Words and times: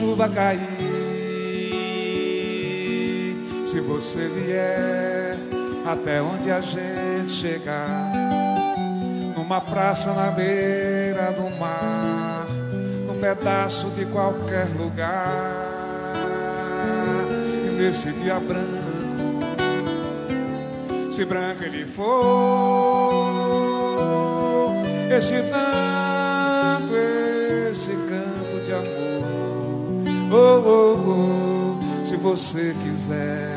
Chuva 0.00 0.28
cair, 0.30 0.58
se 3.66 3.80
você 3.80 4.28
vier 4.28 5.36
até 5.84 6.22
onde 6.22 6.50
a 6.50 6.62
gente 6.62 7.30
chegar, 7.30 8.10
numa 9.36 9.60
praça 9.60 10.14
na 10.14 10.30
beira 10.30 11.32
do 11.32 11.50
mar, 11.58 12.46
num 13.06 13.20
pedaço 13.20 13.90
de 13.90 14.06
qualquer 14.06 14.68
lugar, 14.78 15.68
nesse 17.76 18.10
dia 18.12 18.40
branco, 18.40 19.44
se 21.12 21.26
branco 21.26 21.62
ele 21.62 21.84
for, 21.84 22.06
esse 25.14 25.42
tanto, 25.42 26.09
oh, 30.30 30.62
oh, 30.64 30.98
oh, 31.08 32.06
se 32.06 32.16
você 32.16 32.74
quiser 32.82 33.56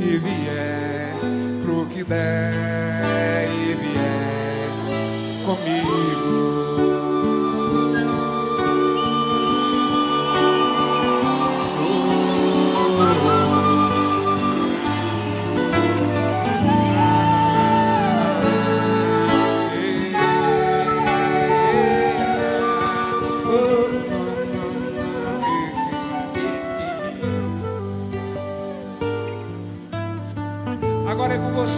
e 0.00 0.16
vier 0.18 1.14
pro 1.62 1.86
que 1.86 2.04
der 2.04 3.48
e 3.48 3.74
vier 3.74 4.72
comigo. 5.44 6.71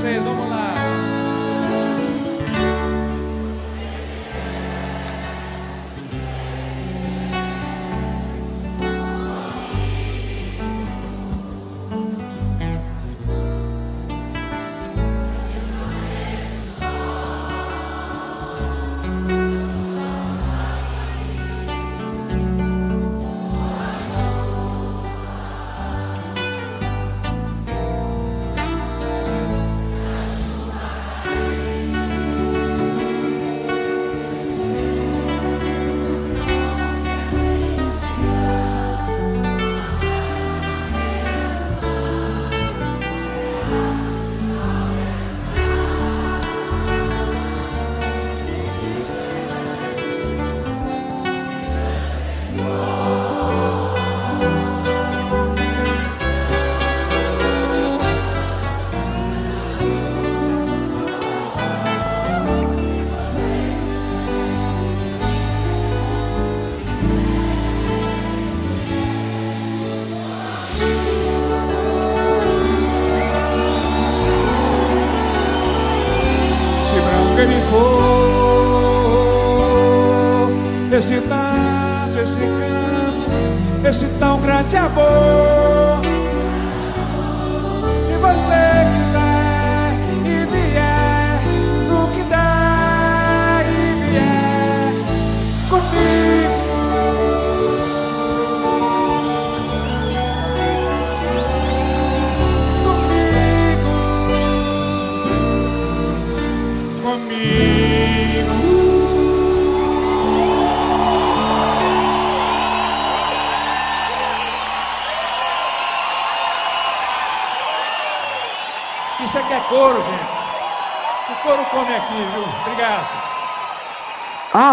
Você, 0.05 0.34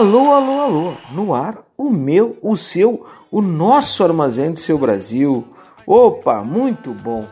Alô, 0.02 0.32
alô, 0.32 0.60
alô. 0.62 0.94
No 1.14 1.32
ar, 1.32 1.64
o 1.78 1.92
meu, 1.92 2.36
o 2.42 2.58
seu, 2.58 3.06
o 3.30 3.40
nosso 3.40 4.04
armazém 4.04 4.52
do 4.52 4.60
seu 4.60 4.76
Brasil. 4.76 5.46
Opa, 5.86 6.44
muito 6.44 6.92
bom. 6.92 7.28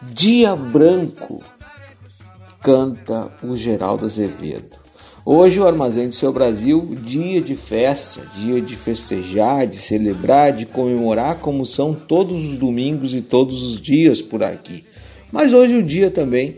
Dia 0.00 0.56
Branco 0.56 1.44
canta 2.62 3.30
o 3.42 3.54
Geraldo 3.54 4.06
Azevedo. 4.06 4.78
Hoje 5.22 5.60
o 5.60 5.66
Armazém 5.66 6.08
do 6.08 6.14
Seu 6.14 6.32
Brasil, 6.32 6.96
dia 7.02 7.42
de 7.42 7.54
festa, 7.54 8.22
dia 8.34 8.58
de 8.62 8.74
festejar, 8.74 9.66
de 9.66 9.76
celebrar, 9.76 10.52
de 10.52 10.64
comemorar, 10.64 11.36
como 11.40 11.66
são 11.66 11.92
todos 11.92 12.42
os 12.42 12.56
domingos 12.56 13.12
e 13.12 13.20
todos 13.20 13.62
os 13.62 13.78
dias 13.78 14.22
por 14.22 14.42
aqui. 14.42 14.82
Mas 15.30 15.52
hoje 15.52 15.74
é 15.74 15.76
um 15.76 15.84
dia 15.84 16.10
também 16.10 16.56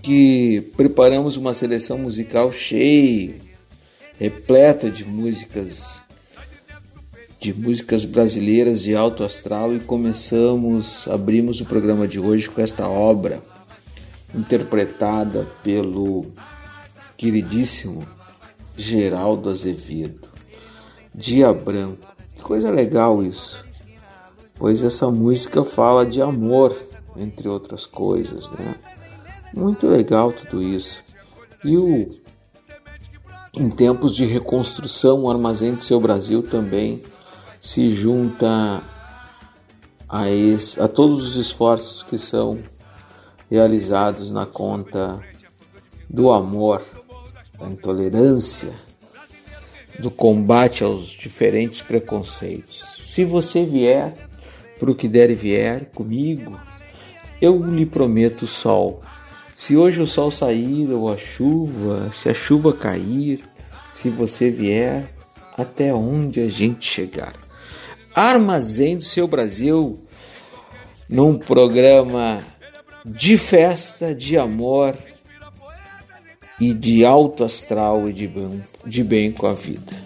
que 0.00 0.62
preparamos 0.78 1.36
uma 1.36 1.52
seleção 1.52 1.98
musical 1.98 2.50
cheia, 2.50 3.44
repleta 4.18 4.90
de 4.90 5.04
músicas 5.04 6.02
de 7.38 7.52
músicas 7.52 8.04
brasileiras 8.04 8.82
de 8.82 8.96
alto 8.96 9.22
astral 9.22 9.74
e 9.74 9.78
começamos, 9.78 11.06
abrimos 11.06 11.60
o 11.60 11.66
programa 11.66 12.08
de 12.08 12.18
hoje 12.18 12.48
com 12.48 12.60
esta 12.60 12.88
obra 12.88 13.42
interpretada 14.34 15.46
pelo 15.62 16.26
queridíssimo 17.16 18.06
Geraldo 18.76 19.50
Azevedo. 19.50 20.28
Dia 21.14 21.52
Branco. 21.52 22.06
Que 22.34 22.42
coisa 22.42 22.70
legal 22.70 23.22
isso. 23.22 23.64
Pois 24.56 24.82
essa 24.82 25.10
música 25.10 25.62
fala 25.62 26.04
de 26.04 26.20
amor, 26.20 26.76
entre 27.16 27.48
outras 27.48 27.86
coisas, 27.86 28.50
né? 28.50 28.74
Muito 29.54 29.86
legal 29.86 30.32
tudo 30.32 30.62
isso. 30.62 31.02
E 31.64 31.76
o 31.76 32.16
em 33.56 33.70
tempos 33.70 34.14
de 34.14 34.26
reconstrução, 34.26 35.22
o 35.22 35.30
Armazém 35.30 35.74
do 35.74 35.82
Seu 35.82 35.98
Brasil 35.98 36.42
também 36.42 37.02
se 37.60 37.90
junta 37.90 38.82
a, 40.06 40.30
esse, 40.30 40.80
a 40.80 40.86
todos 40.86 41.26
os 41.26 41.36
esforços 41.36 42.02
que 42.02 42.18
são 42.18 42.58
realizados 43.50 44.30
na 44.30 44.44
conta 44.44 45.20
do 46.08 46.30
amor 46.30 46.82
da 47.58 47.66
intolerância, 47.66 48.72
do 49.98 50.10
combate 50.10 50.84
aos 50.84 51.06
diferentes 51.08 51.80
preconceitos. 51.80 53.00
Se 53.06 53.24
você 53.24 53.64
vier 53.64 54.14
para 54.78 54.90
o 54.90 54.94
que 54.94 55.08
der 55.08 55.30
e 55.30 55.34
vier 55.34 55.86
comigo, 55.94 56.60
eu 57.40 57.64
lhe 57.64 57.86
prometo 57.86 58.46
sol. 58.46 59.00
Se 59.56 59.74
hoje 59.74 60.02
o 60.02 60.06
sol 60.06 60.30
sair 60.30 60.90
ou 60.92 61.10
a 61.10 61.16
chuva, 61.16 62.10
se 62.12 62.28
a 62.28 62.34
chuva 62.34 62.74
cair, 62.74 63.42
se 63.90 64.10
você 64.10 64.50
vier, 64.50 65.08
até 65.56 65.94
onde 65.94 66.40
a 66.40 66.48
gente 66.48 66.86
chegar. 66.86 67.32
Armazém 68.14 68.98
do 68.98 69.02
seu 69.02 69.26
Brasil, 69.26 69.98
num 71.08 71.38
programa 71.38 72.44
de 73.04 73.38
festa, 73.38 74.14
de 74.14 74.36
amor 74.36 74.94
e 76.60 76.74
de 76.74 77.04
alto 77.04 77.42
astral 77.42 78.08
e 78.08 78.12
de 78.12 78.28
bem, 78.28 78.62
de 78.84 79.02
bem 79.02 79.32
com 79.32 79.46
a 79.46 79.54
vida. 79.54 80.05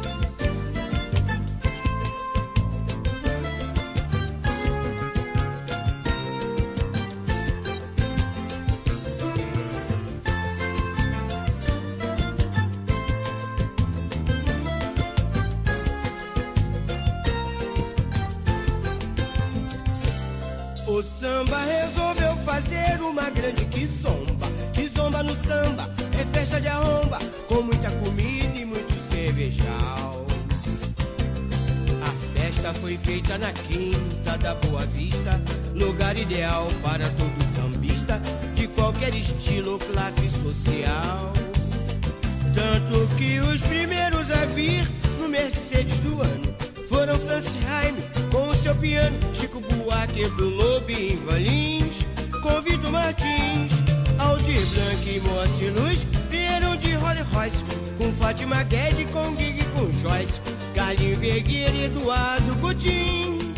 Chico 49.35 49.61
Buarque 49.61 50.27
do 50.29 50.49
Lobinho 50.49 51.23
Valins, 51.27 52.03
com 52.41 52.61
Vitor 52.63 52.91
Martins, 52.91 53.71
Aldir 54.17 54.59
Blanc 54.73 55.07
e 55.07 55.19
Moacir 55.19 55.71
Luz. 55.73 56.07
Vieram 56.31 56.75
de 56.77 56.93
Rolls 56.95 57.21
Royce, 57.31 57.63
com 57.99 58.11
Fátima 58.13 58.63
Guedes, 58.63 59.07
com 59.11 59.37
Gig 59.37 59.63
com 59.65 59.91
Joyce, 59.91 60.41
Carlinho 60.73 61.15
Vergueira 61.17 61.71
e 61.75 61.85
Eduardo 61.85 62.55
Coutinho. 62.55 63.53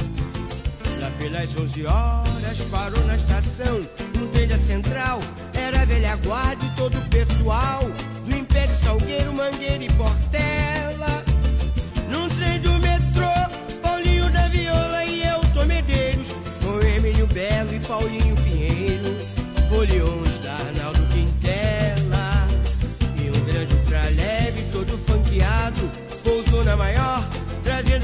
Lá 0.99 1.09
pelas 1.17 1.55
11 1.55 1.85
horas 1.85 2.59
parou 2.69 3.05
na 3.05 3.15
estação, 3.15 3.79
no 4.19 4.27
telha 4.27 4.57
central, 4.57 5.21
era 5.53 5.85
velha 5.85 6.17
guarda 6.17 6.65
e 6.65 6.69
todo 6.71 6.99
o 6.99 7.09
pessoal. 7.09 7.83
Do 8.25 8.35
Império 8.35 8.75
Salgueiro, 8.75 9.31
Mangueira 9.31 9.85
e 9.85 9.89
Portela. 9.93 10.52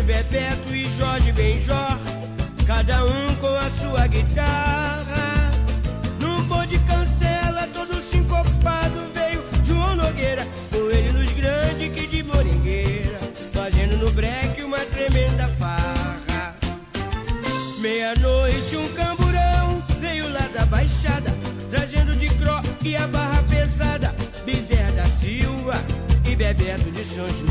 Bebeto 0.09 0.73
e 0.73 0.87
Jorge 0.97 1.31
Benjor, 1.33 1.99
cada 2.65 3.05
um 3.05 3.35
com 3.35 3.45
a 3.45 3.69
sua 3.79 4.07
guitarra. 4.07 5.51
Num 6.19 6.41
bonde 6.45 6.79
cancela, 6.79 7.67
todo 7.71 8.01
sincopado 8.01 9.07
veio 9.13 9.43
João 9.63 9.95
Nogueira, 9.95 10.47
com 10.71 10.89
ele 10.89 11.11
nos 11.11 11.31
grandes 11.33 11.93
que 11.93 12.07
de 12.07 12.23
moringueira, 12.23 13.19
fazendo 13.53 13.97
no 13.97 14.11
breque 14.11 14.63
uma 14.63 14.79
tremenda 14.79 15.47
farra. 15.59 16.55
Meia-noite 17.79 18.77
um 18.77 18.87
camburão 18.95 19.79
veio 19.99 20.27
lá 20.33 20.49
da 20.51 20.65
baixada, 20.65 21.31
trazendo 21.69 22.17
de 22.17 22.29
cro 22.29 22.59
e 22.83 22.95
a 22.95 23.05
barra 23.05 23.43
pesada, 23.43 24.15
Bezerra 24.43 24.91
da 24.91 25.05
Silva 25.05 25.75
e 26.25 26.35
Bebeto 26.35 26.89
de 26.89 27.03
São 27.05 27.29
João. 27.29 27.48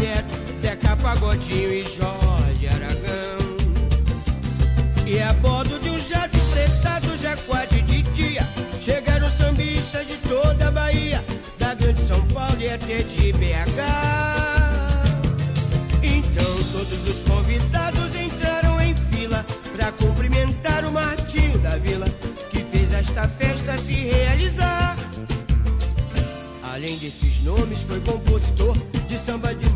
Neto, 0.00 0.58
Zeca 0.58 0.96
Pagodinho 0.96 1.72
e 1.72 1.84
Jorge 1.84 2.66
Aragão. 2.66 3.56
E 5.06 5.20
a 5.20 5.32
bordo 5.34 5.78
de 5.78 5.90
um 5.90 5.98
jato 5.98 6.38
fretado 6.38 7.16
já 7.18 7.36
quase 7.36 7.82
de 7.82 8.02
dia. 8.02 8.48
Chegaram 8.82 9.30
sambistas 9.30 10.06
de 10.06 10.16
toda 10.16 10.68
a 10.68 10.70
Bahia 10.70 11.22
Da 11.58 11.74
grande 11.74 12.00
São 12.02 12.20
Paulo 12.28 12.56
e 12.58 12.70
até 12.70 13.02
de 13.02 13.30
BH 13.34 13.78
Então 16.02 16.54
todos 16.72 17.06
os 17.06 17.22
convidados 17.22 18.16
entraram 18.16 18.80
em 18.80 18.96
fila 18.96 19.44
Pra 19.76 19.92
cumprimentar 19.92 20.84
o 20.86 20.92
Martinho 20.92 21.58
da 21.58 21.76
Vila 21.76 22.06
Que 22.50 22.64
fez 22.64 22.92
esta 22.92 23.28
festa 23.28 23.76
se 23.76 23.92
realizar. 23.92 24.96
Além 26.72 26.96
desses 26.96 27.42
nomes, 27.44 27.80
foi 27.82 28.00
compositor 28.00 28.74
de 29.06 29.18
samba 29.18 29.54
de 29.54 29.68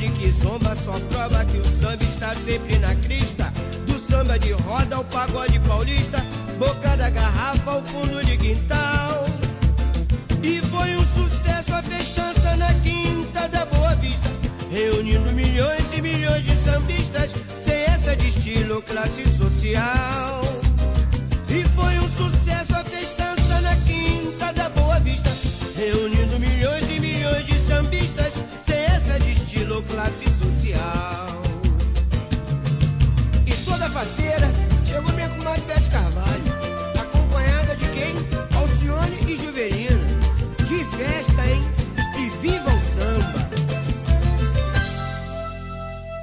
essa 0.00 0.06
grande 0.06 0.08
quizomba 0.18 0.74
só 0.76 0.98
prova 1.10 1.44
que 1.44 1.58
o 1.58 1.64
samba 1.64 2.02
está 2.04 2.34
sempre 2.34 2.78
na 2.78 2.94
crista. 2.96 3.52
Do 3.86 3.98
samba 3.98 4.38
de 4.38 4.52
roda 4.52 4.96
ao 4.96 5.04
pagode 5.04 5.58
paulista, 5.60 6.24
boca 6.58 6.96
da 6.96 7.10
garrafa 7.10 7.70
ao 7.70 7.82
fundo 7.82 8.24
de 8.24 8.36
quintal. 8.38 9.26
E 10.42 10.60
foi 10.62 10.96
um 10.96 11.04
sucesso 11.04 11.74
a 11.74 11.82
festança 11.82 12.56
na 12.56 12.72
quinta 12.82 13.46
da 13.48 13.66
Boa 13.66 13.94
Vista, 13.96 14.28
reunindo 14.70 15.30
milhões 15.32 15.92
e 15.92 16.00
milhões 16.00 16.44
de 16.44 16.56
sambistas, 16.56 17.32
sem 17.60 17.82
essa 17.82 18.16
de 18.16 18.28
estilo 18.28 18.82
classe 18.82 19.24
social. 19.36 20.29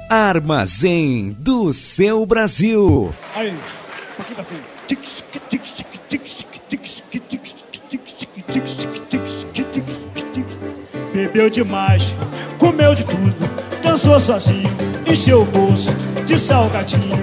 Armazém 0.08 1.36
do 1.38 1.70
seu 1.70 2.24
Brasil. 2.24 3.14
Aí, 3.36 3.54
aqui 4.18 4.34
tá 4.34 4.40
assim. 4.40 4.56
Bebeu 11.12 11.50
demais, 11.50 12.14
comeu 12.58 12.94
de 12.94 13.04
tudo, 13.04 13.34
dançou 13.82 14.18
sozinho, 14.18 14.70
encheu 15.06 15.42
o 15.42 15.44
bolso 15.44 15.90
de 16.24 16.38
salgadinho. 16.38 17.18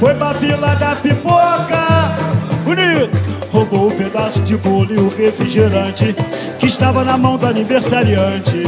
Foi 0.00 0.14
pra 0.16 0.34
fila 0.34 0.74
da 0.74 0.96
pipoca, 0.96 2.16
bonito, 2.64 3.10
roubou 3.52 3.86
um 3.86 3.96
pedaço 3.96 4.40
de 4.40 4.56
bolo 4.56 4.92
e 4.92 4.98
o 4.98 5.08
refrigerante 5.08 6.14
que 6.58 6.66
estava 6.66 7.04
na 7.04 7.16
mão 7.16 7.36
do 7.36 7.46
aniversariante. 7.46 8.64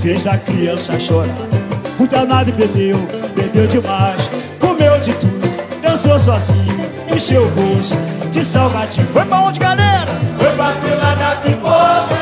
Fez 0.00 0.26
a 0.26 0.38
criança 0.38 0.98
chorar. 0.98 1.59
O 2.00 2.06
danado 2.06 2.50
bebeu, 2.52 2.96
bebeu 3.36 3.66
demais, 3.66 4.30
comeu 4.58 4.98
de 5.00 5.12
tudo, 5.12 5.50
dançou 5.82 6.18
sozinho, 6.18 6.80
encheu 7.14 7.46
o 7.46 7.50
bolso 7.50 7.94
de 8.32 8.42
salgadinho. 8.42 9.06
Foi 9.08 9.22
pra 9.26 9.42
onde, 9.42 9.60
galera? 9.60 10.06
Foi 10.38 10.50
pra 10.56 10.72
fila 10.72 11.14
da 11.14 11.36
pipoca. 11.42 12.20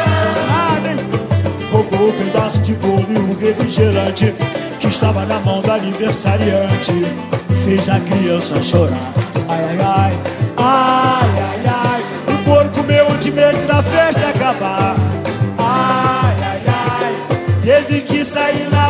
Roubou 1.70 2.08
um 2.08 2.12
pedaço 2.12 2.58
de 2.62 2.74
bolo 2.74 3.06
e 3.08 3.18
um 3.18 3.38
refrigerante 3.38 4.34
que 4.80 4.88
estava 4.88 5.24
na 5.24 5.38
mão 5.38 5.60
do 5.60 5.70
aniversariante. 5.70 6.92
Fez 7.64 7.88
a 7.88 8.00
criança 8.00 8.60
chorar. 8.60 9.12
Ai, 9.48 9.64
ai, 9.64 9.78
ai, 9.78 10.18
ai, 10.56 11.30
ai, 11.40 11.62
ai. 11.66 12.34
O 12.34 12.44
porco 12.44 12.70
comeu 12.78 13.16
de 13.18 13.30
medo 13.30 13.64
da 13.68 13.80
festa 13.80 14.28
acabar. 14.28 14.96
Ai, 15.56 16.36
ai, 16.42 16.62
ai. 16.66 17.14
Teve 17.62 18.00
que 18.00 18.24
sair 18.24 18.68
na 18.70 18.87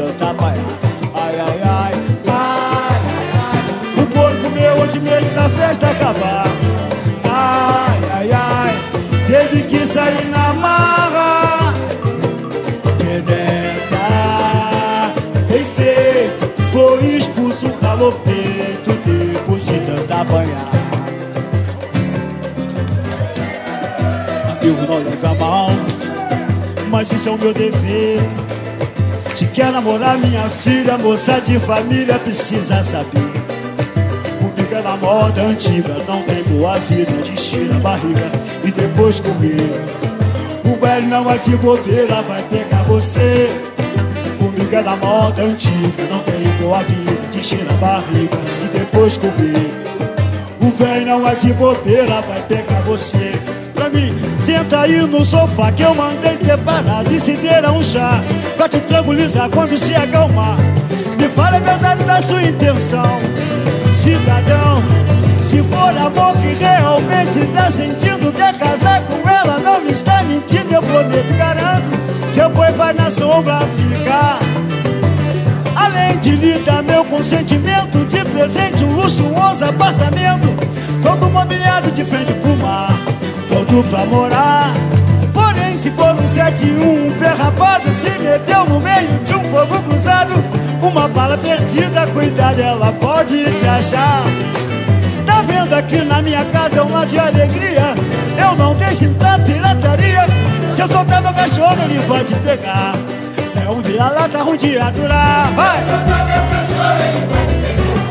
tanta 0.00 0.32
baia. 0.32 0.60
Ai, 1.14 1.38
ai, 1.38 1.60
ai, 1.62 1.92
ai, 2.26 3.00
ai, 3.06 3.30
ai. 3.42 4.02
O 4.02 4.06
porco 4.06 4.36
comeu 4.42 4.86
de 4.86 5.00
medo 5.00 5.34
da 5.34 5.48
festa 5.48 5.90
acabar. 5.90 6.50
teve 9.30 9.62
que 9.62 9.86
sair 9.86 10.26
na 10.26 10.52
marra. 10.52 11.74
Penetra, 12.98 14.02
bem 15.48 15.64
feito, 15.64 16.52
foi 16.72 17.16
expulso 17.16 17.68
o 17.68 17.72
calor 17.74 18.14
depois 18.24 19.64
de 19.64 19.80
tanta 19.80 20.24
banhada. 20.24 20.80
Amigo, 24.50 24.82
não 24.88 24.98
leva 24.98 25.34
mal, 25.34 25.70
mas 26.90 27.12
isso 27.12 27.28
é 27.28 27.32
o 27.32 27.38
meu 27.38 27.54
dever. 27.54 28.20
Se 29.60 29.66
quer 29.66 29.72
namorar 29.72 30.16
minha 30.16 30.48
filha, 30.48 30.96
moça 30.96 31.38
de 31.38 31.58
família, 31.58 32.18
precisa 32.18 32.82
saber. 32.82 33.30
Comigo 34.38 34.74
é 34.74 34.80
na 34.80 34.96
moda 34.96 35.42
antiga, 35.42 35.96
não 36.08 36.22
tem 36.22 36.42
boa 36.44 36.78
vida, 36.78 37.12
tira 37.36 37.76
a 37.76 37.78
barriga 37.80 38.32
e 38.64 38.70
depois 38.70 39.20
correr. 39.20 39.84
O 40.64 40.80
velho 40.80 41.08
não 41.08 41.24
vai 41.24 41.38
te 41.38 41.54
bobeira, 41.56 42.22
vai 42.22 42.42
pegar 42.44 42.84
você. 42.84 43.50
Comigo 44.38 44.74
é 44.74 44.80
na 44.80 44.96
moda 44.96 45.42
antiga, 45.42 46.04
não 46.10 46.20
tem 46.20 46.42
boa 46.58 46.82
vida, 46.82 47.40
tira 47.42 47.70
a 47.70 47.74
barriga 47.74 48.38
e 48.64 48.78
depois 48.78 49.18
correr. 49.18 49.70
O 50.62 50.70
velho 50.70 51.04
não 51.04 51.20
vai 51.20 51.36
te 51.36 51.52
bobeira, 51.52 52.22
vai 52.22 52.40
pegar 52.48 52.80
você 52.80 53.38
pra 53.74 53.90
mim. 53.90 54.18
Senta 54.40 54.80
aí 54.80 55.02
no 55.02 55.22
sofá 55.22 55.70
que 55.70 55.82
eu 55.82 55.94
mandei 55.94 56.38
separar. 56.38 57.04
Decidiram 57.04 57.76
um 57.76 57.82
chá 57.82 58.22
pra 58.60 58.68
te 58.68 58.78
tranquilizar 58.80 59.48
quando 59.48 59.74
se 59.74 59.94
acalmar. 59.94 60.58
Me 61.18 61.26
fala 61.28 61.56
a 61.56 61.60
verdade 61.60 62.04
da 62.04 62.20
sua 62.20 62.42
intenção, 62.42 63.18
cidadão. 64.02 64.82
Se 65.40 65.62
for 65.62 65.96
amor 65.96 66.36
que 66.36 66.62
realmente 66.62 67.40
tá 67.54 67.70
sentindo, 67.70 68.30
quer 68.30 68.52
casar 68.58 69.02
com 69.04 69.26
ela, 69.26 69.58
não 69.58 69.80
me 69.80 69.92
está 69.92 70.22
mentindo, 70.24 70.74
eu 70.74 70.82
prometo, 70.82 71.32
garanto. 71.38 71.88
Seu 72.34 72.50
boi 72.50 72.70
vai 72.72 72.92
na 72.92 73.10
sombra 73.10 73.60
ficar. 73.60 74.38
Além 75.74 76.18
de 76.18 76.32
lhe 76.32 76.58
dar 76.58 76.82
meu 76.82 77.02
consentimento, 77.06 78.04
de 78.10 78.22
presente 78.26 78.84
um 78.84 78.94
luxuoso 78.94 79.64
apartamento, 79.64 80.54
todo 81.02 81.30
mobiliado 81.30 81.90
de 81.92 82.04
frente 82.04 82.34
pro 82.34 82.54
mar 82.58 82.92
todo 83.50 83.82
pra 83.90 84.04
morar. 84.04 84.72
Se 85.80 85.90
for 85.92 86.12
um 86.12 86.26
71, 86.26 87.06
um 87.06 87.10
pé 87.12 87.28
rapado 87.28 87.90
se 87.90 88.10
meteu 88.18 88.66
no 88.66 88.78
meio 88.80 89.18
de 89.24 89.34
um 89.34 89.42
fogo 89.44 89.82
cruzado. 89.84 90.34
Uma 90.82 91.08
bala 91.08 91.38
perdida, 91.38 92.06
cuidado, 92.08 92.60
ela 92.60 92.92
pode 92.92 93.42
te 93.58 93.66
achar. 93.66 94.22
Tá 95.24 95.40
vendo 95.40 95.72
aqui 95.72 96.04
na 96.04 96.20
minha 96.20 96.44
casa 96.44 96.80
é 96.80 96.82
uma 96.82 97.06
de 97.06 97.18
alegria. 97.18 97.94
Eu 98.36 98.56
não 98.56 98.74
deixo 98.74 99.06
entrar 99.06 99.42
pirataria. 99.42 100.26
Se 100.68 100.82
eu 100.82 100.86
soltar 100.86 101.22
meu 101.22 101.32
cachorro, 101.32 101.78
ele 101.84 102.24
te 102.24 102.34
pegar. 102.34 102.92
É 103.56 103.70
um 103.70 103.80
vira-lata 103.80 104.42
ruim 104.42 104.58
de 104.58 104.76
aturar. 104.76 105.50
Vai! 105.54 105.78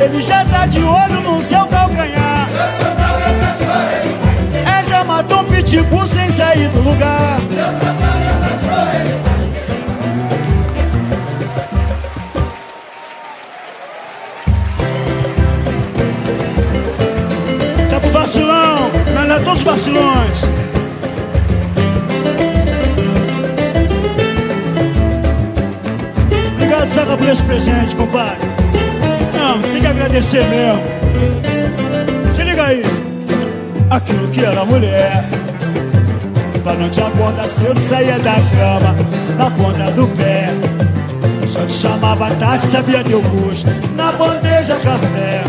Ele 0.02 0.22
já 0.24 0.44
tá 0.46 0.66
de 0.66 0.80
olho 0.80 1.22
no 1.22 1.40
seu 1.40 1.68
calcanhar. 1.68 2.50
É 2.52 3.64
já 3.64 3.69
matou 5.20 5.42
um 5.42 5.44
pitbull 5.44 6.08
sem 6.08 6.30
sair 6.30 6.70
do 6.70 6.80
lugar. 6.82 7.40
Sabe 17.90 18.08
o 18.08 18.12
vacilão? 18.12 18.92
Não 19.14 19.36
é 19.36 19.40
todos 19.40 19.60
os 19.60 19.64
vacilões. 19.64 20.44
Obrigado, 26.54 26.88
Saga, 26.88 27.18
por 27.18 27.28
esse 27.28 27.44
presente, 27.44 27.96
compadre. 27.96 28.48
Não, 29.34 29.62
tem 29.62 29.82
que 29.82 29.88
agradecer 29.88 30.46
mesmo. 30.46 30.82
Se 32.36 32.44
liga 32.44 32.64
aí 32.64 32.99
aquilo 33.90 34.28
que 34.30 34.44
era 34.44 34.64
mulher. 34.66 35.26
Pra 36.64 36.74
não 36.74 36.90
te 36.90 37.02
acordar 37.02 37.48
cedo, 37.48 37.80
saía 37.88 38.20
da 38.20 38.34
cama 38.34 38.96
na 39.38 39.50
ponta 39.52 39.92
do 39.92 40.08
pé. 40.16 40.50
Só 41.48 41.66
te 41.66 41.74
chamava 41.74 42.30
tarde, 42.36 42.68
sabia 42.68 43.04
teu 43.04 43.22
gosto. 43.22 43.68
Na 43.96 44.12
bandeja, 44.12 44.76
café. 44.76 45.44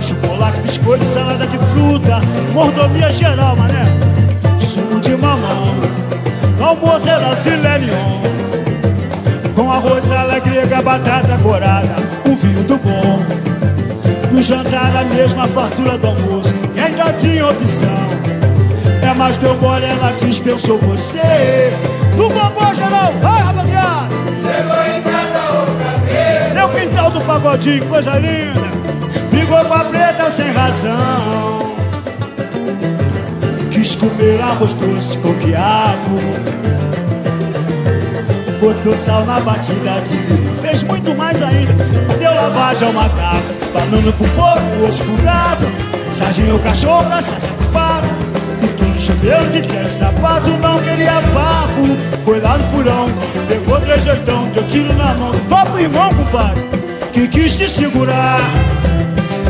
Chocolate, 0.00 0.60
biscoito, 0.60 1.04
salada 1.12 1.46
de 1.46 1.58
fruta. 1.58 2.20
Mordomia 2.52 3.10
geral, 3.10 3.56
mané. 3.56 3.84
Sumo 4.58 5.00
de 5.00 5.16
mamão. 5.16 5.76
Almoço 6.60 7.08
era 7.08 7.36
filé 7.36 7.78
mignon. 7.78 8.22
Com 9.54 9.70
arroz, 9.70 10.10
ala 10.10 10.38
grega, 10.40 10.82
batata 10.82 11.38
corada. 11.42 11.96
Um 12.26 12.34
vinho 12.34 12.62
do 12.64 12.76
bom. 12.78 13.20
No 14.32 14.42
jantar, 14.42 14.96
a 14.96 15.04
mesma 15.04 15.46
fartura 15.48 15.96
do 15.96 16.08
almoço 16.08 16.35
e 17.06 17.08
ainda 17.08 17.12
tinha 17.12 17.48
opção. 17.48 18.06
É, 19.02 19.14
mas 19.14 19.36
deu 19.36 19.54
mole, 19.56 19.84
ela 19.84 20.12
dispensou 20.12 20.78
você. 20.78 21.70
Do 22.16 22.28
vovô 22.28 22.74
geral, 22.74 23.12
vai 23.20 23.42
rapaziada! 23.42 24.08
Chegou 24.42 24.96
em 24.96 25.02
casa 25.02 25.60
outra 25.60 25.98
vez. 26.04 26.52
Meu 26.54 26.68
quintal 26.68 27.10
do 27.10 27.20
pagodinho, 27.20 27.86
coisa 27.86 28.18
linda. 28.18 28.66
Brigou 29.30 29.64
com 29.64 29.74
a 29.74 29.84
preta 29.84 30.30
sem 30.30 30.50
razão. 30.52 31.76
Quis 33.70 33.94
comer 33.94 34.40
arroz 34.40 34.74
doce 34.74 35.18
com 35.18 35.34
quiabo. 35.34 36.18
Botou 38.60 38.96
sal 38.96 39.24
na 39.26 39.38
batida 39.40 40.00
de 40.00 40.14
milho. 40.14 40.54
Fez 40.54 40.82
muito 40.82 41.14
mais 41.14 41.40
ainda. 41.42 41.84
Deu 42.18 42.34
lavagem 42.34 42.88
ao 42.88 42.94
macaco. 42.94 43.54
Banana 43.72 44.12
pro 44.12 44.28
porco, 44.30 44.88
osso 44.88 45.04
pro 45.04 45.22
gato. 45.22 45.85
Sarginho 46.16 46.58
cachorro, 46.60 47.04
cachaça 47.10 47.46
pro 47.48 47.66
pato. 47.68 48.08
E 48.62 48.66
tudo 48.68 48.98
choveu 48.98 49.46
de 49.50 49.60
quer 49.60 49.90
sapato, 49.90 50.48
não 50.48 50.80
queria 50.80 51.20
papo. 51.34 52.22
Foi 52.24 52.40
lá 52.40 52.56
no 52.56 52.64
porão, 52.72 53.06
pegou 53.46 53.78
três 53.82 54.06
oitão, 54.06 54.48
deu 54.54 54.66
tiro 54.66 54.94
na 54.94 55.12
mão. 55.12 55.32
Topo 55.46 55.78
irmão, 55.78 56.08
compadre, 56.14 56.64
que 57.12 57.28
quis 57.28 57.54
te 57.54 57.68
segurar. 57.68 58.40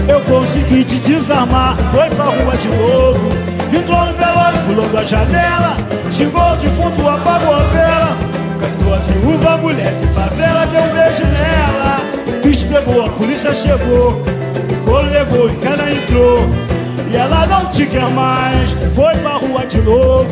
Eu 0.08 0.20
consegui 0.22 0.82
te 0.82 0.98
desarmar, 0.98 1.76
foi 1.92 2.10
pra 2.10 2.24
rua 2.24 2.56
de 2.56 2.68
novo. 2.68 3.28
Entrou 3.72 4.06
no 4.06 4.14
velório, 4.14 4.58
pulou 4.66 4.88
da 4.88 5.04
janela. 5.04 5.76
Xingou 6.10 6.52
o 6.52 6.56
defunto, 6.56 7.08
apagou 7.08 7.54
a 7.54 7.62
vela. 7.62 8.16
Cantou 8.58 8.92
a 8.92 8.98
viúva, 8.98 9.56
mulher 9.58 9.94
de 9.94 10.06
favela, 10.08 10.66
deu 10.66 10.82
um 10.82 10.92
beijo 10.92 11.22
nela. 11.26 12.00
Bicho 12.42 12.66
pegou, 12.66 13.06
a 13.06 13.08
polícia 13.10 13.54
chegou. 13.54 14.20
O 14.86 14.88
colo 14.88 15.10
levou 15.10 15.50
e 15.50 15.56
cana 15.56 15.90
entrou. 15.90 16.48
E 17.10 17.16
ela 17.16 17.44
não 17.46 17.66
te 17.72 17.86
quer 17.86 18.08
mais, 18.10 18.70
foi 18.94 19.16
pra 19.16 19.32
rua 19.32 19.66
de 19.66 19.78
novo. 19.78 20.28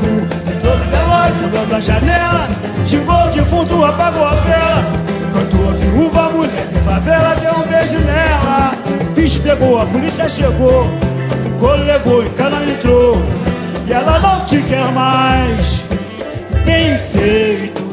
Entrou 0.47 0.79
no 0.79 0.85
velório, 0.85 1.35
pulou 1.51 1.67
da 1.67 1.81
janela. 1.81 2.49
Xingou 2.87 3.27
o 3.27 3.31
defunto, 3.31 3.85
apagou 3.85 4.25
a 4.25 4.35
vela. 4.35 4.85
Cantou 5.33 5.69
a 5.69 5.73
viúva, 5.73 6.29
mulher 6.31 6.69
de 6.69 6.77
favela, 6.77 7.35
deu 7.35 7.53
um 7.53 7.67
beijo 7.67 7.99
nela. 7.99 8.77
Bicho 9.17 9.41
pegou, 9.43 9.81
a 9.81 9.87
polícia 9.87 10.29
chegou. 10.29 10.89
O 11.61 11.67
levou 11.85 12.25
e 12.25 12.29
cana 12.31 12.63
entrou. 12.65 13.21
E 13.89 13.93
ela 13.93 14.21
não 14.21 14.45
te 14.45 14.63
quer 14.63 14.87
mais. 14.93 15.83
Bem 16.65 16.97
feito. 16.99 17.84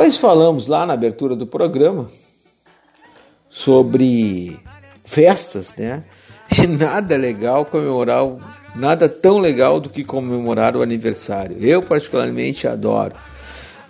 Pois 0.00 0.16
falamos 0.16 0.66
lá 0.66 0.86
na 0.86 0.94
abertura 0.94 1.36
do 1.36 1.46
programa 1.46 2.06
sobre 3.50 4.58
festas, 5.04 5.74
né? 5.76 6.02
E 6.58 6.66
nada 6.66 7.18
legal 7.18 7.66
comemorar, 7.66 8.24
nada 8.74 9.10
tão 9.10 9.38
legal 9.38 9.78
do 9.78 9.90
que 9.90 10.02
comemorar 10.02 10.74
o 10.74 10.80
aniversário. 10.80 11.58
Eu 11.60 11.82
particularmente 11.82 12.66
adoro. 12.66 13.14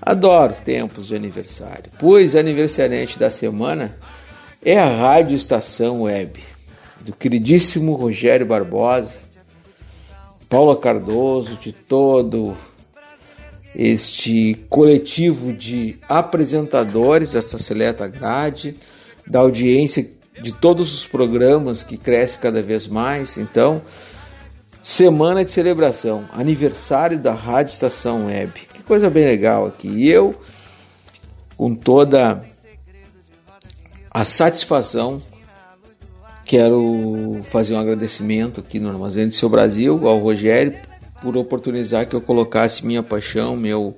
Adoro 0.03 0.53
tempos 0.65 1.07
de 1.07 1.15
aniversário. 1.15 1.85
Pois 1.97 2.35
aniversariante 2.35 3.17
da 3.17 3.31
semana 3.31 3.97
é 4.65 4.81
a 4.81 4.89
Rádio 4.89 5.37
Estação 5.37 6.03
Web 6.03 6.43
do 7.03 7.13
queridíssimo 7.13 7.95
Rogério 7.95 8.47
Barbosa, 8.47 9.19
Paula 10.49 10.77
Cardoso, 10.77 11.55
de 11.55 11.73
todo 11.73 12.57
este 13.75 14.55
coletivo 14.69 15.53
de 15.53 15.99
apresentadores 16.09 17.33
dessa 17.33 17.59
seleta 17.59 18.07
grade, 18.07 18.77
da 19.27 19.41
audiência 19.41 20.11
de 20.41 20.53
todos 20.53 20.95
os 20.95 21.07
programas 21.07 21.83
que 21.83 21.97
cresce 21.97 22.39
cada 22.39 22.63
vez 22.63 22.87
mais. 22.87 23.37
Então, 23.37 23.83
semana 24.83 25.45
de 25.45 25.53
celebração, 25.53 26.29
aniversário 26.33 27.19
da 27.19 27.33
Rádio 27.33 27.73
Estação 27.73 28.27
Web. 28.27 28.53
Que 28.73 28.83
coisa 28.83 29.09
bem 29.09 29.25
legal 29.25 29.67
aqui. 29.67 29.89
E 29.89 30.11
eu, 30.11 30.35
com 31.57 31.75
toda 31.75 32.43
a 34.11 34.25
satisfação 34.25 35.23
Quero 36.51 37.39
fazer 37.45 37.75
um 37.75 37.79
agradecimento 37.79 38.59
aqui 38.59 38.81
no 38.81 38.89
Armazém 38.89 39.29
do 39.29 39.33
Seu 39.33 39.49
Brasil 39.49 40.09
ao 40.09 40.19
Rogério 40.19 40.77
por 41.21 41.37
oportunizar 41.37 42.07
que 42.07 42.15
eu 42.15 42.21
colocasse 42.21 42.85
minha 42.85 43.03
paixão, 43.03 43.57
meu 43.57 43.97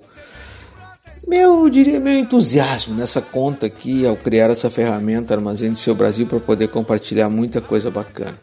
meu, 1.27 1.69
diria, 1.71 2.01
meu 2.01 2.19
entusiasmo 2.19 2.97
nessa 2.97 3.21
conta 3.21 3.67
aqui 3.67 4.05
ao 4.05 4.17
criar 4.17 4.51
essa 4.51 4.69
ferramenta 4.69 5.33
Armazém 5.33 5.71
do 5.71 5.79
Seu 5.79 5.95
Brasil 5.95 6.27
para 6.27 6.41
poder 6.41 6.69
compartilhar 6.69 7.29
muita 7.29 7.61
coisa 7.61 7.91
bacana. 7.93 8.35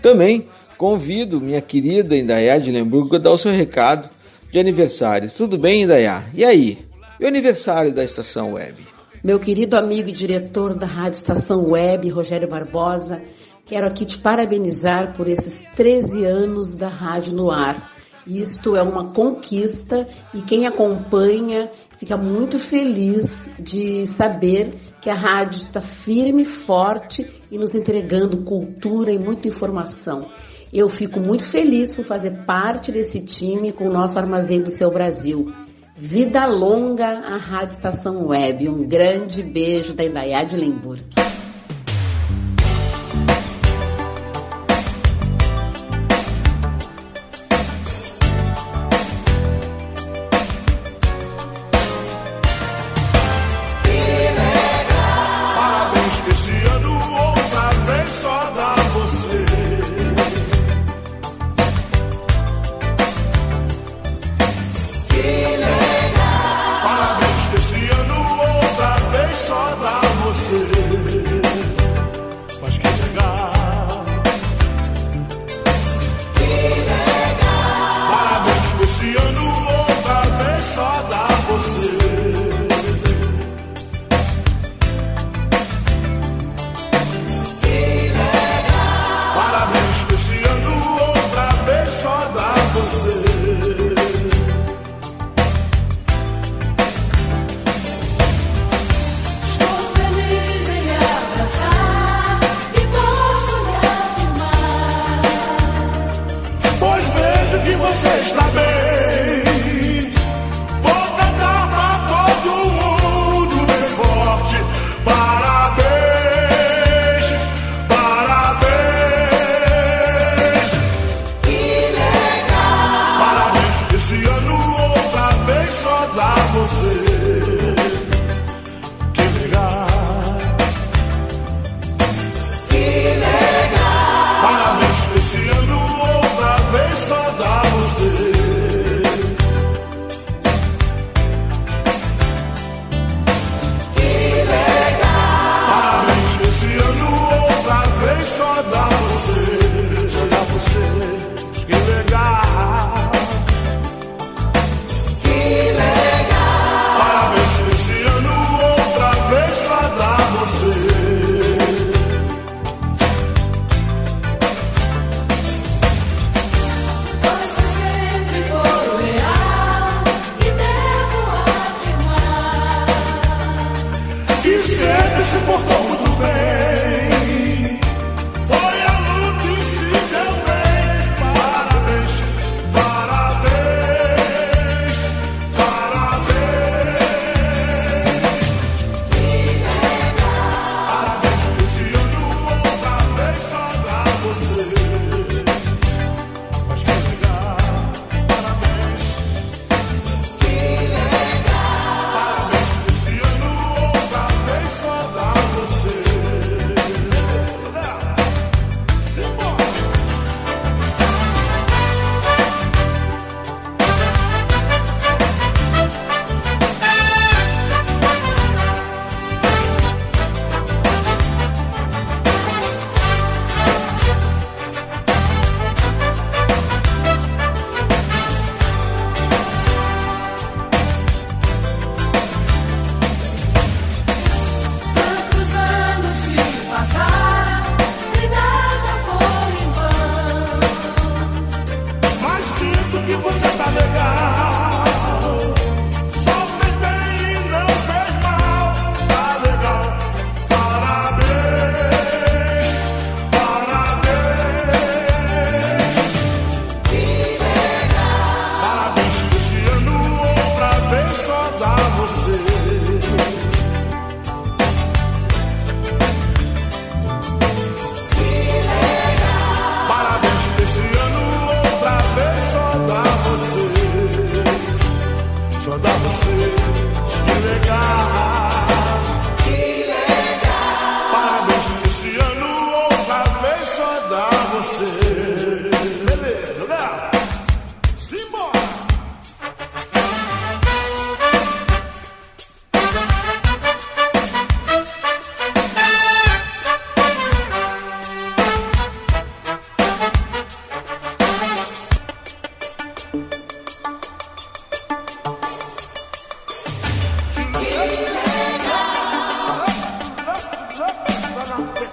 Também 0.00 0.48
convido 0.78 1.40
minha 1.40 1.60
querida 1.60 2.16
Indaiá 2.16 2.58
de 2.58 2.70
Lemburgo 2.70 3.16
a 3.16 3.18
dar 3.18 3.30
o 3.30 3.38
seu 3.38 3.52
recado 3.52 4.08
de 4.50 4.58
aniversário. 4.58 5.30
Tudo 5.30 5.58
bem, 5.58 5.82
Indaiá? 5.82 6.24
E 6.32 6.44
aí? 6.44 6.78
E 7.20 7.24
o 7.24 7.28
aniversário 7.28 7.92
da 7.92 8.02
Estação 8.02 8.54
Web? 8.54 8.74
Meu 9.22 9.38
querido 9.38 9.76
amigo 9.76 10.08
e 10.08 10.12
diretor 10.12 10.74
da 10.74 10.86
Rádio 10.86 11.18
Estação 11.18 11.70
Web, 11.70 12.08
Rogério 12.08 12.48
Barbosa, 12.48 13.22
quero 13.66 13.86
aqui 13.86 14.04
te 14.04 14.18
parabenizar 14.18 15.14
por 15.14 15.28
esses 15.28 15.66
13 15.74 16.24
anos 16.24 16.74
da 16.74 16.88
Rádio 16.88 17.34
no 17.34 17.50
Ar. 17.50 17.93
Isto 18.26 18.74
é 18.74 18.82
uma 18.82 19.12
conquista 19.12 20.06
e 20.32 20.40
quem 20.40 20.66
acompanha 20.66 21.70
fica 21.98 22.16
muito 22.16 22.58
feliz 22.58 23.50
de 23.58 24.06
saber 24.06 24.74
que 25.00 25.10
a 25.10 25.14
rádio 25.14 25.58
está 25.58 25.80
firme, 25.80 26.44
forte 26.44 27.30
e 27.50 27.58
nos 27.58 27.74
entregando 27.74 28.42
cultura 28.44 29.12
e 29.12 29.18
muita 29.18 29.48
informação. 29.48 30.28
Eu 30.72 30.88
fico 30.88 31.20
muito 31.20 31.44
feliz 31.44 31.94
por 31.94 32.04
fazer 32.04 32.44
parte 32.44 32.90
desse 32.90 33.20
time 33.20 33.70
com 33.70 33.86
o 33.86 33.92
nosso 33.92 34.18
Armazém 34.18 34.60
do 34.60 34.70
Seu 34.70 34.90
Brasil. 34.90 35.52
Vida 35.96 36.46
longa 36.46 37.06
à 37.06 37.36
Rádio 37.36 37.74
Estação 37.74 38.26
Web. 38.26 38.68
Um 38.68 38.88
grande 38.88 39.42
beijo 39.42 39.94
da 39.94 40.04
Indaiá 40.04 40.42
de 40.42 40.56
Lemburg. 40.56 41.23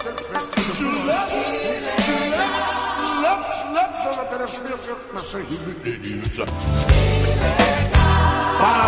Para 0.01 0.13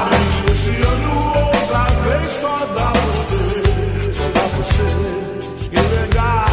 o 0.06 0.54
outra 1.38 1.84
vez 2.02 2.30
só 2.30 2.58
da 2.65 2.89
você, 2.93 4.12
só 4.12 4.23
dá 4.23 4.41
você, 4.58 4.88
que 5.69 5.80
legal. 5.95 6.53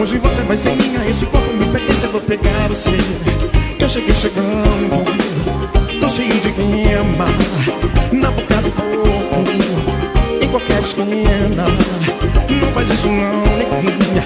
Hoje 0.00 0.16
você 0.16 0.40
vai 0.40 0.56
ser 0.56 0.74
minha, 0.76 1.06
esse 1.06 1.26
corpo 1.26 1.52
me 1.52 1.66
pertence, 1.66 2.04
eu 2.06 2.12
vou 2.12 2.22
pegar 2.22 2.68
você. 2.68 2.88
Eu 3.78 3.86
cheguei 3.86 4.14
chegando, 4.14 5.04
tô 6.00 6.08
cheio 6.08 6.32
de 6.40 6.50
guima, 6.52 7.26
na 8.10 8.30
boca 8.30 8.54
do 8.62 8.70
corpo, 8.70 9.50
em 10.42 10.48
qualquer 10.48 10.80
esquina. 10.80 11.64
Não 12.48 12.68
faz 12.72 12.88
isso 12.88 13.08
não, 13.08 13.42
neguinha, 13.82 14.24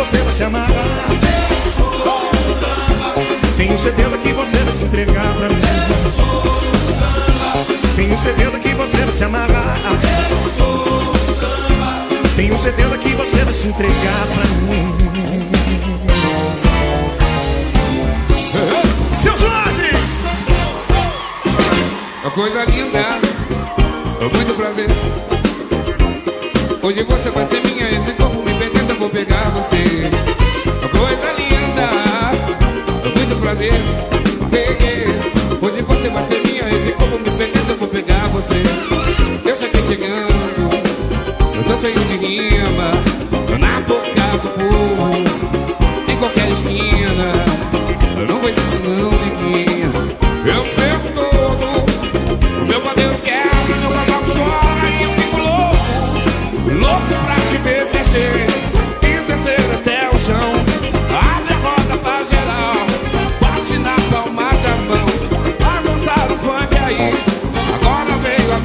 você 0.00 0.16
vai 0.16 0.32
se 0.32 0.38
samba. 0.38 0.66
Tenho 3.58 3.78
certeza 3.78 4.16
que 4.16 4.32
você 4.32 4.56
vai 4.56 4.72
se 4.72 4.84
entregar 4.84 5.34
pra 5.34 5.48
mim. 5.50 5.60
Tenho 7.96 8.18
certeza 8.18 8.58
que 8.58 8.68
você 8.70 8.96
vai 8.96 9.12
se 9.12 9.24
amarrar. 9.24 9.78
Tenho 12.34 12.58
certeza 12.58 12.96
que 12.96 13.08
você 13.10 13.44
vai 13.44 13.52
se 13.52 13.66
entregar 13.66 14.26
pra 14.34 14.44
mim. 14.46 14.94
Seu 19.22 19.36
Jorge! 19.36 19.90
Uma 22.22 22.30
coisa 22.30 22.64
linda, 22.64 23.20
muito 24.32 24.54
prazer. 24.56 24.88
Hoje 26.82 27.02
você 27.02 27.30
vai 27.30 27.44
ser 27.44 27.60
minha, 27.60 27.90
esse 27.90 28.12
corpo 28.12 28.49
vou 29.00 29.08
pegar 29.08 29.48
você. 29.54 30.10
Coisa 30.92 31.32
linda, 31.38 31.88
muito 33.16 33.40
prazer. 33.40 33.72
Peguei. 34.50 35.06
Hoje 35.62 35.80
você 35.80 36.10
vai 36.10 36.22
ser 36.24 36.42
minha, 36.46 36.68
esse 36.68 36.92
corpo 36.92 37.18
me 37.18 37.30
pertence, 37.30 37.70
eu 37.70 37.76
vou 37.76 37.88
pegar 37.88 38.28
você. 38.28 38.62
Eu 39.42 39.56
cheguei 39.56 39.82
chegando, 39.82 40.70
eu 41.56 41.64
tô 41.64 41.80
cheio 41.80 41.98
de 41.98 42.16
rima, 42.18 42.90
na 43.58 43.80
boca 43.80 44.36
do 44.42 44.48
povo, 44.50 45.10
em 46.06 46.16
qualquer 46.18 46.50
esquina. 46.50 47.32
Eu 48.18 48.26
não 48.26 48.38
vejo 48.40 48.58
isso 48.58 48.78
não, 48.84 49.10
neguinha. 49.10 49.79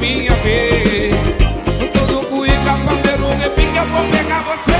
Minha 0.06 0.34
vez. 0.34 1.14
No 1.80 1.88
todo 1.88 2.26
cuíca, 2.28 2.78
pandeiro, 2.84 3.28
repique, 3.40 3.76
eu 3.76 3.84
vou 3.86 4.04
pegar 4.04 4.40
você. 4.40 4.78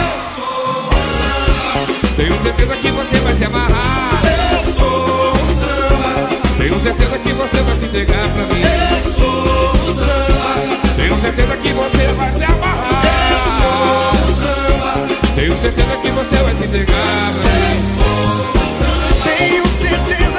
Eu 0.00 0.12
sou 0.34 0.90
samba. 1.18 2.14
Tenho 2.16 2.42
certeza 2.42 2.76
que 2.76 2.90
você 2.90 3.16
vai 3.18 3.34
se 3.34 3.44
amarrar. 3.44 4.22
Eu 4.24 4.72
sou 4.72 5.36
samba. 5.54 6.28
Tenho 6.56 6.78
certeza 6.78 7.18
que 7.18 7.32
você 7.32 7.62
vai 7.62 7.76
se 7.76 7.84
entregar 7.84 8.28
pra 8.30 8.42
mim. 8.46 8.62
Eu 8.62 9.12
sou 9.12 9.74
samba. 9.94 10.94
Tenho 10.96 11.20
certeza 11.20 11.56
que 11.56 11.68
você 11.72 12.06
vai 12.16 12.32
se 12.32 12.44
amarrar. 12.44 13.04
Eu 13.30 13.40
sou 13.60 14.34
samba. 14.34 14.94
Tenho 15.34 15.60
certeza 15.60 15.96
que 15.98 16.10
você 16.10 16.36
vai 16.42 16.54
se 16.54 16.64
entregar 16.64 17.32
pra 17.34 17.44
mim. 17.50 17.64
Eu 17.68 17.80
sou 17.96 18.14
samba. 18.78 19.12
Tenho 19.24 19.66
certeza 19.66 20.33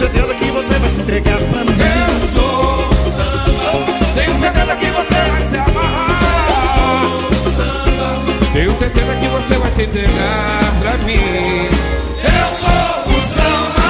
certeza 0.00 0.34
que 0.34 0.46
você 0.46 0.78
vai 0.78 0.88
se 0.88 1.00
entregar 1.02 1.36
pra 1.36 1.62
mim. 1.62 1.76
Eu 1.78 2.28
sou 2.28 3.10
samba. 3.12 4.14
Tenho 4.14 4.34
certeza 4.34 4.76
que 4.76 4.86
você 4.86 5.14
vai 5.30 5.42
se 5.46 5.56
amarrar. 5.58 6.22
Eu 6.48 7.42
sou 7.44 7.52
samba. 7.52 8.16
Tenho 8.50 8.78
certeza 8.78 9.16
que 9.16 9.28
você 9.28 9.58
vai 9.58 9.70
se 9.70 9.82
entregar 9.82 10.72
pra 10.80 10.92
mim. 11.04 11.68
Eu 12.16 12.56
sou 12.56 13.12
o 13.12 13.20
samba. 13.28 13.88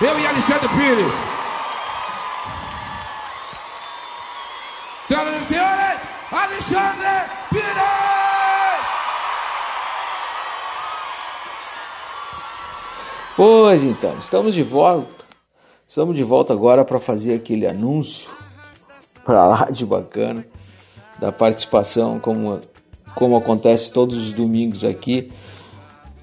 Eu 0.00 0.20
e 0.20 0.26
Alexandre 0.28 0.68
Pires. 0.68 1.12
Senhoras 5.08 5.42
e 5.42 5.44
senhores, 5.44 6.00
Alexandre 6.30 7.08
Pires! 7.50 7.72
Pois 13.36 13.82
então, 13.82 14.16
estamos 14.20 14.54
de 14.54 14.62
volta. 14.62 15.21
Estamos 15.92 16.16
de 16.16 16.24
volta 16.24 16.54
agora 16.54 16.86
para 16.86 16.98
fazer 16.98 17.34
aquele 17.34 17.66
anúncio 17.66 18.30
para 19.26 19.46
lá 19.46 19.70
de 19.70 19.84
bacana 19.84 20.42
da 21.20 21.30
participação, 21.30 22.18
como, 22.18 22.60
como 23.14 23.36
acontece 23.36 23.92
todos 23.92 24.16
os 24.16 24.32
domingos 24.32 24.84
aqui, 24.84 25.30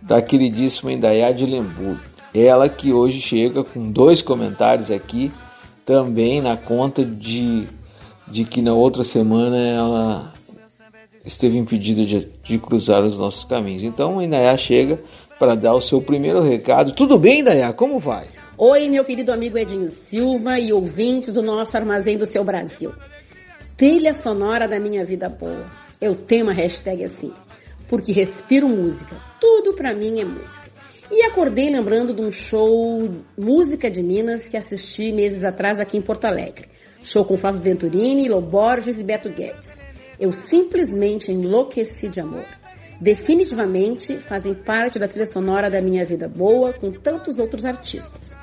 da 0.02 0.24
queridíssima 0.24 0.92
Indaiá 0.92 1.32
de 1.32 1.46
Lemburgo. 1.46 2.00
Ela 2.34 2.68
que 2.68 2.92
hoje 2.92 3.22
chega 3.22 3.64
com 3.64 3.92
dois 3.92 4.24
comentários 4.24 4.90
aqui, 4.90 5.32
também 5.86 6.42
na 6.42 6.58
conta 6.58 7.06
de, 7.06 7.68
de 8.28 8.46
que 8.46 8.64
na 8.64 8.74
outra 8.74 9.04
semana 9.04 9.56
ela 9.56 10.34
esteve 11.24 11.60
impedida 11.60 12.04
de, 12.08 12.28
de 12.42 12.58
cruzar 12.58 13.04
os 13.04 13.20
nossos 13.20 13.44
caminhos. 13.44 13.84
Então 13.84 14.18
a 14.18 14.24
Indaiá 14.24 14.58
chega 14.58 15.00
para 15.38 15.54
dar 15.54 15.76
o 15.76 15.82
seu 15.82 16.02
primeiro 16.02 16.42
recado. 16.42 16.92
Tudo 16.92 17.20
bem, 17.20 17.42
Indaiá? 17.42 17.72
Como 17.72 18.00
vai? 18.00 18.39
Oi, 18.62 18.89
meu 18.89 19.05
querido 19.05 19.32
amigo 19.32 19.57
Edinho 19.57 19.88
Silva 19.88 20.60
e 20.60 20.74
ouvintes 20.74 21.34
do 21.34 21.41
nosso 21.41 21.78
Armazém 21.78 22.18
do 22.18 22.26
Seu 22.26 22.43
Brasil. 22.43 22.91
Trilha 23.78 24.14
sonora 24.14 24.68
da 24.68 24.78
minha 24.78 25.05
vida 25.05 25.30
boa. 25.30 25.66
Eu 26.01 26.14
tenho 26.14 26.43
uma 26.43 26.53
hashtag 26.53 27.05
assim, 27.05 27.32
porque 27.88 28.12
respiro 28.12 28.68
música. 28.68 29.16
Tudo 29.39 29.74
pra 29.76 29.95
mim 29.95 30.20
é 30.20 30.26
música. 30.26 30.70
E 31.10 31.24
acordei 31.24 31.70
lembrando 31.70 32.14
de 32.14 32.22
um 32.22 32.34
show 32.34 33.10
Música 33.38 33.89
de 33.89 34.03
Minas 34.03 34.49
que 34.49 34.57
assisti 34.57 35.14
meses 35.14 35.45
atrás 35.45 35.80
aqui 35.80 35.97
em 35.97 36.01
Porto 36.01 36.26
Alegre. 36.26 36.68
Show 37.01 37.24
com 37.24 37.38
Flávio 37.38 37.62
Venturini, 37.62 38.28
Lô 38.28 38.41
Borges 38.41 38.99
e 38.99 39.05
Beto 39.05 39.30
Guedes. 39.30 39.82
Eu 40.20 40.34
simplesmente 40.34 41.32
enlouqueci 41.32 42.10
de 42.10 42.20
amor. 42.20 42.45
Definitivamente 42.99 44.18
fazem 44.18 44.53
parte 44.53 44.99
da 44.99 45.07
trilha 45.07 45.26
sonora 45.26 45.72
da 45.72 45.82
minha 45.82 46.03
vida 46.03 46.28
boa 46.28 46.74
com 46.74 46.91
tantos 46.91 47.39
outros 47.39 47.64
artistas. 47.64 48.38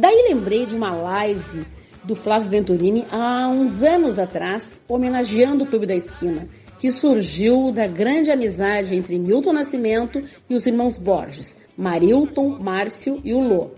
Daí 0.00 0.28
lembrei 0.28 0.64
de 0.64 0.76
uma 0.76 0.94
live 0.94 1.66
do 2.04 2.14
Flávio 2.14 2.48
Venturini 2.48 3.04
há 3.10 3.48
uns 3.48 3.82
anos 3.82 4.16
atrás, 4.16 4.80
homenageando 4.88 5.64
o 5.64 5.66
Clube 5.66 5.86
da 5.86 5.94
Esquina, 5.96 6.48
que 6.78 6.88
surgiu 6.88 7.72
da 7.72 7.84
grande 7.88 8.30
amizade 8.30 8.94
entre 8.94 9.18
Milton 9.18 9.54
Nascimento 9.54 10.20
e 10.48 10.54
os 10.54 10.64
irmãos 10.64 10.96
Borges, 10.96 11.58
Marilton, 11.76 12.60
Márcio 12.60 13.20
e 13.24 13.34
o 13.34 13.40
Lô. 13.40 13.72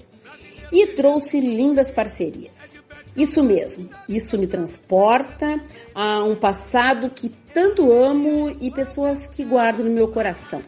E 0.71 0.89
trouxe 0.89 1.41
lindas 1.41 1.91
parcerias. 1.91 2.77
Isso 3.17 3.43
mesmo, 3.43 3.89
isso 4.07 4.37
me 4.37 4.47
transporta 4.47 5.47
a 5.95 6.23
um 6.23 6.37
passado 6.37 7.09
que 7.09 7.31
tanto 7.55 7.91
amo 7.91 8.51
e 8.61 8.71
pessoas 8.71 9.27
que 9.27 9.43
guardo 9.43 9.83
no 9.83 9.91
meu 9.91 10.09
coração. 10.09 10.61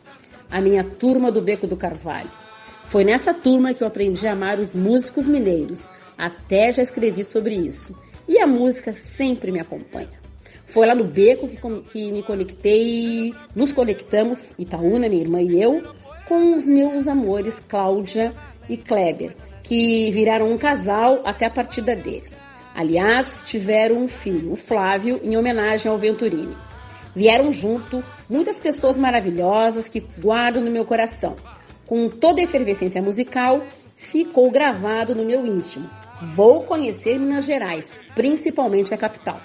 A 0.51 0.63
minha 0.63 0.83
turma 0.83 1.31
do 1.31 1.43
Beco 1.43 1.67
do 1.67 1.77
Carvalho. 1.77 2.42
Foi 2.93 3.05
nessa 3.05 3.33
turma 3.33 3.73
que 3.73 3.83
eu 3.83 3.89
aprendi 3.89 4.27
a 4.27 4.33
amar 4.33 4.59
os 4.59 4.75
músicos 4.75 5.27
mineiros. 5.27 5.83
Até 6.19 6.71
já 6.71 6.83
escrevi 6.83 7.25
sobre 7.25 7.55
isso. 7.55 7.99
e 8.29 8.39
a 8.39 8.47
música 8.47 8.93
sempre 8.93 9.51
me 9.51 9.59
acompanha. 9.59 10.21
Foi 10.67 10.87
lá 10.87 10.95
no 10.95 11.05
beco 11.05 11.49
que, 11.49 11.57
que 11.91 12.13
me 12.13 12.23
conectei, 12.23 13.33
nos 13.57 13.73
conectamos, 13.73 14.55
Itaúna, 14.59 15.09
minha 15.09 15.23
irmã 15.23 15.41
e 15.41 15.61
eu, 15.61 15.83
com 16.29 16.55
os 16.55 16.67
meus 16.67 17.09
amores 17.09 17.61
Cláudia 17.61 18.35
e 18.69 18.77
Kleber, 18.77 19.35
que 19.63 20.11
viraram 20.11 20.53
um 20.53 20.59
casal 20.59 21.23
até 21.25 21.47
a 21.47 21.51
partida 21.51 21.97
dele. 21.97 22.29
Aliás, 22.75 23.43
tiveram 23.47 24.03
um 24.03 24.09
filho, 24.09 24.53
o 24.53 24.57
Flávio, 24.57 25.19
em 25.25 25.35
homenagem 25.35 25.91
ao 25.91 25.97
Venturini. 25.97 26.55
Vieram 27.17 27.53
junto 27.53 28.05
muitas 28.29 28.59
pessoas 28.59 28.99
maravilhosas 28.99 29.89
que 29.89 30.01
guardo 30.19 30.61
no 30.61 30.71
meu 30.71 30.85
coração. 30.85 31.37
Com 31.87 32.09
toda 32.09 32.41
a 32.41 32.45
efervescência 32.45 33.03
musical, 33.03 33.63
ficou 33.91 34.51
gravado 34.51 35.15
no 35.15 35.25
meu 35.25 35.47
íntimo. 35.47 35.89
Vou 36.35 36.63
conhecer 36.63 37.19
Minas 37.19 37.45
Gerais, 37.45 38.01
principalmente 38.15 38.95
a 38.95 38.97
capital. 38.97 39.41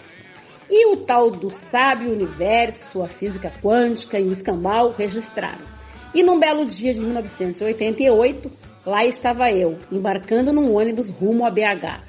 E 0.69 0.87
o 0.87 0.97
tal 0.97 1.31
do 1.31 1.49
sábio 1.49 2.11
universo, 2.11 3.01
a 3.01 3.07
física 3.07 3.51
quântica 3.61 4.19
e 4.19 4.23
o 4.23 4.31
escambau 4.31 4.91
registraram. 4.91 5.65
E 6.13 6.23
num 6.23 6.39
belo 6.39 6.65
dia 6.65 6.93
de 6.93 6.99
1988, 6.99 8.51
lá 8.85 9.05
estava 9.05 9.49
eu, 9.49 9.77
embarcando 9.91 10.51
num 10.51 10.75
ônibus 10.75 11.09
rumo 11.09 11.45
a 11.45 11.49
BH, 11.49 12.03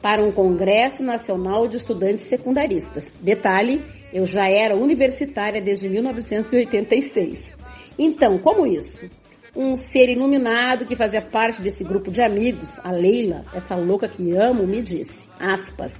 para 0.00 0.22
um 0.22 0.30
Congresso 0.30 1.02
Nacional 1.02 1.66
de 1.66 1.78
Estudantes 1.78 2.26
Secundaristas. 2.26 3.12
Detalhe, 3.20 3.84
eu 4.12 4.24
já 4.24 4.48
era 4.48 4.76
universitária 4.76 5.60
desde 5.60 5.88
1986. 5.88 7.54
Então, 7.98 8.38
como 8.38 8.66
isso? 8.66 9.08
Um 9.56 9.74
ser 9.74 10.10
iluminado 10.10 10.84
que 10.84 10.94
fazia 10.94 11.22
parte 11.22 11.62
desse 11.62 11.82
grupo 11.82 12.10
de 12.10 12.22
amigos, 12.22 12.78
a 12.84 12.92
Leila, 12.92 13.42
essa 13.54 13.74
louca 13.74 14.06
que 14.06 14.36
amo, 14.36 14.66
me 14.66 14.82
disse, 14.82 15.28
aspas, 15.40 15.98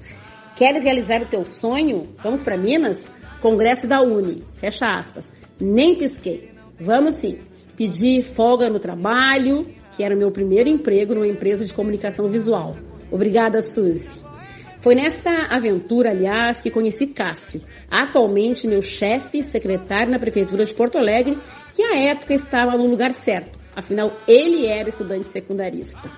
Queres 0.57 0.85
realizar 0.85 1.21
o 1.21 1.27
teu 1.27 1.45
sonho? 1.45 2.05
Vamos 2.23 2.43
para 2.43 2.57
Minas? 2.57 3.13
Congresso 3.43 3.87
da 3.87 4.01
Uni. 4.01 4.43
Fecha 4.55 4.87
aspas. 4.87 5.31
Nem 5.61 5.99
pisquei. 5.99 6.51
Vamos 6.81 7.17
sim. 7.17 7.39
Pedi 7.77 8.23
folga 8.23 8.71
no 8.71 8.79
trabalho, 8.79 9.67
que 9.95 10.03
era 10.03 10.15
o 10.15 10.19
meu 10.19 10.31
primeiro 10.31 10.71
emprego 10.71 11.15
numa 11.15 11.27
empresa 11.27 11.63
de 11.63 11.75
comunicação 11.75 12.27
visual. 12.29 12.75
Obrigada, 13.13 13.61
Suzy. 13.61 14.25
Foi 14.79 14.95
nessa 14.95 15.31
aventura, 15.51 16.11
aliás, 16.11 16.59
que 16.59 16.71
conheci 16.71 17.09
Cássio, 17.09 17.61
atualmente 17.91 18.67
meu 18.67 18.81
chefe 18.81 19.43
secretário 19.43 20.11
na 20.11 20.19
Prefeitura 20.19 20.65
de 20.65 20.75
Porto 20.75 20.97
Alegre, 20.97 21.37
que 21.77 21.83
à 21.83 21.95
época 21.95 22.33
estava 22.33 22.75
no 22.79 22.87
lugar 22.87 23.13
certo, 23.13 23.59
afinal 23.77 24.11
ele 24.27 24.67
era 24.67 24.89
estudante 24.89 25.29
secundarista. 25.29 26.11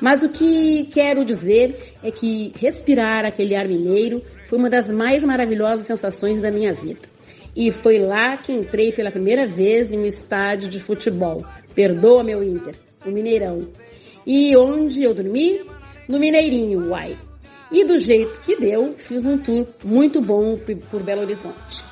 Mas 0.00 0.22
o 0.22 0.28
que 0.28 0.86
quero 0.86 1.24
dizer 1.24 1.94
é 2.00 2.12
que 2.12 2.52
respirar 2.56 3.26
aquele 3.26 3.56
ar 3.56 3.68
mineiro 3.68 4.22
foi 4.46 4.56
uma 4.56 4.70
das 4.70 4.88
mais 4.88 5.24
maravilhosas 5.24 5.84
sensações 5.86 6.40
da 6.40 6.52
minha 6.52 6.72
vida. 6.72 7.00
E 7.56 7.72
foi 7.72 7.98
lá 7.98 8.36
que 8.36 8.52
entrei 8.52 8.92
pela 8.92 9.10
primeira 9.10 9.46
vez 9.46 9.92
em 9.92 9.98
um 9.98 10.06
estádio 10.06 10.68
de 10.68 10.80
futebol. 10.80 11.44
Perdoa 11.74 12.22
meu 12.22 12.42
Inter, 12.44 12.76
o 13.04 13.10
Mineirão. 13.10 13.68
E 14.24 14.56
onde 14.56 15.02
eu 15.02 15.12
dormi? 15.12 15.60
No 16.08 16.20
Mineirinho, 16.20 16.88
uai. 16.88 17.16
E 17.72 17.84
do 17.84 17.98
jeito 17.98 18.40
que 18.42 18.56
deu, 18.56 18.92
fiz 18.92 19.26
um 19.26 19.36
tour 19.36 19.66
muito 19.84 20.20
bom 20.20 20.56
por 20.88 21.02
Belo 21.02 21.22
Horizonte. 21.22 21.89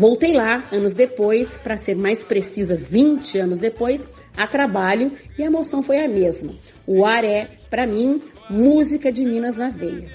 Voltei 0.00 0.32
lá 0.32 0.62
anos 0.70 0.94
depois, 0.94 1.58
para 1.58 1.76
ser 1.76 1.96
mais 1.96 2.22
precisa, 2.22 2.76
20 2.76 3.36
anos 3.40 3.58
depois, 3.58 4.08
a 4.36 4.46
trabalho 4.46 5.10
e 5.36 5.42
a 5.42 5.46
emoção 5.46 5.82
foi 5.82 5.98
a 5.98 6.06
mesma. 6.06 6.52
O 6.86 7.04
ar 7.04 7.24
é, 7.24 7.48
para 7.68 7.84
mim, 7.84 8.22
música 8.48 9.10
de 9.10 9.24
Minas 9.24 9.56
na 9.56 9.70
veia. 9.70 10.08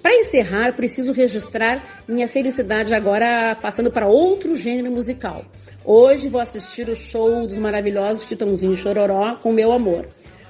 Para 0.00 0.14
encerrar, 0.14 0.76
preciso 0.76 1.10
registrar 1.10 1.82
minha 2.06 2.28
felicidade 2.28 2.94
agora 2.94 3.58
passando 3.60 3.90
para 3.90 4.06
outro 4.06 4.54
gênero 4.54 4.92
musical. 4.92 5.44
Hoje 5.84 6.28
vou 6.28 6.40
assistir 6.40 6.88
o 6.88 6.94
show 6.94 7.44
dos 7.44 7.58
maravilhosos 7.58 8.24
Titãozinho 8.24 8.76
Chororó 8.76 9.34
com 9.42 9.50
meu 9.50 9.72
amor. 9.72 10.06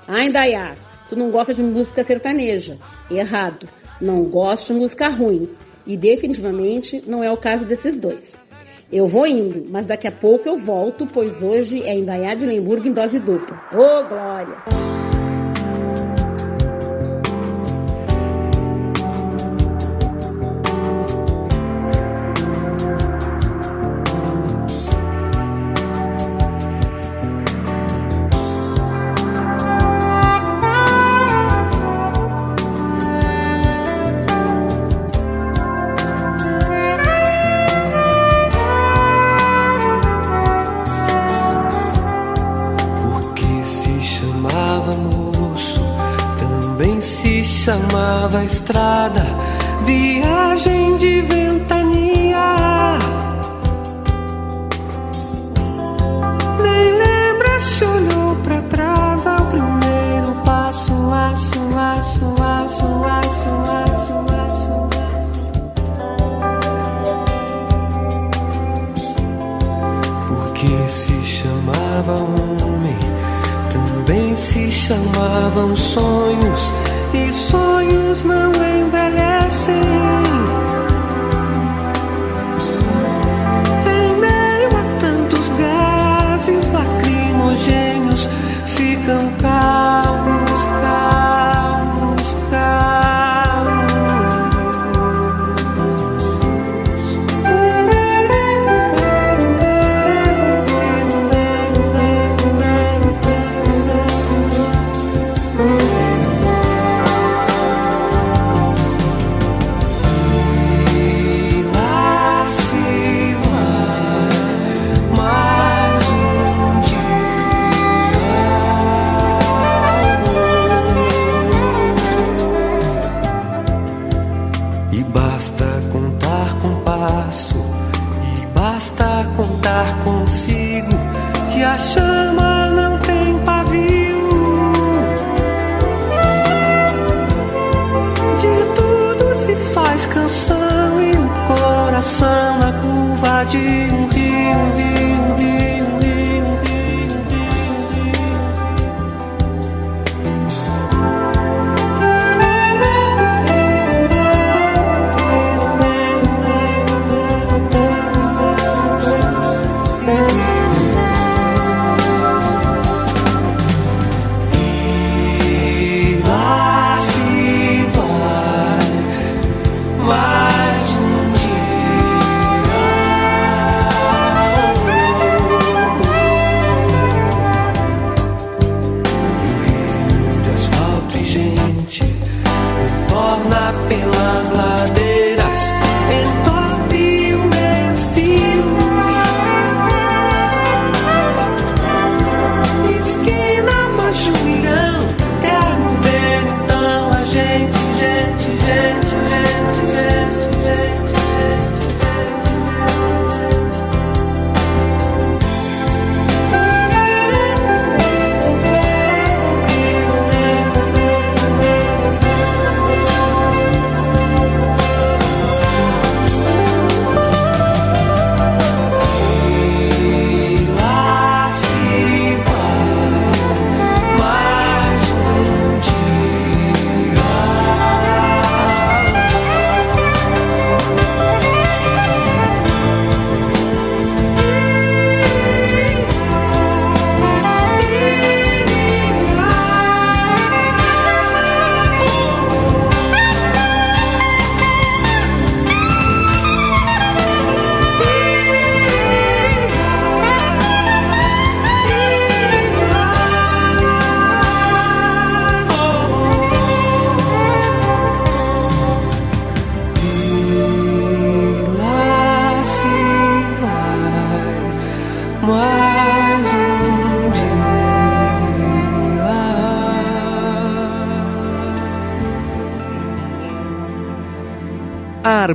Ai, 0.07 0.31
Dayá, 0.31 0.75
tu 1.09 1.17
não 1.17 1.31
gosta 1.31 1.55
de 1.55 1.63
música 1.63 2.03
sertaneja. 2.03 2.77
Errado. 3.11 3.67
Não 3.99 4.25
gosto 4.25 4.75
de 4.75 4.79
música 4.79 5.09
ruim. 5.09 5.49
E 5.87 5.97
definitivamente 5.97 7.03
não 7.07 7.25
é 7.25 7.31
o 7.31 7.37
caso 7.39 7.67
desses 7.67 7.99
dois. 7.99 8.44
Eu 8.93 9.09
vou 9.09 9.27
indo, 9.27 9.65
mas 9.71 9.87
daqui 9.87 10.07
a 10.07 10.13
pouco 10.13 10.49
eu 10.49 10.57
volto, 10.57 11.07
pois 11.07 11.43
hoje 11.43 11.83
é 11.83 11.97
Indaiá 11.97 12.35
de 12.35 12.47
Lemburgo 12.47 12.87
em 12.87 12.93
dose 12.93 13.19
dupla. 13.19 13.61
Ô, 13.73 13.77
oh, 13.77 14.09
glória! 14.09 15.14
Chamava 48.25 48.43
estrada, 48.45 48.84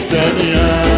Seigneur. 0.00 0.89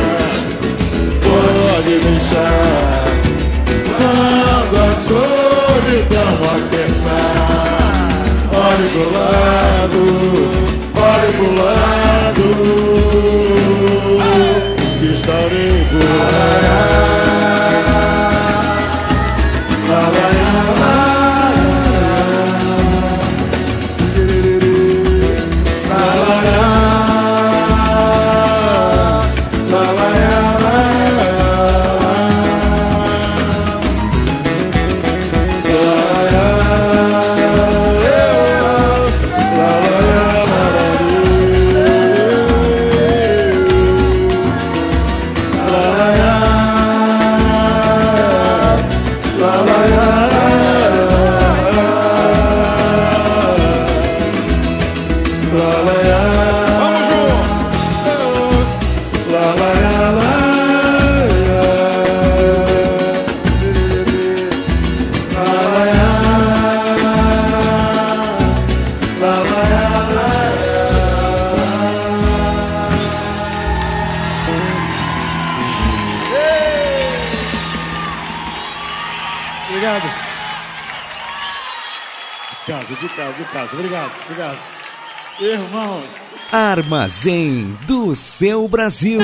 Armazém 86.93 87.75
do 87.87 88.15
seu 88.15 88.69
Brasil. 88.69 89.19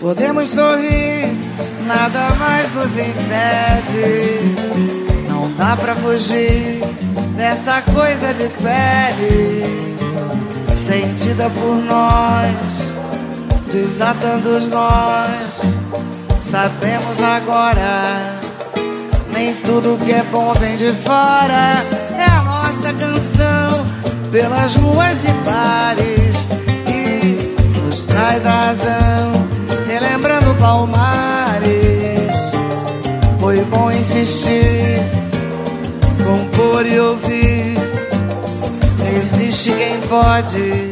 Podemos 0.00 0.46
sorrir, 0.46 1.36
nada 1.88 2.30
mais 2.36 2.72
nos 2.72 2.96
impede. 2.96 4.08
Não 5.28 5.50
dá 5.56 5.76
pra 5.76 5.96
fugir 5.96 6.80
dessa 7.36 7.82
coisa 7.82 8.32
de 8.32 8.48
pele 8.48 9.96
sentida 10.76 11.50
por 11.50 11.74
nós, 11.74 12.92
desatando 13.72 14.50
os 14.50 14.68
nós 14.68 15.49
Sabemos 16.50 17.22
agora, 17.22 18.40
nem 19.32 19.54
tudo 19.62 19.96
que 20.04 20.10
é 20.10 20.24
bom 20.24 20.52
vem 20.54 20.76
de 20.76 20.92
fora. 20.94 21.84
É 22.18 22.24
a 22.24 22.42
nossa 22.42 22.92
canção 22.92 23.86
pelas 24.32 24.74
ruas 24.74 25.24
e 25.26 25.32
bares 25.44 26.48
que 26.86 27.54
nos 27.78 28.04
traz 28.04 28.44
a 28.44 28.50
razão, 28.50 29.32
relembrando 29.86 30.52
palmares. 30.56 31.70
Foi 33.38 33.64
bom 33.66 33.88
insistir, 33.92 35.08
compor 36.24 36.84
e 36.84 36.98
ouvir. 36.98 37.78
Existe 39.16 39.70
quem 39.70 40.00
pode 40.00 40.90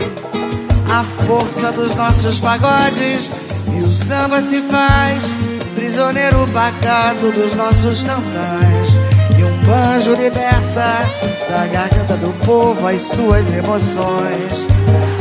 a 0.88 1.02
força 1.02 1.72
dos 1.72 1.96
nossos 1.96 2.38
pagodes 2.38 3.28
e 3.76 3.82
o 3.82 3.88
samba 3.88 4.40
se 4.40 4.62
faz 4.62 5.47
prisioneiro 5.78 6.44
pacato 6.52 7.30
dos 7.30 7.54
nossos 7.54 8.02
tantãs. 8.02 8.98
E 9.38 9.44
um 9.44 9.58
banjo 9.60 10.14
liberta 10.14 11.04
da 11.48 11.66
garganta 11.66 12.16
do 12.16 12.32
povo 12.44 12.86
as 12.86 13.00
suas 13.00 13.52
emoções, 13.52 14.66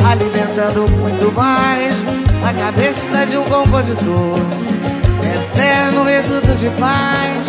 alimentando 0.09 0.89
muito 0.89 1.31
mais 1.31 2.03
a 2.43 2.53
cabeça 2.53 3.25
de 3.27 3.37
um 3.37 3.43
compositor. 3.43 4.39
Eterno 5.21 6.03
reduto 6.03 6.55
de 6.55 6.69
paz, 6.71 7.45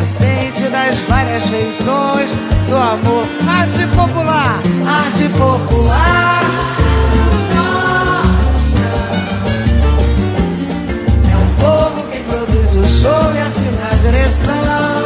aceite 0.00 0.68
das 0.68 0.98
várias 1.08 1.44
feições 1.44 2.30
do 2.68 2.76
amor. 2.76 3.24
Arte 3.46 3.86
popular, 3.94 4.60
arte 4.84 5.28
popular. 5.38 6.41
soube 13.02 13.38
assinar 13.40 13.92
a 13.92 13.96
direção. 13.96 15.01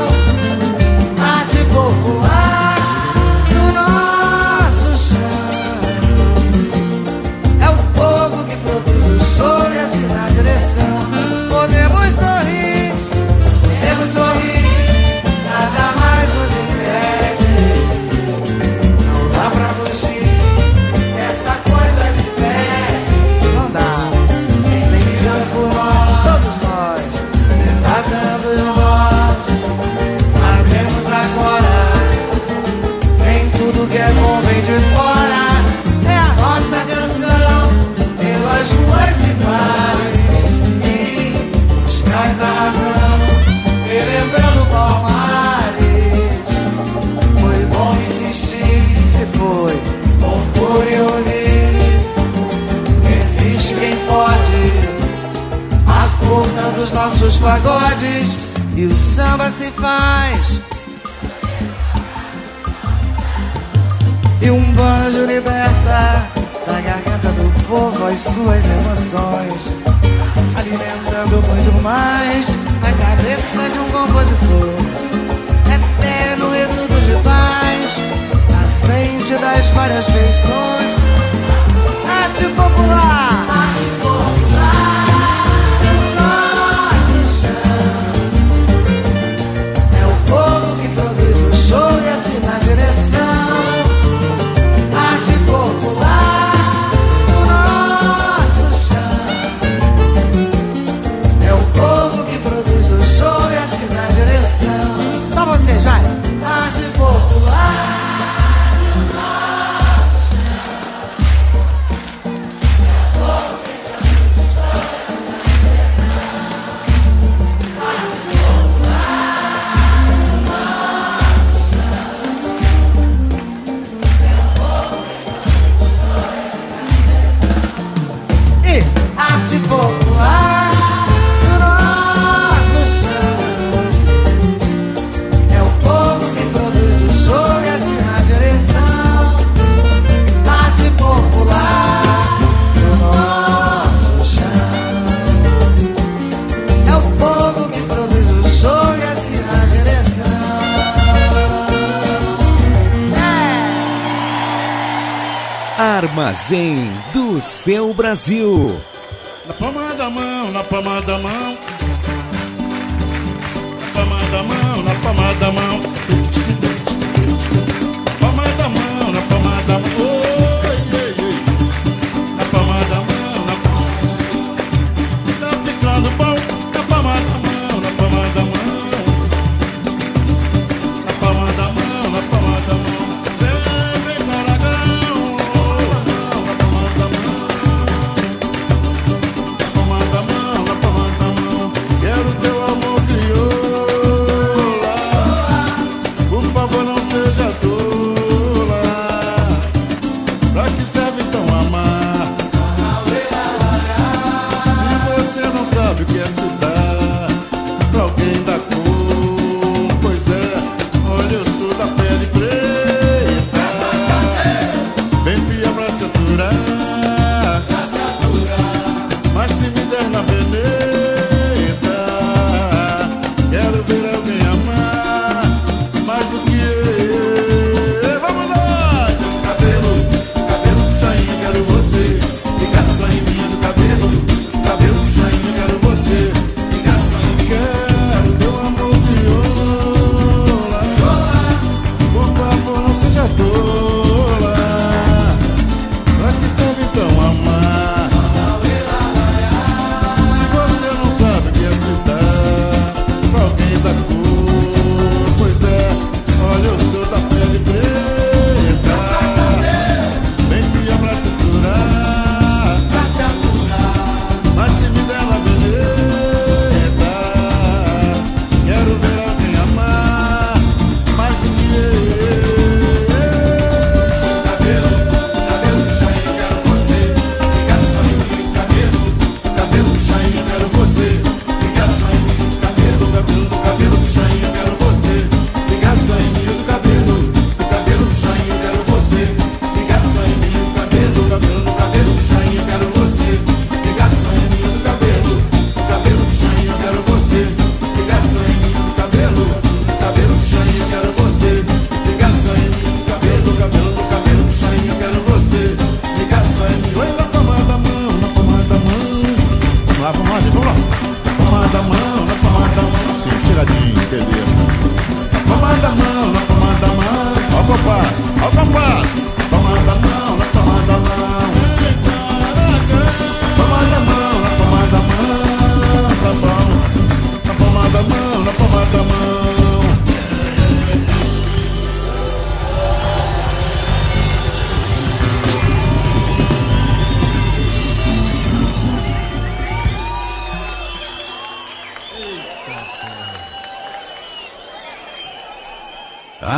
Brasil. 158.26 158.55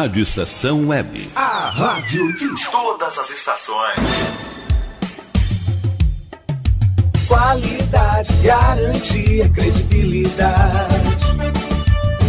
Rádio 0.08 0.22
Estação 0.22 0.88
Web. 0.88 1.28
A 1.36 1.68
rádio 1.68 2.32
de 2.32 2.48
todas 2.70 3.18
as 3.18 3.28
estações. 3.28 3.98
Qualidade, 7.26 8.32
garantia, 8.42 9.50
credibilidade. 9.50 10.94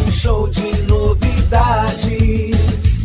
Um 0.05 0.11
show 0.11 0.49
de 0.49 0.81
novidades. 0.89 2.19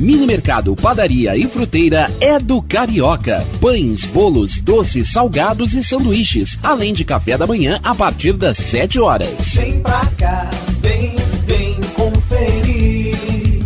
Mini 0.00 0.26
Mercado, 0.26 0.74
Padaria 0.74 1.36
e 1.36 1.46
Fruteira 1.46 2.10
é 2.20 2.40
do 2.40 2.60
Carioca. 2.60 3.46
Pães, 3.60 4.04
bolos, 4.04 4.60
doces, 4.60 5.12
salgados 5.12 5.72
e 5.72 5.84
sanduíches, 5.84 6.58
além 6.64 6.92
de 6.92 7.04
café 7.04 7.38
da 7.38 7.46
manhã 7.46 7.78
a 7.84 7.94
partir 7.94 8.32
das 8.32 8.58
7 8.58 8.98
horas. 8.98 9.54
Vem 9.54 9.73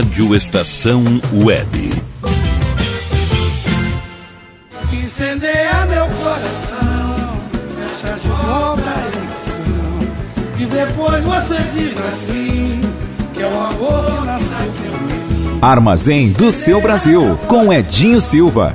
Rádio 0.00 0.34
Estação 0.34 1.04
Web. 1.30 1.92
Incendeia 4.90 5.84
meu 5.90 6.06
coração, 6.06 7.42
fecha 7.76 8.14
de 8.14 8.28
volta 8.28 8.82
a 8.82 8.98
eleição. 9.12 10.58
E 10.58 10.64
depois 10.64 11.22
você 11.22 11.58
diz 11.74 11.98
assim: 11.98 12.80
que 13.34 13.42
é 13.42 13.46
o 13.46 13.60
amor 13.60 14.24
nasceu. 14.24 15.58
Armazém 15.60 16.32
do 16.32 16.50
seu 16.50 16.80
Brasil, 16.80 17.38
com 17.46 17.70
Edinho 17.70 18.22
Silva. 18.22 18.74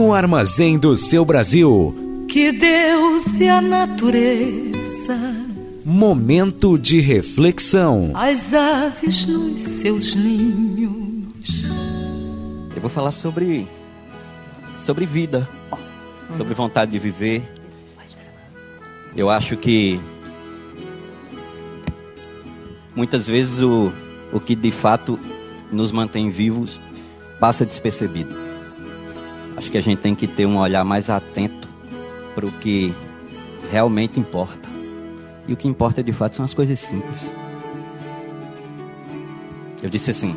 No 0.00 0.14
Armazém 0.14 0.78
do 0.78 0.96
seu 0.96 1.26
Brasil, 1.26 2.24
Que 2.26 2.52
Deus 2.52 3.38
e 3.38 3.46
a 3.46 3.60
natureza, 3.60 5.14
momento 5.84 6.78
de 6.78 7.02
reflexão. 7.02 8.10
as 8.14 8.54
aves 8.54 9.26
nos 9.26 9.60
seus 9.60 10.14
ninhos. 10.14 11.64
Eu 12.74 12.80
vou 12.80 12.88
falar 12.88 13.12
sobre 13.12 13.68
sobre 14.78 15.04
vida, 15.04 15.46
sobre 16.34 16.54
vontade 16.54 16.92
de 16.92 16.98
viver. 16.98 17.42
Eu 19.14 19.28
acho 19.28 19.54
que 19.54 20.00
muitas 22.96 23.26
vezes 23.26 23.60
o, 23.60 23.92
o 24.32 24.40
que 24.40 24.54
de 24.54 24.70
fato 24.70 25.20
nos 25.70 25.92
mantém 25.92 26.30
vivos 26.30 26.80
passa 27.38 27.66
despercebido. 27.66 28.49
Acho 29.60 29.70
que 29.70 29.76
a 29.76 29.82
gente 29.82 29.98
tem 29.98 30.14
que 30.14 30.26
ter 30.26 30.46
um 30.46 30.56
olhar 30.56 30.82
mais 30.86 31.10
atento 31.10 31.68
para 32.34 32.46
o 32.46 32.50
que 32.50 32.94
realmente 33.70 34.18
importa. 34.18 34.66
E 35.46 35.52
o 35.52 35.56
que 35.56 35.68
importa 35.68 36.02
de 36.02 36.14
fato 36.14 36.36
são 36.36 36.46
as 36.46 36.54
coisas 36.54 36.80
simples. 36.80 37.30
Eu 39.82 39.90
disse 39.90 40.12
assim: 40.12 40.34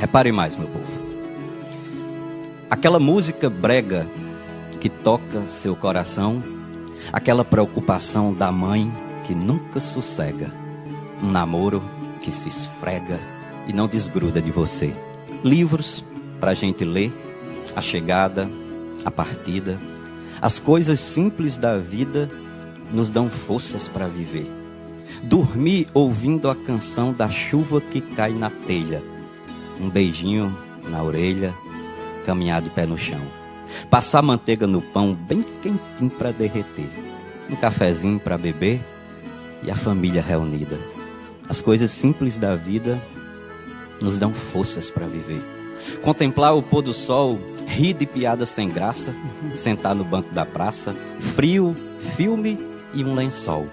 repare 0.00 0.32
mais, 0.32 0.56
meu 0.56 0.66
povo. 0.66 0.84
Aquela 2.68 2.98
música 2.98 3.48
brega 3.48 4.04
que 4.80 4.88
toca 4.88 5.46
seu 5.46 5.76
coração, 5.76 6.42
aquela 7.12 7.44
preocupação 7.44 8.34
da 8.34 8.50
mãe 8.50 8.92
que 9.28 9.32
nunca 9.32 9.78
sossega, 9.78 10.50
um 11.22 11.30
namoro 11.30 11.80
que 12.20 12.32
se 12.32 12.48
esfrega 12.48 13.20
e 13.68 13.72
não 13.72 13.86
desgruda 13.86 14.42
de 14.42 14.50
você. 14.50 14.92
Livros 15.44 16.04
para 16.40 16.50
a 16.50 16.54
gente 16.54 16.84
ler, 16.84 17.12
a 17.74 17.80
chegada, 17.80 18.48
a 19.04 19.10
partida, 19.10 19.78
as 20.40 20.58
coisas 20.58 21.00
simples 21.00 21.56
da 21.56 21.78
vida 21.78 22.28
nos 22.92 23.08
dão 23.10 23.30
forças 23.30 23.88
para 23.88 24.06
viver. 24.06 24.50
Dormir 25.22 25.88
ouvindo 25.94 26.50
a 26.50 26.56
canção 26.56 27.12
da 27.12 27.30
chuva 27.30 27.80
que 27.80 28.00
cai 28.00 28.32
na 28.32 28.50
telha, 28.50 29.02
um 29.80 29.88
beijinho 29.88 30.56
na 30.88 31.02
orelha, 31.02 31.54
caminhar 32.26 32.60
de 32.60 32.70
pé 32.70 32.86
no 32.86 32.98
chão. 32.98 33.20
Passar 33.88 34.22
manteiga 34.22 34.66
no 34.66 34.82
pão 34.82 35.14
bem 35.14 35.44
quentinho 35.62 36.10
para 36.10 36.32
derreter. 36.32 36.88
Um 37.48 37.56
cafezinho 37.56 38.18
para 38.18 38.38
beber 38.38 38.80
e 39.62 39.70
a 39.70 39.76
família 39.76 40.22
reunida. 40.22 40.78
As 41.48 41.60
coisas 41.60 41.90
simples 41.90 42.38
da 42.38 42.54
vida 42.54 43.00
nos 44.00 44.18
dão 44.18 44.32
forças 44.32 44.90
para 44.90 45.06
viver. 45.06 45.42
Contemplar 46.02 46.56
o 46.56 46.62
pôr 46.62 46.82
do 46.82 46.94
sol, 46.94 47.38
rir 47.66 47.94
de 47.94 48.06
piada 48.06 48.44
sem 48.44 48.68
graça, 48.68 49.14
sentar 49.54 49.94
no 49.94 50.04
banco 50.04 50.32
da 50.34 50.44
praça, 50.44 50.94
frio, 51.34 51.74
filme 52.16 52.58
e 52.94 53.04
um 53.04 53.14
lençol. 53.14 53.66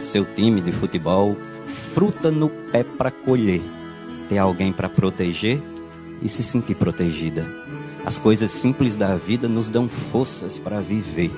Seu 0.00 0.24
time 0.24 0.60
de 0.60 0.72
futebol, 0.72 1.36
fruta 1.94 2.30
no 2.30 2.48
pé 2.48 2.82
para 2.82 3.10
colher, 3.10 3.62
ter 4.28 4.38
alguém 4.38 4.72
para 4.72 4.88
proteger 4.88 5.60
e 6.22 6.28
se 6.28 6.42
sentir 6.42 6.74
protegida. 6.74 7.46
As 8.04 8.18
coisas 8.18 8.50
simples 8.50 8.94
da 8.94 9.16
vida 9.16 9.48
nos 9.48 9.68
dão 9.68 9.88
forças 9.88 10.58
para 10.58 10.80
viver. 10.80 11.30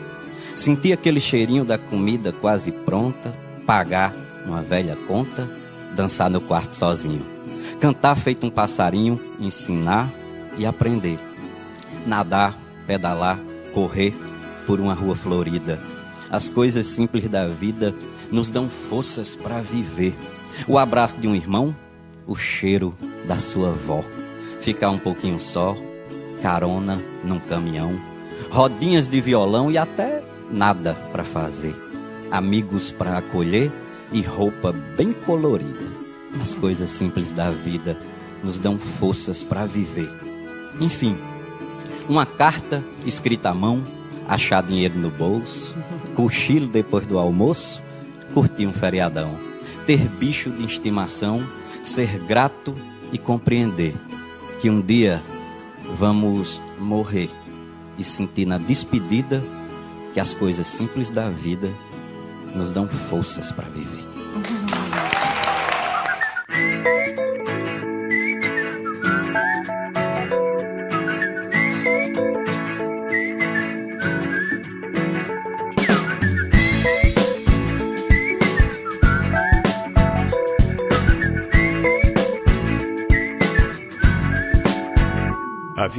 Sentir 0.55 0.93
aquele 0.93 1.21
cheirinho 1.21 1.65
da 1.65 1.79
comida 1.79 2.33
quase 2.33 2.71
pronta, 2.71 3.33
pagar 3.67 4.15
uma 4.45 4.63
velha 4.63 4.97
conta, 5.07 5.49
dançar 5.95 6.29
no 6.29 6.41
quarto 6.41 6.73
sozinho. 6.73 7.38
Cantar 7.81 8.17
feito 8.17 8.45
um 8.45 8.51
passarinho, 8.51 9.21
ensinar 9.39 10.11
e 10.57 10.67
aprender. 10.67 11.19
Nadar, 12.05 12.59
pedalar, 12.87 13.39
correr 13.73 14.13
por 14.67 14.81
uma 14.81 14.95
rua 14.95 15.15
florida. 15.15 15.79
As 16.29 16.49
coisas 16.49 16.89
simples 16.89 17.29
da 17.29 17.47
vida 17.47 17.95
nos 18.33 18.51
dão 18.51 18.69
forças 18.69 19.37
para 19.37 19.61
viver. 19.61 20.13
O 20.67 20.77
abraço 20.77 21.19
de 21.19 21.29
um 21.29 21.37
irmão, 21.37 21.75
o 22.27 22.35
cheiro 22.35 22.93
da 23.27 23.39
sua 23.39 23.69
avó. 23.69 24.05
Ficar 24.61 24.91
um 24.91 24.99
pouquinho 24.99 25.41
só, 25.41 25.77
carona 26.43 27.01
num 27.23 27.39
caminhão, 27.39 27.99
rodinhas 28.51 29.09
de 29.09 29.21
violão 29.21 29.71
e 29.71 29.79
até 29.79 30.21
nada 30.51 30.95
para 31.13 31.23
fazer. 31.23 31.77
Amigos 32.29 32.91
para 32.91 33.19
acolher 33.19 33.71
e 34.11 34.21
roupa 34.21 34.73
bem 34.97 35.13
colorida. 35.13 35.88
As 36.41 36.55
coisas 36.55 36.91
simples 36.91 37.33
da 37.33 37.51
vida 37.51 37.99
nos 38.43 38.59
dão 38.59 38.79
forças 38.79 39.43
para 39.43 39.67
viver. 39.67 40.11
Enfim, 40.81 41.17
uma 42.09 42.25
carta 42.25 42.83
escrita 43.05 43.51
à 43.51 43.55
mão, 43.55 43.83
achar 44.29 44.63
dinheiro 44.63 44.99
no 44.99 45.11
bolso, 45.11 45.75
cochilo 46.15 46.67
depois 46.67 47.07
do 47.07 47.19
almoço, 47.19 47.83
curtir 48.33 48.67
um 48.67 48.73
feriadão, 48.73 49.37
ter 49.87 49.99
bicho 50.09 50.51
de 50.51 50.65
estimação, 50.65 51.43
ser 51.83 52.19
grato 52.21 52.75
e 53.13 53.19
compreender 53.19 53.95
que 54.61 54.69
um 54.69 54.81
dia 54.81 55.23
vamos 55.97 56.61
morrer 56.79 57.31
e 57.97 58.05
sentir 58.05 58.47
na 58.47 58.59
despedida 58.59 59.43
que 60.15 60.21
as 60.21 60.35
coisas 60.35 60.67
simples 60.67 61.11
da 61.11 61.29
vida 61.31 61.71
nos 62.55 62.71
dão 62.71 62.87
forças 62.87 63.53
para 63.53 63.69
viver. 63.69 64.08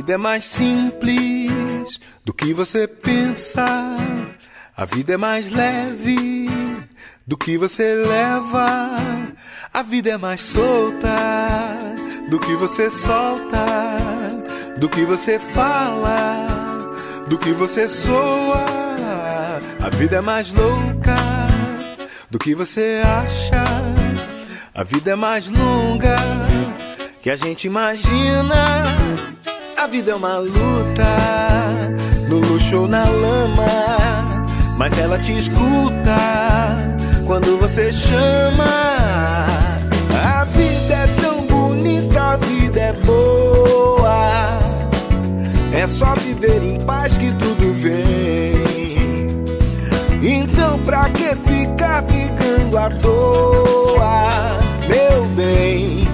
Vida 0.09 0.15
é 0.15 0.17
mais 0.17 0.45
simples 0.45 1.99
do 2.25 2.33
que 2.33 2.51
você 2.51 2.87
pensa. 2.87 3.63
A 4.75 4.83
vida 4.83 5.13
é 5.13 5.17
mais 5.17 5.51
leve 5.51 6.49
do 7.27 7.37
que 7.37 7.59
você 7.59 7.93
leva. 7.93 8.97
A 9.71 9.83
vida 9.83 10.09
é 10.09 10.17
mais 10.17 10.41
solta 10.41 11.15
do 12.27 12.39
que 12.39 12.55
você 12.55 12.89
solta. 12.89 13.67
Do 14.79 14.89
que 14.89 15.05
você 15.05 15.37
fala, 15.53 16.47
do 17.27 17.37
que 17.37 17.51
você 17.51 17.87
soa. 17.87 18.65
A 19.79 19.89
vida 19.89 20.15
é 20.15 20.21
mais 20.21 20.51
louca 20.51 21.17
do 22.31 22.39
que 22.39 22.55
você 22.55 23.03
acha. 23.05 23.63
A 24.73 24.83
vida 24.83 25.11
é 25.11 25.15
mais 25.15 25.47
longa 25.47 26.15
que 27.21 27.29
a 27.29 27.35
gente 27.35 27.67
imagina. 27.67 28.98
A 29.89 29.91
vida 29.91 30.11
é 30.11 30.15
uma 30.15 30.37
luta, 30.37 31.17
no 32.27 32.37
luxo 32.37 32.81
ou 32.81 32.87
na 32.87 33.05
lama, 33.05 34.45
mas 34.77 34.95
ela 34.99 35.17
te 35.17 35.35
escuta 35.35 36.15
quando 37.25 37.59
você 37.59 37.91
chama. 37.91 38.67
A 40.23 40.43
vida 40.43 40.93
é 40.93 41.07
tão 41.19 41.41
bonita, 41.47 42.21
a 42.21 42.37
vida 42.37 42.79
é 42.79 42.93
boa. 43.03 44.59
É 45.73 45.87
só 45.87 46.13
viver 46.17 46.61
em 46.61 46.79
paz 46.81 47.17
que 47.17 47.31
tudo 47.31 47.73
vem. 47.73 48.61
Então 50.21 50.77
pra 50.83 51.09
que 51.09 51.35
ficar 51.35 52.03
brigando 52.03 52.77
à 52.77 52.91
toa, 52.91 54.51
meu 54.87 55.25
bem, 55.35 56.07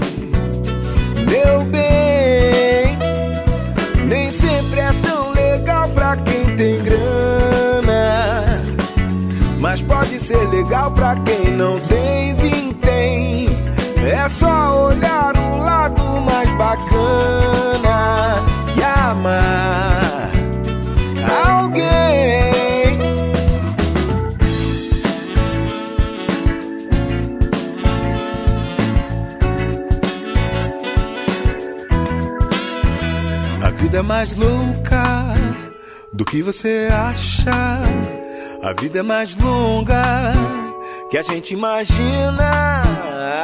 ser 10.25 10.49
legal 10.49 10.89
pra 10.91 11.15
quem 11.17 11.51
não 11.51 11.79
tem 11.81 12.33
vintém. 12.35 13.47
É 14.03 14.27
só 14.29 14.87
olhar 14.87 15.37
o 15.37 15.57
lado 15.57 16.01
mais 16.21 16.49
bacana 16.57 18.37
e 18.75 18.83
amar 18.83 20.31
alguém. 21.47 22.99
A 33.61 33.69
vida 33.69 33.99
é 33.99 34.01
mais 34.01 34.35
louca 34.35 35.35
do 36.11 36.25
que 36.25 36.41
você 36.41 36.87
acha. 36.91 38.14
A 38.65 38.73
vida 38.73 38.97
é 38.97 39.03
mais 39.03 39.35
longa 39.35 40.33
que 41.11 41.19
a 41.19 41.21
gente 41.21 41.53
imagina. 41.53 42.81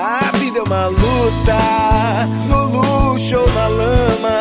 A 0.01 0.35
vida 0.35 0.57
é 0.57 0.63
uma 0.63 0.87
luta, 0.87 2.25
no 2.49 2.65
luxo 2.79 3.37
ou 3.37 3.53
na 3.53 3.67
lama. 3.67 4.39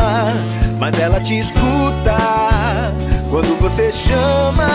Mas 0.79 0.99
ela 0.99 1.21
te 1.21 1.39
escuta 1.39 2.17
quando 3.29 3.61
você 3.61 3.93
chama. 3.93 4.67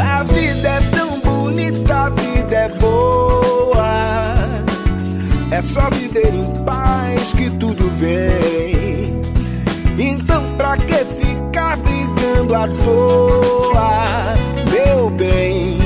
A 0.00 0.22
vida 0.22 0.68
é 0.68 0.80
tão 0.96 1.18
bonita, 1.18 1.92
a 1.92 2.10
vida 2.10 2.54
é 2.54 2.68
boa. 2.68 4.34
É 5.50 5.60
só 5.62 5.90
viver 5.90 6.32
em 6.32 6.64
paz 6.64 7.32
que 7.32 7.50
tudo 7.58 7.90
vem. 7.98 9.20
Então 9.98 10.44
pra 10.56 10.76
que 10.76 10.93
à 12.54 12.68
toa, 12.68 14.34
meu 14.70 15.10
bem, 15.10 15.78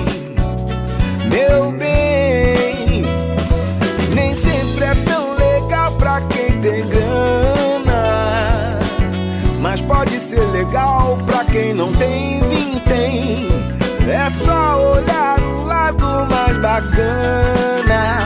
meu 1.31 1.73
bem? 1.73 3.05
Nem 4.15 4.35
sempre 4.35 4.85
é 4.85 4.95
tão 5.07 5.35
legal 5.35 5.93
pra 5.93 6.21
quem 6.23 6.61
tem 6.61 6.87
grana, 6.87 8.79
mas 9.61 9.81
pode 9.81 10.21
quem 11.47 11.73
não 11.73 11.93
tem 11.95 12.41
vintém. 12.43 13.49
É 14.07 14.31
só 14.31 14.93
olhar 14.93 15.41
o 15.41 15.65
lado 15.65 16.05
mais 16.31 16.57
bacana 16.61 18.18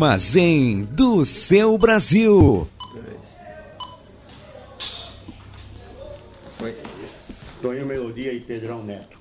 Armazém 0.00 0.88
do 0.92 1.26
seu 1.26 1.76
Brasil. 1.76 2.66
Foi. 6.56 6.74
Tonho 7.60 7.84
Melodia 7.84 8.32
e 8.32 8.40
Pedrão 8.40 8.82
Neto. 8.82 9.20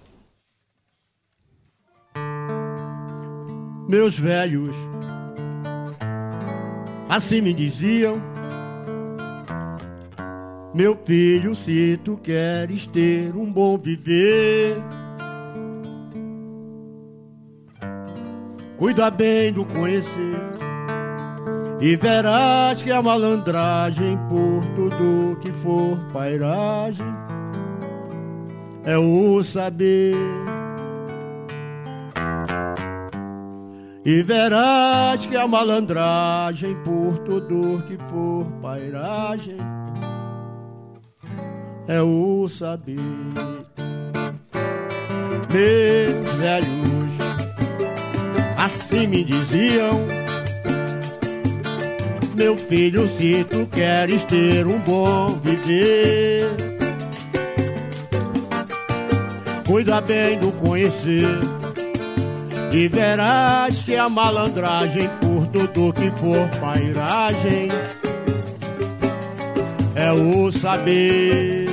Meus 3.90 4.18
velhos, 4.18 4.78
assim 7.10 7.42
me 7.42 7.54
diziam. 7.54 8.22
Meu 10.74 10.98
filho, 11.04 11.56
se 11.56 12.00
tu 12.06 12.16
queres 12.16 12.88
ter 12.88 13.36
um 13.36 13.52
bom 13.52 13.78
viver, 13.78 14.78
cuida 18.78 19.12
bem 19.12 19.52
do 19.52 19.66
conhecer. 19.66 20.49
E 21.82 21.96
verás 21.96 22.84
que 22.84 22.92
a 22.92 23.02
malandragem 23.02 24.18
por 24.28 24.66
tudo 24.76 25.40
que 25.40 25.50
for 25.52 25.98
pairagem 26.12 27.06
é 28.84 28.98
o 28.98 29.42
saber. 29.42 30.16
E 34.04 34.22
verás 34.24 35.26
que 35.26 35.38
a 35.38 35.48
malandragem 35.48 36.76
por 36.84 37.18
tudo 37.20 37.82
que 37.88 37.98
for 38.10 38.46
pairagem 38.62 39.58
é 41.88 42.02
o 42.02 42.50
saber. 42.50 42.98
Meus 45.54 46.38
velhos 46.40 47.10
assim 48.58 49.08
me 49.08 49.24
diziam. 49.24 50.29
Meu 52.40 52.58
filho, 52.58 53.06
se 53.18 53.44
tu 53.44 53.66
queres 53.66 54.24
ter 54.24 54.66
um 54.66 54.80
bom 54.80 55.38
viver, 55.44 56.50
cuida 59.68 60.00
bem 60.00 60.40
do 60.40 60.50
conhecer. 60.54 61.38
E 62.72 62.88
verás 62.88 63.84
que 63.84 63.94
a 63.94 64.08
malandragem 64.08 65.10
por 65.20 65.48
tudo 65.48 65.92
que 65.92 66.10
for 66.12 66.48
pairagem 66.62 67.68
é 69.96 70.10
o 70.14 70.50
saber. 70.50 71.66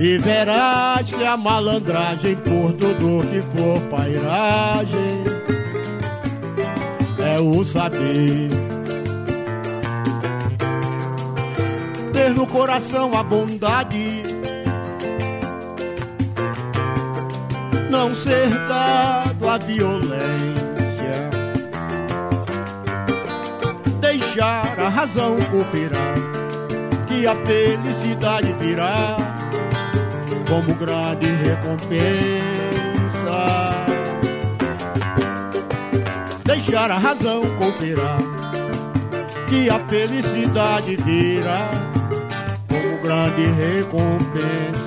E 0.00 0.18
verás 0.18 1.08
que 1.12 1.24
a 1.24 1.36
malandragem 1.36 2.34
por 2.34 2.72
tudo 2.72 3.24
que 3.30 3.40
for 3.56 3.80
pairagem 3.82 5.35
é 7.36 7.40
o 7.40 7.64
saber. 7.66 8.48
Ter 12.12 12.30
no 12.30 12.46
coração 12.46 13.14
a 13.14 13.22
bondade, 13.22 14.22
não 17.90 18.14
ser 18.14 18.48
dado 18.66 19.48
à 19.48 19.58
violência, 19.58 20.16
deixar 24.00 24.80
a 24.80 24.88
razão 24.88 25.36
cooperar, 25.50 26.14
que 27.06 27.26
a 27.26 27.36
felicidade 27.44 28.50
virá 28.54 29.16
como 30.48 30.74
grande 30.74 31.26
recompensa. 31.44 32.75
Deixar 36.46 36.92
a 36.92 36.96
razão 36.96 37.42
cooperar, 37.58 38.18
que 39.48 39.68
a 39.68 39.80
felicidade 39.80 40.94
virá 40.96 41.68
como 42.68 43.02
grande 43.02 43.42
recompensa. 43.42 44.86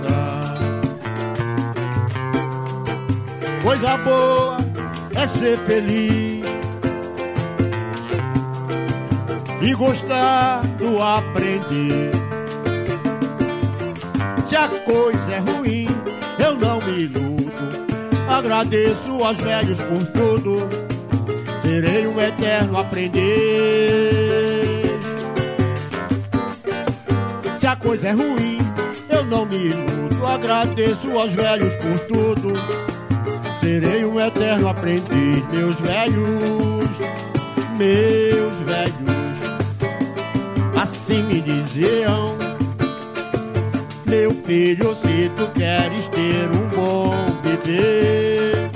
Coisa 3.62 3.98
boa 3.98 4.58
é 5.16 5.28
ser 5.28 5.58
feliz 5.58 6.46
e 9.62 9.74
gostar 9.74 10.62
do 10.78 11.04
aprender. 11.04 12.12
Se 14.48 14.56
a 14.56 14.70
coisa 14.70 15.32
é 15.32 15.40
ruim, 15.40 15.88
eu 16.42 16.56
não 16.56 16.80
me 16.80 17.02
iludo. 17.02 17.50
Agradeço 18.30 19.24
aos 19.24 19.38
velhos 19.38 19.78
por 19.78 20.06
tudo. 20.14 20.89
Serei 21.70 22.08
um 22.08 22.20
eterno 22.20 22.80
aprender. 22.80 23.22
Se 27.60 27.68
a 27.68 27.76
coisa 27.76 28.08
é 28.08 28.12
ruim, 28.12 28.58
eu 29.08 29.24
não 29.24 29.46
me 29.46 29.68
iludo. 29.68 30.26
Agradeço 30.26 31.12
aos 31.12 31.32
velhos 31.32 31.72
por 31.76 32.00
tudo. 32.08 32.54
Serei 33.62 34.04
um 34.04 34.20
eterno 34.20 34.68
aprendiz, 34.68 35.44
meus 35.54 35.76
velhos, 35.76 36.90
meus 37.78 38.56
velhos. 38.66 39.40
Assim 40.76 41.22
me 41.22 41.40
diziam. 41.40 42.36
Meu 44.08 44.32
filho, 44.44 44.98
se 45.04 45.30
tu 45.36 45.46
queres 45.54 46.08
ter 46.08 46.50
um 46.50 46.68
bom 46.76 47.14
viver, 47.44 48.69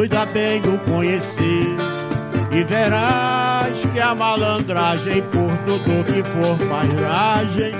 cuida 0.00 0.24
bem 0.24 0.62
do 0.62 0.78
conhecer 0.90 1.76
e 2.50 2.64
verás 2.64 3.78
que 3.92 4.00
a 4.00 4.14
malandragem 4.14 5.20
por 5.24 5.54
tudo 5.66 6.02
que 6.04 6.22
for 6.22 6.56
pairagem 6.70 7.74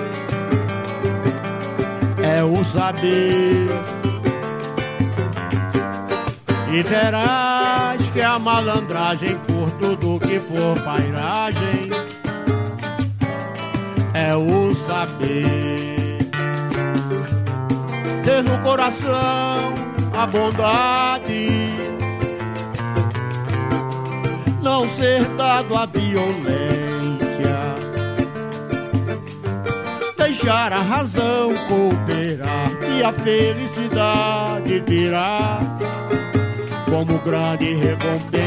é 2.23 2.45
o 2.45 2.63
saber. 2.63 3.71
E 6.71 6.83
verás 6.83 8.11
que 8.11 8.21
a 8.21 8.39
malandragem 8.39 9.39
por 9.39 9.71
tudo 9.79 10.21
que 10.21 10.41
for 10.41 10.79
pairagem 10.85 11.89
é 14.13 14.37
o 14.37 14.75
saber. 14.75 16.19
Ter 18.23 18.45
no 18.45 18.59
coração 18.59 19.73
a 20.13 20.27
bondade, 20.27 21.60
não 24.63 24.89
ser 24.97 25.25
dado 25.37 25.77
à 25.77 25.87
violência, 25.87 26.51
deixar 30.19 30.73
a 30.73 30.83
razão 30.83 31.51
cooperar 31.69 32.69
e 32.97 33.03
a 33.03 33.13
felicidade 33.13 34.83
virá 34.87 35.59
como 36.91 37.19
grande 37.21 37.75
recompensa. 37.75 38.41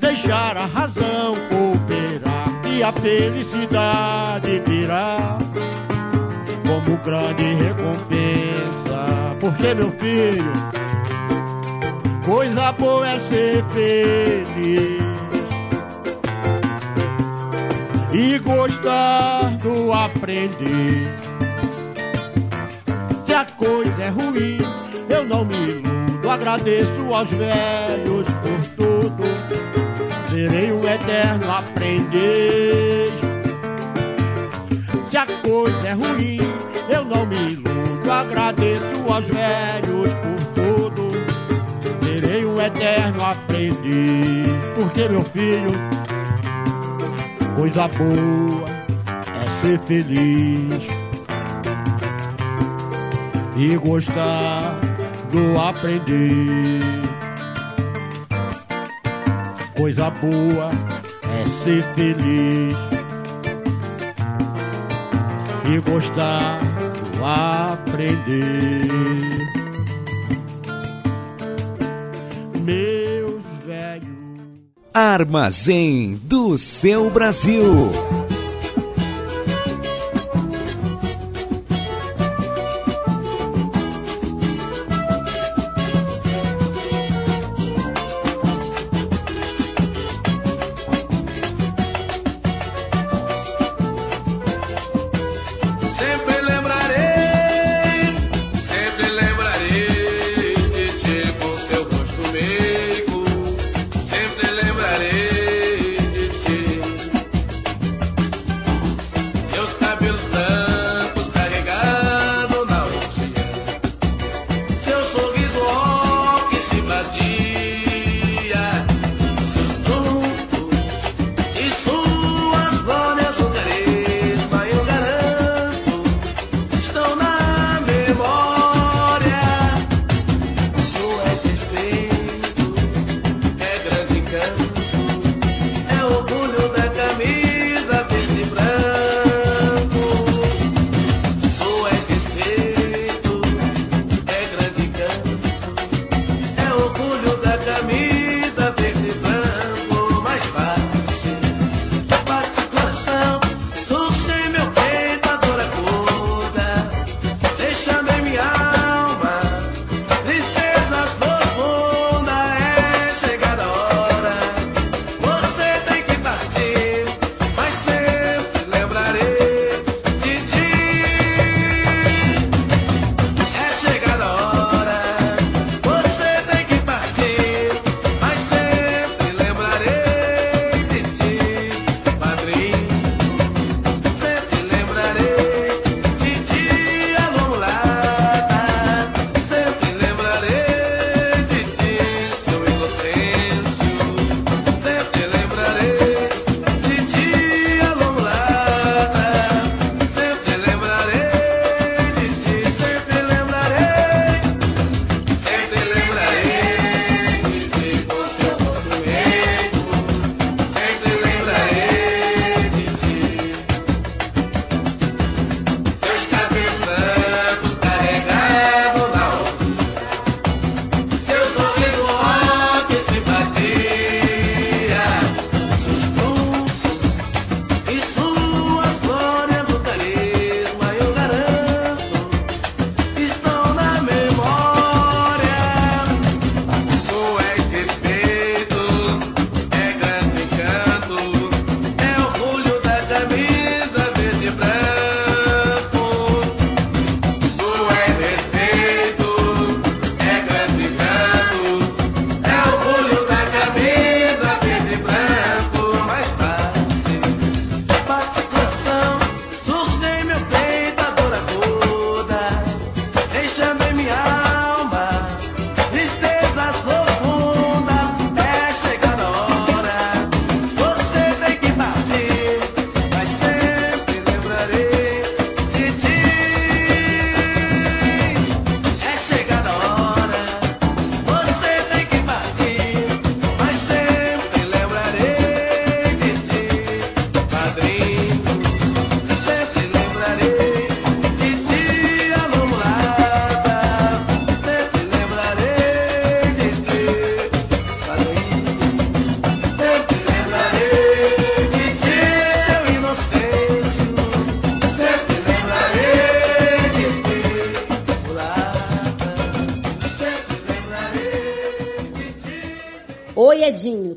Deixar 0.00 0.56
a 0.56 0.66
razão 0.66 1.34
cooperar 1.48 2.48
e 2.70 2.82
a 2.82 2.92
felicidade 2.92 4.62
virá 4.66 5.38
como 6.64 6.96
grande 6.98 7.54
recompensa. 7.54 9.36
Porque, 9.40 9.74
meu 9.74 9.90
filho, 9.92 10.81
Coisa 12.24 12.70
boa 12.72 13.08
é 13.08 13.18
ser 13.18 13.64
feliz 13.72 15.02
e 18.12 18.38
gostar 18.38 19.56
do 19.58 19.92
aprender. 19.92 21.18
Se 23.26 23.34
a 23.34 23.44
coisa 23.44 24.02
é 24.02 24.08
ruim, 24.08 24.58
eu 25.10 25.24
não 25.24 25.44
me 25.44 25.54
iludo. 25.54 26.30
Agradeço 26.30 27.12
aos 27.12 27.28
velhos 27.30 28.26
por 28.40 28.64
tudo. 28.76 29.24
Serei 30.30 30.70
o 30.70 30.86
eterno 30.86 31.50
aprender. 31.50 33.10
Se 35.10 35.16
a 35.16 35.26
coisa 35.26 35.88
é 35.88 35.92
ruim, 35.92 36.38
eu 36.88 37.04
não 37.04 37.26
me 37.26 37.52
iludo. 37.52 38.10
Agradeço 38.10 39.12
aos 39.12 39.26
velhos 39.26 40.10
por 40.22 40.41
eterno 42.66 43.24
aprendi. 43.24 44.42
Porque, 44.74 45.08
meu 45.08 45.24
filho, 45.24 45.72
coisa 47.56 47.88
boa 47.88 48.64
é 49.16 49.62
ser 49.62 49.78
feliz 49.80 50.86
e 53.56 53.76
gostar 53.76 54.78
do 55.30 55.60
aprender. 55.60 56.80
Coisa 59.76 60.10
boa 60.10 60.70
é 61.24 61.44
ser 61.64 61.82
feliz 61.94 62.74
e 65.68 65.78
gostar 65.90 66.58
do 67.16 67.24
aprender. 67.24 69.31
meus 72.62 73.42
velhos. 73.64 74.08
Armazém 74.94 76.20
do 76.24 76.56
seu 76.56 77.10
Brasil. 77.10 77.64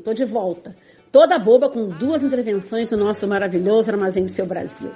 tô 0.06 0.14
de 0.14 0.24
volta. 0.24 0.76
Toda 1.10 1.36
boba 1.36 1.68
com 1.68 1.88
duas 1.88 2.22
intervenções 2.22 2.90
do 2.90 2.96
nosso 2.96 3.26
maravilhoso 3.26 3.90
Armazém 3.90 4.22
do 4.22 4.30
Seu 4.30 4.46
Brasil. 4.46 4.90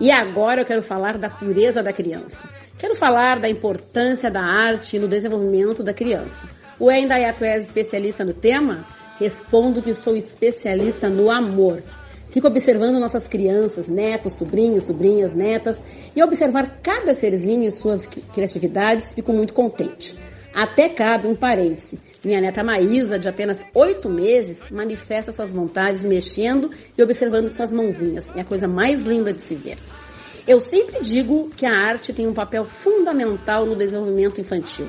E 0.00 0.10
agora 0.10 0.62
eu 0.62 0.64
quero 0.64 0.82
falar 0.82 1.18
da 1.18 1.28
pureza 1.28 1.82
da 1.82 1.92
criança. 1.92 2.48
Quero 2.78 2.94
falar 2.94 3.38
da 3.38 3.48
importância 3.48 4.30
da 4.30 4.40
arte 4.40 4.98
no 4.98 5.06
desenvolvimento 5.06 5.82
da 5.82 5.92
criança. 5.92 6.48
O 6.80 6.88
ainda 6.88 7.14
tu 7.34 7.44
és 7.44 7.66
especialista 7.66 8.24
no 8.24 8.32
tema? 8.32 8.86
Respondo 9.20 9.82
que 9.82 9.92
sou 9.92 10.16
especialista 10.16 11.10
no 11.10 11.30
amor. 11.30 11.82
Fico 12.30 12.46
observando 12.46 12.98
nossas 12.98 13.28
crianças, 13.28 13.86
netos, 13.88 14.32
sobrinhos, 14.32 14.84
sobrinhas, 14.84 15.34
netas, 15.34 15.80
e 16.16 16.22
observar 16.22 16.80
cada 16.82 17.12
serzinho 17.12 17.68
e 17.68 17.70
suas 17.70 18.06
criatividades, 18.06 19.12
fico 19.12 19.30
muito 19.30 19.52
contente. 19.52 20.16
Até 20.54 20.88
cabe 20.88 21.28
um 21.28 21.36
parêntese. 21.36 22.13
Minha 22.24 22.40
neta 22.40 22.64
Maísa, 22.64 23.18
de 23.18 23.28
apenas 23.28 23.66
oito 23.74 24.08
meses, 24.08 24.70
manifesta 24.70 25.30
suas 25.30 25.52
vontades 25.52 26.06
mexendo 26.06 26.70
e 26.96 27.02
observando 27.02 27.48
suas 27.48 27.70
mãozinhas. 27.70 28.34
É 28.34 28.40
a 28.40 28.44
coisa 28.44 28.66
mais 28.66 29.04
linda 29.04 29.30
de 29.30 29.42
se 29.42 29.54
ver. 29.54 29.76
Eu 30.48 30.58
sempre 30.58 31.02
digo 31.02 31.50
que 31.54 31.66
a 31.66 31.72
arte 31.72 32.14
tem 32.14 32.26
um 32.26 32.32
papel 32.32 32.64
fundamental 32.64 33.66
no 33.66 33.76
desenvolvimento 33.76 34.40
infantil. 34.40 34.88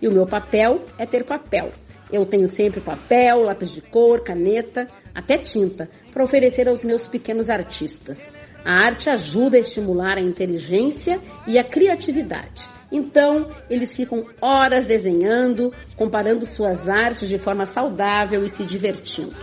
E 0.00 0.06
o 0.06 0.12
meu 0.12 0.26
papel 0.26 0.78
é 0.96 1.04
ter 1.04 1.24
papel. 1.24 1.70
Eu 2.12 2.24
tenho 2.24 2.46
sempre 2.46 2.80
papel, 2.80 3.40
lápis 3.40 3.72
de 3.72 3.80
cor, 3.80 4.22
caneta, 4.22 4.86
até 5.12 5.38
tinta, 5.38 5.90
para 6.12 6.22
oferecer 6.22 6.68
aos 6.68 6.84
meus 6.84 7.04
pequenos 7.08 7.50
artistas. 7.50 8.32
A 8.64 8.86
arte 8.86 9.10
ajuda 9.10 9.56
a 9.56 9.60
estimular 9.60 10.18
a 10.18 10.22
inteligência 10.22 11.20
e 11.48 11.58
a 11.58 11.64
criatividade. 11.64 12.75
Então, 12.90 13.50
eles 13.68 13.94
ficam 13.94 14.26
horas 14.40 14.86
desenhando, 14.86 15.72
comparando 15.96 16.46
suas 16.46 16.88
artes 16.88 17.28
de 17.28 17.38
forma 17.38 17.66
saudável 17.66 18.44
e 18.44 18.48
se 18.48 18.64
divertindo. 18.64 19.34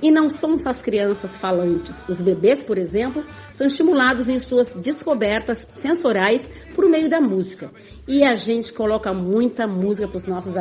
E 0.00 0.10
não 0.10 0.28
são 0.28 0.58
só 0.58 0.70
as 0.70 0.80
crianças 0.80 1.36
falantes. 1.36 2.04
Os 2.08 2.20
bebês, 2.20 2.62
por 2.62 2.78
exemplo, 2.78 3.24
são 3.52 3.66
estimulados 3.66 4.28
em 4.28 4.38
suas 4.38 4.74
descobertas 4.74 5.66
sensoriais 5.74 6.48
por 6.74 6.88
meio 6.88 7.10
da 7.10 7.20
música. 7.20 7.70
E 8.06 8.22
a 8.22 8.36
gente 8.36 8.72
coloca 8.72 9.12
muita 9.12 9.66
música 9.66 10.06
para 10.06 10.18
os 10.18 10.26
nossos 10.26 10.54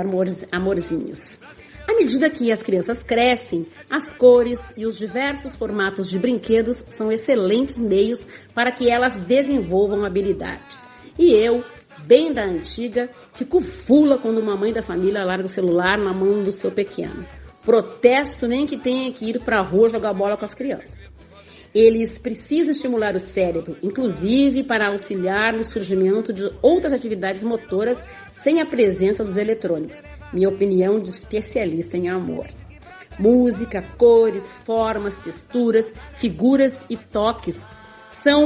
amorzinhos. 0.51 1.39
À 1.87 1.93
medida 1.93 2.29
que 2.29 2.51
as 2.51 2.61
crianças 2.61 3.01
crescem, 3.01 3.65
as 3.89 4.11
cores 4.11 4.73
e 4.75 4.85
os 4.85 4.97
diversos 4.97 5.55
formatos 5.55 6.09
de 6.09 6.19
brinquedos 6.19 6.83
são 6.89 7.11
excelentes 7.11 7.77
meios 7.77 8.27
para 8.53 8.71
que 8.71 8.89
elas 8.89 9.17
desenvolvam 9.19 10.03
habilidades. 10.03 10.85
E 11.17 11.31
eu, 11.31 11.63
bem 12.07 12.31
da 12.31 12.45
antiga, 12.45 13.09
fico 13.33 13.59
fula 13.59 14.17
quando 14.17 14.39
uma 14.39 14.55
mãe 14.55 14.71
da 14.71 14.81
família 14.81 15.25
larga 15.25 15.45
o 15.45 15.49
celular 15.49 15.99
na 15.99 16.13
mão 16.13 16.43
do 16.43 16.51
seu 16.51 16.71
pequeno. 16.71 17.25
Protesto 17.65 18.47
nem 18.47 18.65
que 18.65 18.77
tenha 18.77 19.11
que 19.11 19.29
ir 19.29 19.43
para 19.43 19.59
a 19.59 19.63
rua 19.63 19.89
jogar 19.89 20.13
bola 20.13 20.37
com 20.37 20.45
as 20.45 20.55
crianças. 20.55 21.11
Eles 21.75 22.17
precisam 22.17 22.71
estimular 22.71 23.13
o 23.13 23.19
cérebro, 23.19 23.77
inclusive 23.83 24.63
para 24.63 24.89
auxiliar 24.89 25.53
no 25.53 25.63
surgimento 25.63 26.31
de 26.31 26.49
outras 26.61 26.93
atividades 26.93 27.43
motoras 27.43 28.01
sem 28.31 28.61
a 28.61 28.65
presença 28.65 29.23
dos 29.23 29.35
eletrônicos. 29.35 30.01
Minha 30.33 30.49
opinião 30.49 30.99
de 30.99 31.09
especialista 31.09 31.97
em 31.97 32.09
amor. 32.09 32.47
Música, 33.19 33.83
cores, 33.97 34.51
formas, 34.63 35.19
texturas, 35.19 35.93
figuras 36.13 36.85
e 36.89 36.95
toques 36.95 37.65
são 38.09 38.45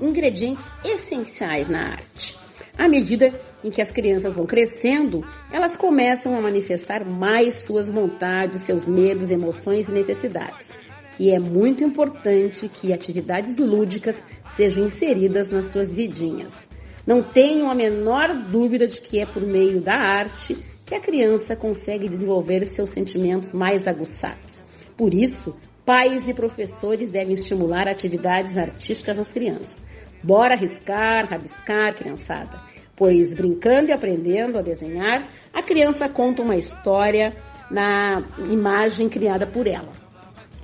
ingredientes 0.00 0.64
essenciais 0.84 1.68
na 1.68 1.92
arte. 1.92 2.41
À 2.76 2.88
medida 2.88 3.30
em 3.62 3.70
que 3.70 3.82
as 3.82 3.92
crianças 3.92 4.32
vão 4.32 4.46
crescendo, 4.46 5.24
elas 5.52 5.76
começam 5.76 6.36
a 6.36 6.40
manifestar 6.40 7.04
mais 7.04 7.56
suas 7.56 7.90
vontades, 7.90 8.60
seus 8.60 8.88
medos, 8.88 9.30
emoções 9.30 9.88
e 9.88 9.92
necessidades. 9.92 10.76
E 11.18 11.30
é 11.30 11.38
muito 11.38 11.84
importante 11.84 12.68
que 12.68 12.92
atividades 12.92 13.58
lúdicas 13.58 14.22
sejam 14.46 14.86
inseridas 14.86 15.50
nas 15.50 15.66
suas 15.66 15.92
vidinhas. 15.92 16.66
Não 17.06 17.22
tenham 17.22 17.70
a 17.70 17.74
menor 17.74 18.48
dúvida 18.48 18.86
de 18.86 19.00
que 19.00 19.20
é 19.20 19.26
por 19.26 19.42
meio 19.42 19.80
da 19.80 19.94
arte 19.94 20.56
que 20.86 20.94
a 20.94 21.00
criança 21.00 21.54
consegue 21.54 22.08
desenvolver 22.08 22.64
seus 22.64 22.90
sentimentos 22.90 23.52
mais 23.52 23.86
aguçados. 23.86 24.64
Por 24.96 25.12
isso, 25.12 25.56
pais 25.84 26.28
e 26.28 26.34
professores 26.34 27.10
devem 27.10 27.34
estimular 27.34 27.88
atividades 27.88 28.56
artísticas 28.56 29.16
nas 29.16 29.30
crianças. 29.30 29.82
Bora 30.22 30.54
arriscar, 30.54 31.28
rabiscar, 31.28 31.94
criançada. 31.94 32.60
Pois 32.94 33.34
brincando 33.34 33.88
e 33.88 33.92
aprendendo 33.92 34.58
a 34.58 34.62
desenhar, 34.62 35.28
a 35.52 35.62
criança 35.62 36.08
conta 36.08 36.42
uma 36.42 36.56
história 36.56 37.34
na 37.70 38.22
imagem 38.50 39.08
criada 39.08 39.46
por 39.46 39.66
ela. 39.66 39.92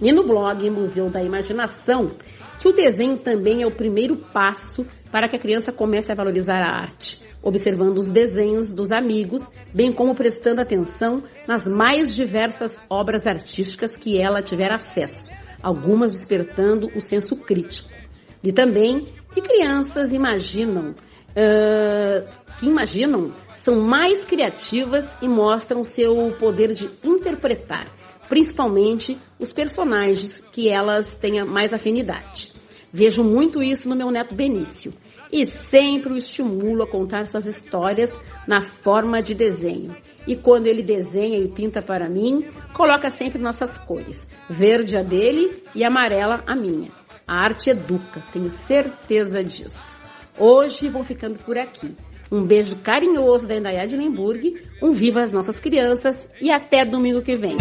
E 0.01 0.12
no 0.12 0.24
blog 0.24 0.70
Museu 0.70 1.10
da 1.10 1.22
Imaginação, 1.22 2.12
que 2.60 2.68
o 2.68 2.72
desenho 2.72 3.16
também 3.16 3.62
é 3.62 3.66
o 3.66 3.70
primeiro 3.70 4.16
passo 4.16 4.86
para 5.10 5.28
que 5.28 5.35
a 5.35 5.39
criança 5.39 5.72
comece 5.72 6.12
a 6.12 6.14
valorizar 6.14 6.60
a 6.60 6.76
arte, 6.76 7.20
observando 7.43 7.98
os 7.98 8.12
desenhos 8.12 8.72
dos 8.72 8.93
amigos, 8.93 9.48
bem 9.74 9.93
como 9.93 10.14
prestando 10.14 10.60
atenção 10.60 11.22
nas 11.47 11.66
mais 11.66 12.14
diversas 12.14 12.78
obras 12.89 13.26
artísticas 13.26 13.97
que 13.97 14.20
ela 14.20 14.43
tiver 14.43 14.72
acesso, 14.72 15.32
algumas 15.62 16.12
despertando 16.12 16.89
o 16.94 17.01
senso 17.01 17.36
crítico. 17.36 17.98
E 18.43 18.52
também 18.52 19.06
que 19.32 19.40
crianças 19.40 20.12
imaginam, 20.12 20.90
uh, 20.90 22.28
que 22.59 22.66
imaginam, 22.66 23.32
são 23.55 23.81
mais 23.81 24.24
criativas 24.24 25.16
e 25.20 25.28
mostram 25.28 25.85
seu 25.85 26.32
poder 26.39 26.73
de 26.73 26.89
interpretar, 27.05 27.89
principalmente 28.28 29.19
os 29.39 29.52
personagens 29.52 30.40
que 30.52 30.69
elas 30.69 31.16
tenham 31.16 31.47
mais 31.47 31.74
afinidade. 31.74 32.52
Vejo 32.93 33.23
muito 33.23 33.62
isso 33.62 33.89
no 33.89 33.97
meu 33.97 34.10
neto 34.10 34.35
Benício 34.35 34.93
e 35.32 35.44
sempre 35.44 36.12
o 36.12 36.16
estimulo 36.16 36.82
a 36.82 36.86
contar 36.86 37.27
suas 37.27 37.47
histórias 37.47 38.19
na 38.47 38.62
forma 38.62 39.20
de 39.23 39.35
desenho. 39.35 39.94
E 40.27 40.36
quando 40.36 40.66
ele 40.66 40.82
desenha 40.82 41.39
e 41.39 41.48
pinta 41.48 41.82
para 41.82 42.09
mim, 42.09 42.44
coloca 42.74 43.10
sempre 43.10 43.40
nossas 43.40 43.77
cores: 43.78 44.27
verde 44.48 44.97
a 44.97 45.02
dele 45.02 45.62
e 45.74 45.85
amarela 45.85 46.43
a 46.47 46.55
minha. 46.55 46.90
A 47.28 47.44
arte 47.44 47.68
educa, 47.68 48.22
tenho 48.32 48.48
certeza 48.48 49.44
disso. 49.44 50.00
Hoje 50.38 50.88
vou 50.88 51.05
ficando 51.05 51.38
por 51.40 51.59
aqui. 51.59 51.94
Um 52.32 52.42
beijo 52.42 52.76
carinhoso 52.76 53.46
da 53.46 53.55
Indaiá 53.55 53.84
de 53.84 53.98
Lemburg, 53.98 54.55
um 54.82 54.92
viva 54.92 55.20
as 55.20 55.30
nossas 55.30 55.60
crianças 55.60 56.26
e 56.40 56.50
até 56.50 56.86
domingo 56.86 57.20
que 57.20 57.36
vem. 57.36 57.59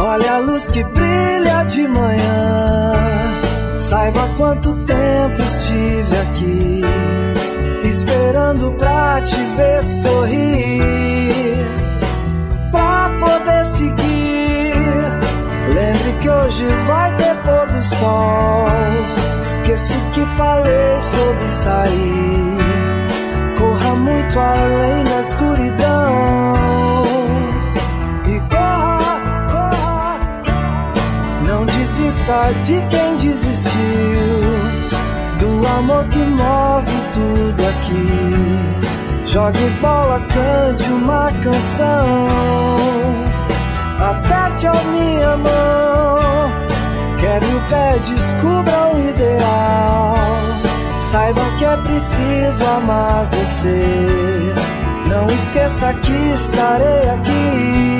Olha 0.00 0.32
a 0.32 0.38
luz 0.38 0.66
que 0.66 0.82
brilha 0.82 1.62
de 1.68 1.86
manhã. 1.86 2.94
Saiba 3.88 4.28
quanto 4.36 4.74
tempo 4.84 5.49
estive 5.80 6.16
aqui, 6.18 6.82
esperando 7.88 8.72
pra 8.72 9.20
te 9.22 9.36
ver 9.56 9.82
sorrir, 10.02 11.56
pra 12.70 13.10
poder 13.18 13.64
seguir. 13.76 14.74
Lembre 15.74 16.12
que 16.20 16.28
hoje 16.28 16.64
vai 16.86 17.14
ter 17.16 17.34
pôr 17.36 17.66
do 17.68 17.82
sol. 17.96 18.66
Esqueço 19.42 19.98
que 20.12 20.24
falei 20.36 21.00
sobre 21.00 21.50
sair. 21.64 22.58
Corra 23.58 23.94
muito 23.96 24.38
além 24.38 25.04
da 25.04 25.20
escuridão. 25.22 26.54
E 28.26 28.40
corra, 28.54 29.20
corra, 29.50 30.20
não 31.46 31.64
desista 31.64 32.52
de 32.64 32.80
quem 32.90 33.16
desistiu. 33.16 34.49
Do 35.60 35.66
amor 35.66 36.04
que 36.04 36.18
move 36.18 36.90
tudo 37.12 37.62
aqui. 37.68 39.26
Jogue 39.26 39.68
bola, 39.82 40.18
cante 40.20 40.90
uma 40.90 41.30
canção. 41.42 42.06
Aperte 44.00 44.66
a 44.66 44.72
minha 44.84 45.36
mão. 45.36 46.50
Quebre 47.18 47.54
o 47.54 47.60
pé, 47.68 47.98
descubra 47.98 48.94
o 48.94 49.10
ideal. 49.10 50.14
Saiba 51.12 51.42
que 51.58 51.64
é 51.66 51.76
preciso 51.76 52.64
amar 52.64 53.26
você. 53.26 54.54
Não 55.08 55.26
esqueça 55.26 55.92
que 55.92 56.32
estarei 56.32 57.10
aqui. 57.10 57.99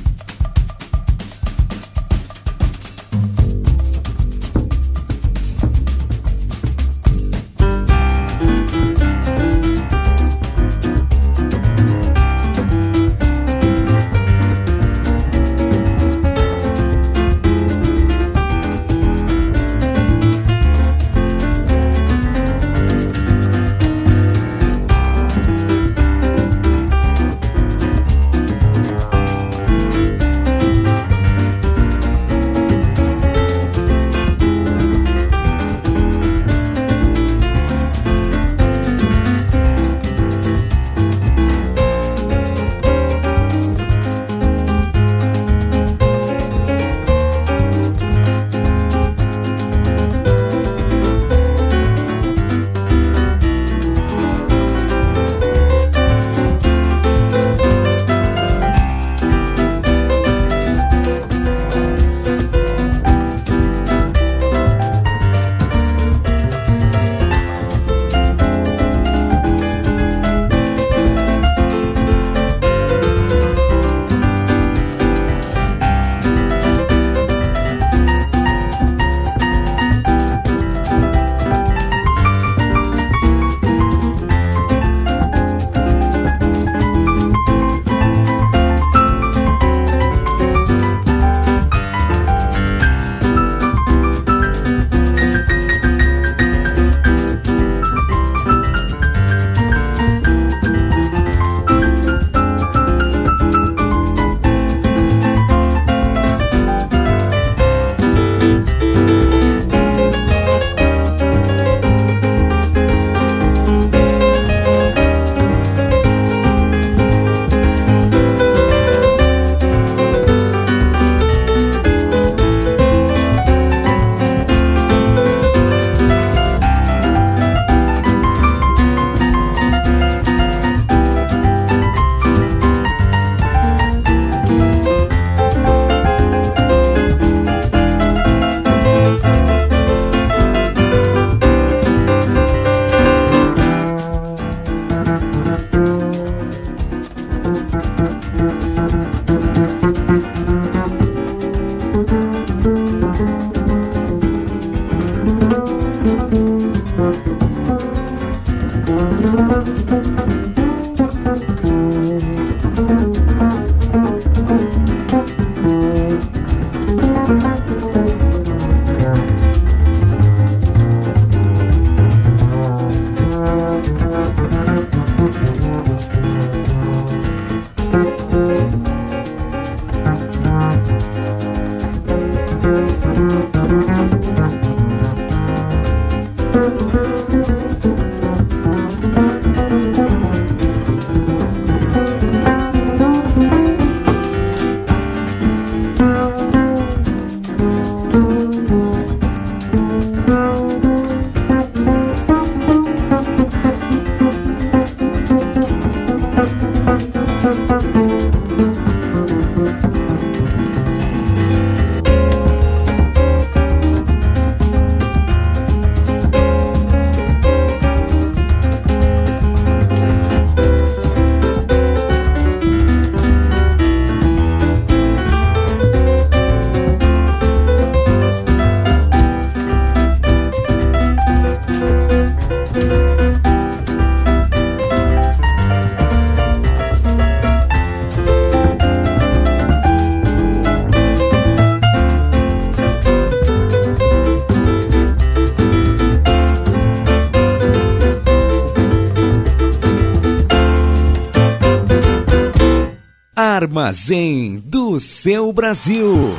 Armazém 253.71 254.61
do 254.65 254.99
seu 254.99 255.53
Brasil. 255.53 256.37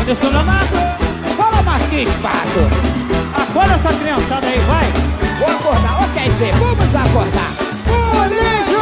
Anderson 0.00 0.26
Leonardo. 0.26 0.76
Fala, 1.36 1.62
Marquinhos 1.62 2.10
Pato. 2.16 3.40
Acorda 3.40 3.74
essa 3.74 3.92
criançada 3.92 4.48
aí, 4.48 4.58
vai. 4.62 4.86
Vou 5.38 5.48
acordar, 5.48 6.02
ou 6.02 6.08
quer 6.08 6.28
dizer, 6.28 6.52
vamos 6.54 6.96
acordar. 6.96 7.52
Ô, 7.86 8.24
lixo! 8.26 8.80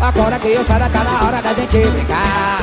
Agora 0.00 0.38
criançada, 0.38 0.88
tá 0.88 1.02
na 1.02 1.26
hora 1.26 1.42
da 1.42 1.52
gente 1.52 1.78
brincar. 1.78 2.62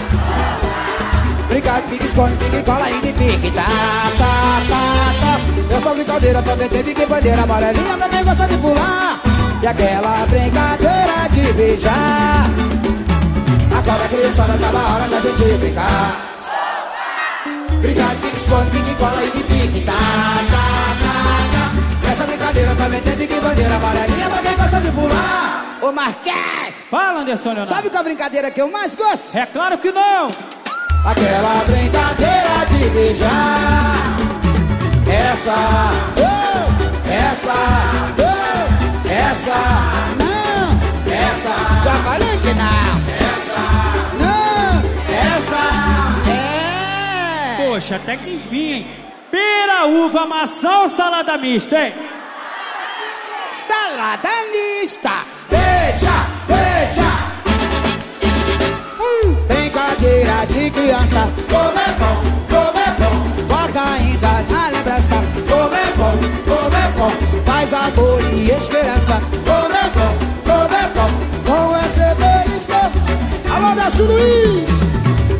Brincar 1.50 1.82
de 1.82 1.90
pique, 1.90 2.06
esconde, 2.06 2.38
pique, 2.38 2.64
cola 2.64 2.90
e 2.90 3.02
de 3.02 3.12
pique, 3.12 3.52
tá, 3.52 3.66
tá, 4.18 4.62
tá, 4.70 5.14
tá. 5.20 5.51
Essa 5.76 5.94
brincadeira 5.94 6.42
também 6.42 6.70
tem 6.70 6.84
pique, 6.84 7.06
bandeira 7.06 7.44
amarelinha 7.44 7.98
pra 7.98 8.10
quem 8.10 8.24
gosta 8.24 8.48
de 8.48 8.58
pular. 8.58 9.20
E 9.62 9.68
aquela 9.68 10.26
brincadeira 10.28 11.28
de 11.32 11.54
beijar. 11.54 12.50
Agora 13.78 14.08
criançada, 14.10 14.58
tá 14.58 14.72
na 14.72 14.94
hora 14.94 15.08
da 15.08 15.20
gente 15.20 15.58
brincar. 15.58 16.32
Brincar 17.82 18.10
de 18.10 18.16
pique, 18.18 18.38
esconde, 18.38 18.70
pique, 18.72 18.96
cola 18.96 19.24
e 19.24 19.32
de 19.32 19.44
pique, 19.44 19.82
tá, 19.82 19.94
tá, 19.94 20.66
tá, 21.02 21.14
tá. 22.04 22.12
Essa 22.12 22.24
brincadeira 22.26 22.76
também 22.76 23.02
tem 23.02 23.16
pique, 23.16 23.40
bandeira 23.40 23.76
amarelinha 23.76 24.30
pra 24.30 24.38
quem 24.40 24.56
gosta 24.56 24.82
de 24.82 24.92
pular. 24.92 25.78
Ô 25.82 25.92
Marquês! 25.92 26.80
Fala, 26.92 27.22
Anderson 27.22 27.50
Leonardo. 27.50 27.74
Sabe 27.74 27.90
qual 27.90 28.02
a 28.02 28.04
brincadeira 28.04 28.52
que 28.52 28.62
eu 28.62 28.70
mais 28.70 28.94
gosto? 28.96 29.36
É 29.36 29.46
claro 29.46 29.78
que 29.78 29.92
não. 29.92 30.28
Aquela 31.06 31.64
brincadeira 31.66 32.66
de 32.70 32.90
beijar. 32.90 34.11
Essa, 35.12 35.56
oh, 36.18 37.10
essa, 37.10 37.60
oh, 38.18 39.10
essa, 39.10 39.60
não, 40.18 40.64
essa. 41.14 41.56
Que 42.42 42.54
não. 42.54 42.92
Essa, 43.20 43.62
não, 44.20 44.72
essa, 45.14 45.64
é. 46.30 47.68
Poxa, 47.68 47.96
até 47.98 48.16
que 48.16 48.36
enfim, 48.36 48.72
hein? 48.74 48.88
Pera, 49.30 49.86
uva, 49.86 50.26
maçã 50.26 50.80
ou 50.80 50.90
salada 50.90 51.38
mista, 51.38 51.78
hein? 51.80 51.94
Salada 53.54 54.30
mista. 54.52 55.12
Beija, 55.50 56.28
beija. 56.48 57.32
Brincadeira 59.48 60.46
de 60.48 60.72
criança. 60.72 61.30
Como 61.50 61.80
é 61.80 61.92
bom, 62.00 62.31
Faz 67.62 67.74
amor 67.76 68.20
e 68.34 68.50
esperança. 68.50 69.22
Como 69.46 69.72
é 69.72 69.88
bom, 69.94 70.18
como 70.44 70.74
é 70.74 70.90
bom. 70.96 71.12
Com 71.46 71.78
esse 71.78 72.08
belisco. 72.16 72.74
Alô, 73.54 73.76
Daço 73.76 74.02
Luiz. 74.02 74.82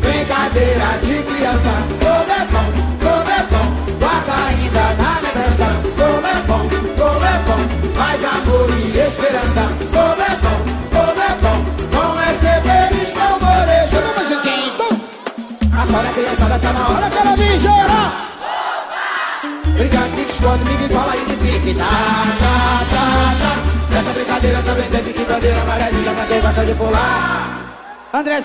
Brincadeira 0.00 0.98
de 1.02 1.20
criança. 1.24 1.72
Como 1.98 2.30
é 2.30 2.46
bom, 2.52 2.68
como 3.02 3.28
é 3.28 3.42
bom. 3.50 3.66
Guarda 3.98 4.34
ainda 4.46 4.84
na 5.02 5.18
lembrança. 5.18 5.66
Como 5.98 6.24
é 6.24 6.38
bom, 6.46 6.62
como 6.96 7.24
é 7.26 7.38
bom. 7.42 7.60
Faz 7.92 8.24
amor 8.24 8.70
e 8.70 8.98
esperança. 9.00 9.62
Como 9.90 10.22
é 10.22 10.36
bom, 10.44 10.58
como 10.94 11.22
é 11.22 11.34
bom. 11.42 11.58
Com 11.90 12.10
esse 12.30 12.52
belisco, 12.62 13.26
morejo. 13.42 13.98
Vamos, 14.14 14.28
gente, 14.28 14.70
então. 14.70 14.92
Agora 15.76 16.08
a 16.08 16.12
criançada 16.12 16.56
tá 16.60 16.72
na 16.72 16.88
hora 16.88 17.10
que 17.10 17.18
ela 17.18 17.34
vem 17.34 17.58
gerar. 17.58 18.31
Pique, 19.82 20.30
esconde, 20.30 20.64
pique, 20.64 20.88
cola 20.94 21.16
e 21.16 21.24
de 21.24 21.36
pique. 21.36 21.74
Tá, 21.74 21.84
tá, 22.38 22.86
tá, 22.92 23.34
tá. 23.42 23.94
Nessa 23.94 24.12
brincadeira 24.12 24.62
também 24.62 24.88
tem 24.90 25.02
pique, 25.02 25.24
bandeira 25.24 25.60
amarelinha 25.62 26.14
pra 26.14 26.26
quem 26.26 26.40
gosta 26.40 26.64
de 26.64 26.74
pular. 26.74 27.62
André, 28.14 28.42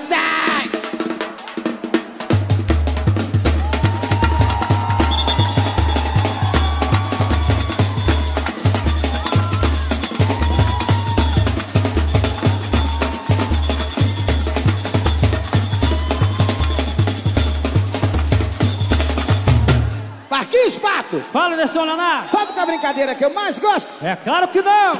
Pato! 21.18 21.32
Fala, 21.32 21.54
Anderson 21.54 21.84
Leonardo. 21.84 22.30
Sabe 22.30 22.54
qual 22.54 22.64
a 22.64 22.66
brincadeira 22.66 23.16
que 23.16 23.26
eu 23.26 23.34
mais 23.34 23.60
gosto? 23.60 24.04
É 24.06 24.16
claro 24.16 24.48
que 24.48 24.62
não. 24.62 24.94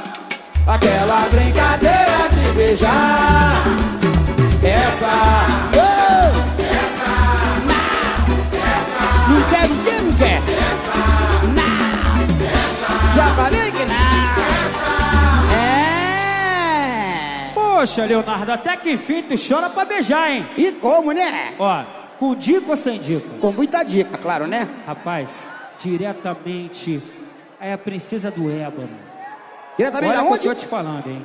Aquela 0.66 1.28
brincadeira 1.30 2.28
de 2.30 2.52
beijar. 2.52 3.62
Essa. 4.62 5.06
Oh, 5.74 6.28
essa. 6.62 7.08
Não. 7.66 7.84
Essa. 8.58 9.00
Não 9.28 9.42
quer 9.48 9.64
o 9.64 9.68
quê? 9.84 10.00
Não 10.02 10.12
quer? 10.14 10.42
Essa. 10.42 10.94
Não. 11.54 11.78
Essa. 12.46 12.86
Já 13.14 13.26
falei 13.34 13.70
que 13.72 13.84
não. 13.84 13.94
Essa. 14.66 14.90
É. 15.54 17.50
Poxa, 17.54 18.04
Leonardo, 18.04 18.52
até 18.52 18.76
que 18.76 18.90
enfim 18.92 19.22
tu 19.22 19.34
chora 19.36 19.70
pra 19.70 19.84
beijar, 19.84 20.30
hein? 20.30 20.46
E 20.56 20.72
como, 20.72 21.12
né? 21.12 21.54
Ó, 21.58 21.82
com 22.18 22.34
dica 22.34 22.70
ou 22.70 22.76
sem 22.76 22.98
dica? 22.98 23.26
Com 23.40 23.52
muita 23.52 23.82
dica, 23.84 24.18
claro, 24.18 24.46
né? 24.46 24.68
Rapaz, 24.86 25.48
diretamente 25.78 27.02
é 27.60 27.72
a 27.72 27.78
princesa 27.78 28.30
do 28.30 28.50
ébano. 28.50 28.98
Diretamente 29.76 30.12
Olha 30.12 30.22
o 30.22 30.26
aonde? 30.28 30.40
que 30.40 30.48
eu 30.48 30.54
tô 30.54 30.60
te 30.60 30.66
falando, 30.66 31.06
hein? 31.06 31.24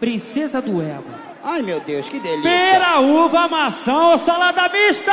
Princesa 0.00 0.60
do 0.60 0.82
ébano. 0.82 1.18
Ai, 1.44 1.62
meu 1.62 1.80
Deus, 1.80 2.08
que 2.08 2.20
delícia. 2.20 2.42
Pera, 2.42 3.00
uva, 3.00 3.48
maçã 3.48 3.94
ou 3.94 4.18
salada 4.18 4.68
mista? 4.68 5.12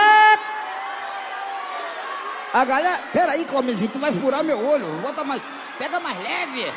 A 2.53 2.66
galera. 2.66 2.99
Pera 3.14 3.32
aí, 3.34 3.45
Clomezinho, 3.45 3.91
tu 3.91 3.99
vai 3.99 4.11
furar 4.11 4.44
meu 4.44 4.60
olho. 4.68 4.86
Bota 5.02 5.24
mais. 5.24 5.41
Pega 5.78 5.99
mais 5.99 6.18
leve. 6.18 6.72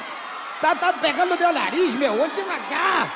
Tá, 0.61 0.75
tá 0.75 0.93
pegando 0.93 1.39
meu 1.39 1.53
nariz, 1.53 1.95
meu 1.95 2.13
olho 2.13 2.31
devagar. 2.35 3.11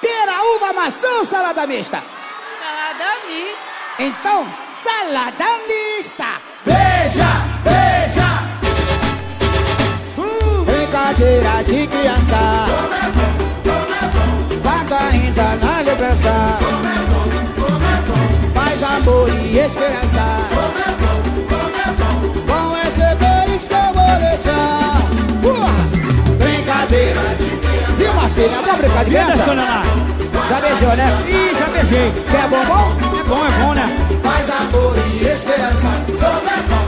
Pera, 0.00 0.42
uva, 0.56 0.72
maçã 0.72 1.08
ou 1.18 1.26
salada 1.26 1.66
mista? 1.66 2.02
Salada 2.58 3.26
mista. 3.26 3.58
Então, 3.98 4.48
salada 4.74 5.58
mista. 5.66 6.26
Beija, 6.64 7.26
beija. 7.64 7.79
Brincadeira 11.20 11.62
de 11.64 11.86
criança. 11.86 12.40
Guarda 14.62 14.98
ainda 15.12 15.42
na 15.56 15.80
lembrança. 15.82 16.58
Faz 18.54 18.82
amor 18.82 19.28
e 19.28 19.58
esperança. 19.58 20.24
Com 22.48 22.74
esse 22.78 23.14
belis 23.16 23.68
que 23.68 23.74
eu 23.74 23.92
vou 23.92 24.16
deixar. 24.18 24.96
Porra! 25.42 25.74
Brincadeira 26.38 27.20
de 27.38 27.50
criança. 27.58 27.92
Viu, 27.98 28.14
Marquinhos? 28.14 28.64
Vamos 28.64 28.78
brincar 28.78 29.04
de 29.04 29.10
criança? 29.10 29.44
Já 30.48 30.58
beijou, 30.58 30.96
né? 30.96 31.08
Ih, 31.28 31.54
já 31.54 31.66
beijei. 31.66 32.12
Quer 32.30 32.48
bombom? 32.48 32.86
É 33.20 33.22
bom, 33.24 33.46
é 33.46 33.50
bom, 33.62 33.74
né? 33.74 33.86
Faz 34.22 34.48
amor 34.48 34.96
e 34.96 35.26
esperança. 35.26 35.90
Como 36.06 36.48
é 36.48 36.62
bom, 36.70 36.79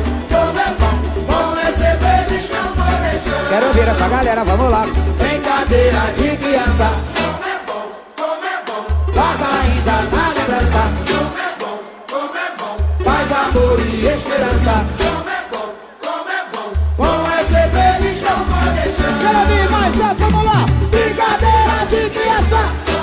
Quero 3.53 3.67
ouvir 3.67 3.87
essa 3.87 4.09
galera, 4.09 4.45
vamos 4.45 4.71
lá. 4.71 4.87
Brincadeira 5.19 6.01
de 6.17 6.39
criança. 6.39 6.91
Como 7.15 7.45
é 7.45 7.61
bom, 7.67 7.93
como 8.17 8.45
é 8.47 8.59
bom. 8.65 9.13
Guarda 9.13 9.45
ainda 9.61 9.93
na 10.11 10.29
lembrança. 10.33 10.83
Como 11.07 11.37
é 11.37 11.53
bom, 11.61 11.79
como 12.09 12.35
é 12.35 12.49
bom. 12.57 13.05
Faz 13.05 13.31
amor 13.31 13.79
e 13.81 14.07
esperança. 14.07 14.87
Como 14.97 15.29
é 15.29 15.43
bom, 15.53 15.75
como 16.01 16.31
é 16.31 16.43
bom. 16.51 16.73
Bom 16.97 17.29
belis 17.75 18.19
que 18.21 18.25
eu 18.25 18.37
vou 18.39 18.73
deixar. 18.73 19.19
Quero 19.21 19.39
ouvir 19.41 19.69
mais 19.69 20.01
alto, 20.01 20.17
vamos 20.19 20.45
lá. 20.47 20.65
Brincadeira 20.91 21.87
de 21.91 22.09
criança. 22.09 22.61
Como 22.87 23.03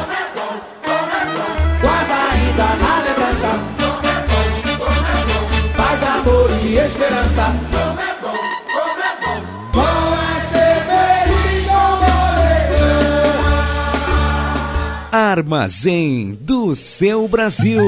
Armazém 15.30 16.36
do 16.42 16.74
seu 16.74 17.28
Brasil. 17.28 17.84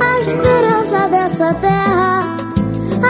A 0.00 0.20
esperança 0.20 1.08
dessa 1.08 1.54
terra 1.54 2.36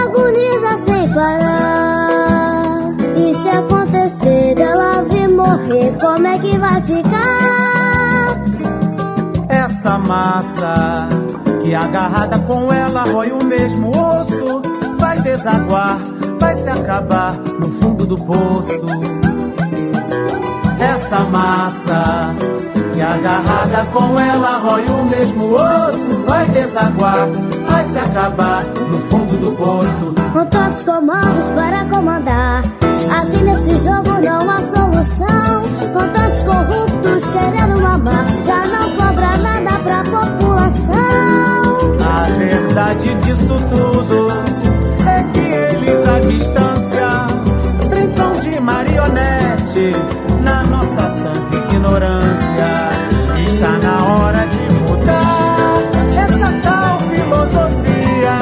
agoniza 0.05 0.77
sem 0.85 1.09
parar. 1.15 2.79
E 3.17 3.33
se 3.33 3.49
acontecer 3.49 4.55
dela 4.55 5.03
vir 5.05 5.31
morrer, 5.31 5.97
como 5.99 6.27
é 6.27 6.39
que 6.39 6.59
vai 6.59 6.83
ficar? 6.83 7.08
Essa 9.99 10.07
massa 10.07 11.09
que 11.61 11.75
agarrada 11.75 12.39
com 12.41 12.73
ela 12.73 13.03
rói 13.03 13.33
o 13.33 13.45
mesmo 13.45 13.91
osso, 13.91 14.63
vai 14.97 15.21
desaguar, 15.21 15.99
vai 16.39 16.55
se 16.55 16.69
acabar 16.69 17.33
no 17.59 17.69
fundo 17.69 18.07
do 18.07 18.17
poço. 18.17 18.87
Essa 20.79 21.19
massa 21.21 22.35
que 22.95 23.01
agarrada 23.01 23.87
com 23.93 24.21
ela 24.21 24.59
rói 24.59 24.87
o 24.87 25.05
mesmo 25.07 25.55
osso, 25.55 26.25
vai 26.27 26.47
desaguar, 26.47 27.29
vai 27.69 27.85
se 27.85 27.99
acabar 27.99 28.65
no 28.65 28.99
fundo 29.01 29.37
do 29.39 29.53
poço. 29.53 30.15
Com 30.33 30.45
tantos 30.47 30.85
comandos 30.85 31.45
para 31.57 31.85
comandar, 31.87 32.63
assim 33.21 33.43
nesse 33.43 33.77
jogo 33.85 34.11
não 34.25 34.49
há 34.49 34.59
solução. 34.61 35.63
Com 35.93 36.09
tantos 36.13 36.43
corruptos 36.45 37.27
querendo 37.27 37.81
mamar, 37.83 38.27
já 38.45 38.65
não 38.67 38.88
sobra 39.19 39.37
nada 39.39 39.79
pra 39.81 40.03
população. 40.05 40.95
A 42.01 42.31
verdade 42.39 43.15
disso 43.17 43.61
tudo 43.71 44.29
é 45.07 45.25
que 45.33 45.41
eles 45.41 46.09
à 46.09 46.21
distância 46.21 47.27
brincam 47.89 48.39
de 48.41 48.61
marionete 48.61 49.93
na 50.43 50.63
nossa 50.65 51.11
santa 51.11 51.57
ignorância. 51.57 52.69
Está 53.45 53.79
na 53.83 54.05
hora 54.05 54.47
de 54.47 54.73
mudar 54.83 55.83
essa 56.17 56.53
tal 56.63 57.01
filosofia. 57.01 58.39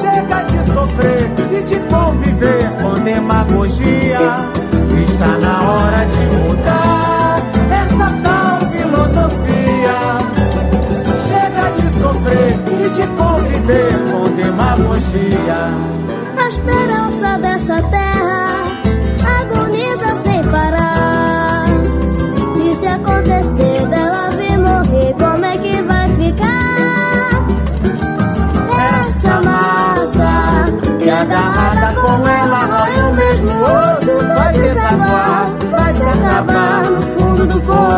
Chega 0.00 0.42
de 0.42 0.72
sofrer 0.72 1.30
e 1.52 1.62
de 1.62 1.80
conviver 1.88 2.70
com 2.80 2.94
demagogia. 3.02 4.59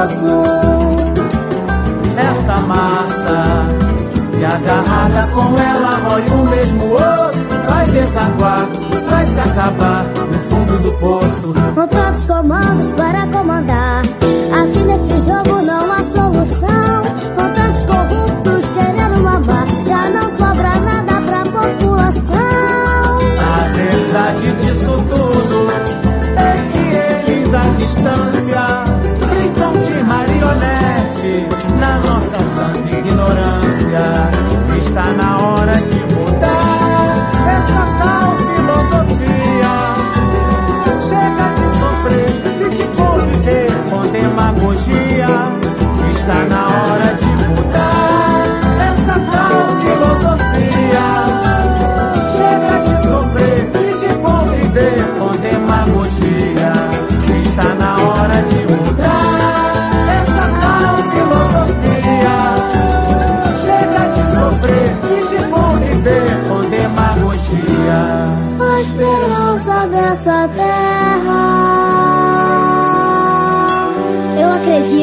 Poço. 0.02 0.26
Essa 2.16 2.56
massa 2.60 3.66
que 4.32 4.44
agarrada 4.44 5.28
com 5.32 5.58
ela 5.58 5.98
rói 6.04 6.22
o 6.28 6.46
mesmo 6.46 6.94
osso, 6.94 7.48
vai 7.68 7.86
desaguar, 7.86 8.68
vai 9.08 9.26
se 9.26 9.40
acabar 9.40 10.04
no 10.04 10.38
fundo 10.50 10.78
do 10.82 10.92
poço. 10.98 11.54
Com 11.74 11.86
tantos 11.86 12.26
comandos 12.26 12.92
para 12.92 13.26
comandar, 13.28 14.02
assim 14.62 14.84
nesse 14.84 15.18
jogo 15.26 15.62
não 15.62 15.92
há 15.92 16.04
solução. 16.04 17.02
Com 17.36 17.48
tantos 17.54 17.84
corruptos 17.84 18.68
querendo 18.70 19.22
mamar, 19.22 19.66
já 19.86 20.10
não 20.10 20.30
sobra 20.30 20.80
nada 20.80 21.20
pra 21.20 21.42
população. 21.44 22.36
A 23.38 23.68
verdade 23.74 24.52
disso 24.62 25.04
tudo 25.08 25.70
é 26.36 26.52
que 26.72 27.30
eles 27.30 27.54
à 27.54 27.64
distância 27.78 28.31
Está 33.92 35.12
na 35.12 35.36
hora 35.36 35.74
de 35.74 36.01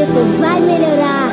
acredito, 0.10 0.40
vai 0.40 0.60
melhorar. 0.61 1.30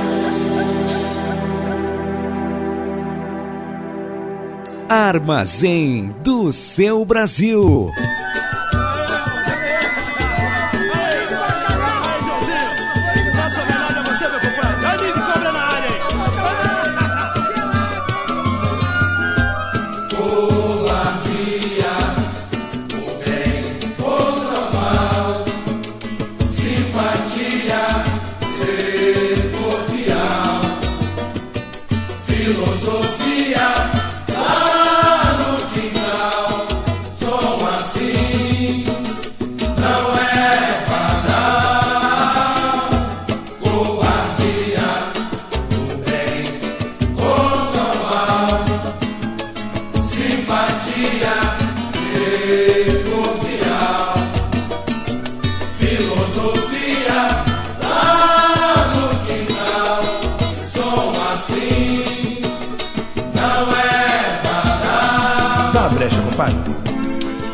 Armazém 4.89 6.15
do 6.23 6.53
seu 6.53 7.05
Brasil. 7.05 7.90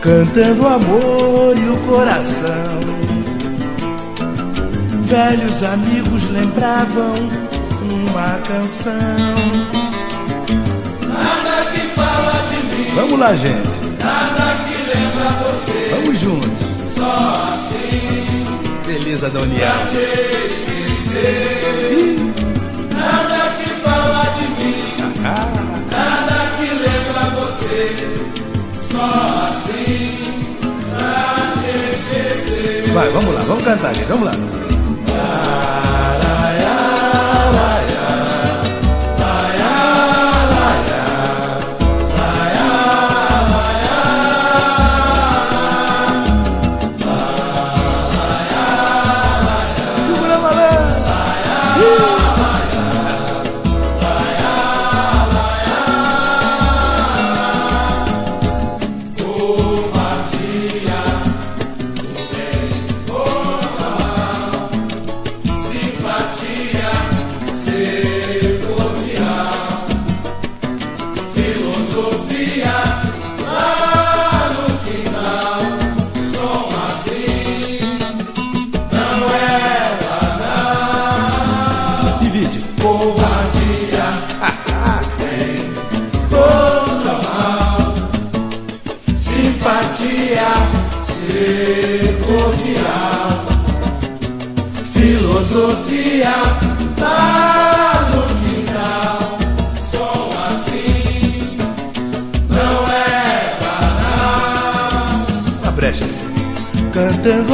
Cantando 0.03 0.63
o 0.65 0.67
amor 0.69 1.57
e 1.57 1.69
o 1.69 1.77
coração. 1.87 2.81
Velhos 5.05 5.63
amigos 5.63 6.29
lembravam 6.31 7.15
uma 7.89 8.39
canção. 8.49 8.93
Nada 11.07 11.71
que 11.73 11.81
fala 11.95 12.33
de 12.51 12.57
mim, 12.77 12.91
Vamos 12.97 13.19
lá, 13.19 13.35
gente. 13.37 13.81
nada 14.03 14.57
que 14.65 14.77
lembra 14.91 15.31
você, 15.45 15.95
Vamos 15.95 16.19
juntos. 16.19 16.67
só 16.89 17.53
assim. 17.55 18.47
Beleza 18.87 19.31
da 19.31 19.41
União. 19.41 19.59
Pra 19.59 19.87
te 19.87 19.99
esquecer. 20.53 22.17
Nada 22.91 23.55
que 23.57 23.69
fala 23.71 24.25
de 24.37 24.47
mim, 24.65 24.83
nada 25.23 26.39
que 26.59 26.67
lembra 26.67 27.23
você, 27.41 27.85
assim. 29.01 30.13
Vai, 32.93 33.09
vamos 33.11 33.35
lá, 33.35 33.41
vamos 33.43 33.65
cantar, 33.65 33.95
gente. 33.95 34.09
Vamos 34.09 34.27
lá. 34.27 34.62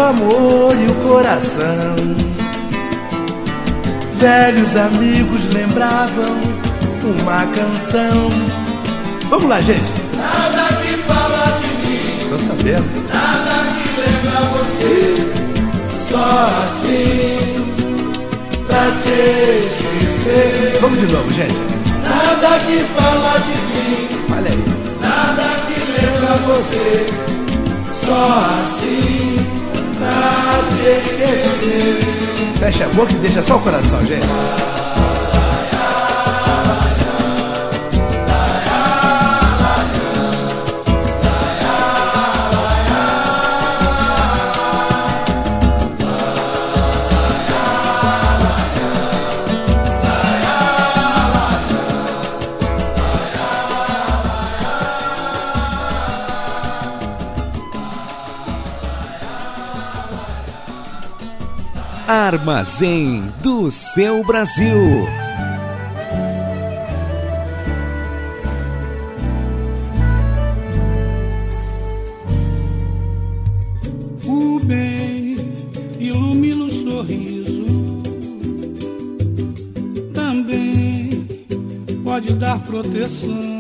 Amor 0.09 0.75
e 0.75 0.87
o 0.91 0.95
coração. 1.07 1.97
Velhos 4.19 4.75
amigos 4.77 5.45
lembravam 5.53 6.37
uma 7.05 7.47
canção. 7.55 8.31
Vamos 9.29 9.49
lá, 9.49 9.61
gente. 9.61 9.93
Nada 10.17 10.75
que 10.77 10.95
fala 11.03 11.59
de 11.61 11.87
mim. 11.87 12.31
Tô 12.31 12.39
sabendo. 12.39 13.09
Nada 13.13 13.55
que 13.75 13.89
lembra 14.01 14.41
você. 14.57 14.99
Só 15.95 16.51
assim 16.65 17.59
pra 18.67 18.85
te 19.03 19.17
esquecer. 19.67 20.79
Vamos 20.81 21.01
de 21.01 21.07
novo, 21.07 21.31
gente. 21.33 21.61
Nada 22.03 22.59
que 22.61 22.79
fala 22.97 23.39
de 23.41 23.57
mim. 23.69 24.09
Olha 24.35 24.51
aí. 24.51 24.65
Nada 25.03 25.45
que 25.67 25.79
lembra 26.01 26.33
você. 26.47 27.11
Só 27.93 28.47
assim. 28.63 28.88
Fecha 32.59 32.85
a 32.85 32.89
boca 32.89 33.13
e 33.13 33.17
deixa 33.17 33.43
só 33.43 33.57
o 33.57 33.61
coração, 33.61 34.05
gente. 34.05 34.27
Armazém 62.09 63.21
do 63.43 63.71
seu 63.71 64.25
Brasil. 64.25 64.79
O 74.25 74.59
bem 74.61 75.37
ilumina 75.99 76.65
o 76.65 76.71
sorriso. 76.71 77.63
Também 80.15 81.27
pode 82.03 82.33
dar 82.33 82.59
proteção. 82.61 83.58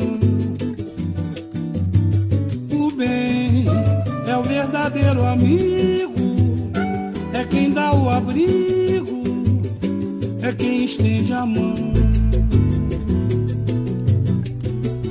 Estende 11.38 11.42
a 11.42 11.46
mão. 11.46 11.74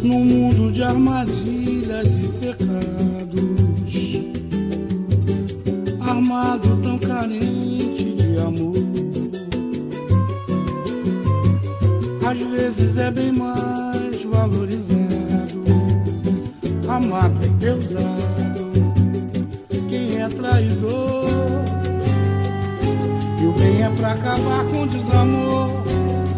No 0.04 0.20
mundo 0.20 0.72
de 0.72 0.84
armadilhas 0.84 2.08
e 2.08 2.28
pecados 2.40 3.08
armado 6.02 6.78
tão 6.82 6.98
carente 7.00 8.14
de 8.16 8.38
amor. 8.40 8.76
Às 12.26 12.40
vezes 12.40 12.98
é 12.98 13.12
bem 13.12 13.32
mais 13.32 14.24
valorizado, 14.24 15.64
amado 16.90 17.46
e 17.46 17.50
deusado, 17.50 18.72
quem 19.90 20.22
é 20.22 20.28
traidor. 20.28 21.28
E 23.40 23.46
o 23.46 23.52
bem 23.54 23.84
é 23.84 23.90
pra 23.90 24.12
acabar 24.12 24.66
com 24.72 24.84
o 24.84 24.88
desamor. 24.88 25.67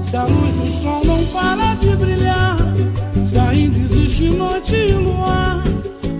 Se 0.10 0.18
a 0.18 0.23
luz 0.23 0.56
do 0.56 0.81
sol 0.81 1.06
não 1.06 1.23
para 1.27 1.76
de 1.76 1.95
brilhar, 1.95 2.57
se 3.27 3.38
ainda 3.38 3.77
existe 3.77 4.27
noite 4.31 4.76
e 4.76 4.94
luar, 4.94 5.61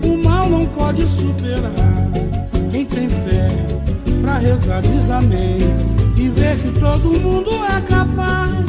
o 0.04 0.16
mal 0.24 0.48
não 0.48 0.64
pode 0.64 1.08
superar. 1.08 1.74
Quem 2.70 2.86
tem 2.86 3.08
fé 3.08 3.48
pra 4.22 4.38
rezar 4.38 4.80
diz 4.82 5.10
amém 5.10 5.58
e 6.16 6.28
ver 6.28 6.56
que 6.58 6.78
todo 6.78 7.18
mundo 7.18 7.50
é 7.64 7.80
capaz 7.80 8.64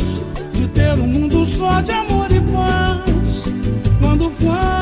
de 0.53 0.67
ter 0.69 0.93
um 0.93 1.05
mundo 1.05 1.45
só 1.45 1.81
de 1.81 1.91
amor 1.91 2.31
e 2.31 2.41
paz. 2.41 3.53
Quando 3.99 4.31
faz 4.31 4.80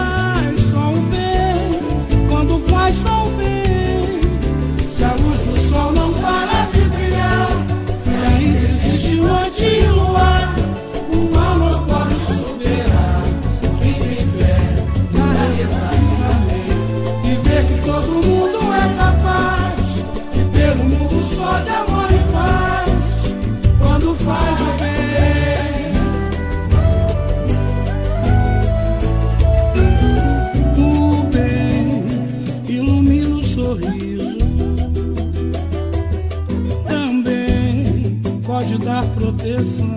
proteção. 39.59 39.93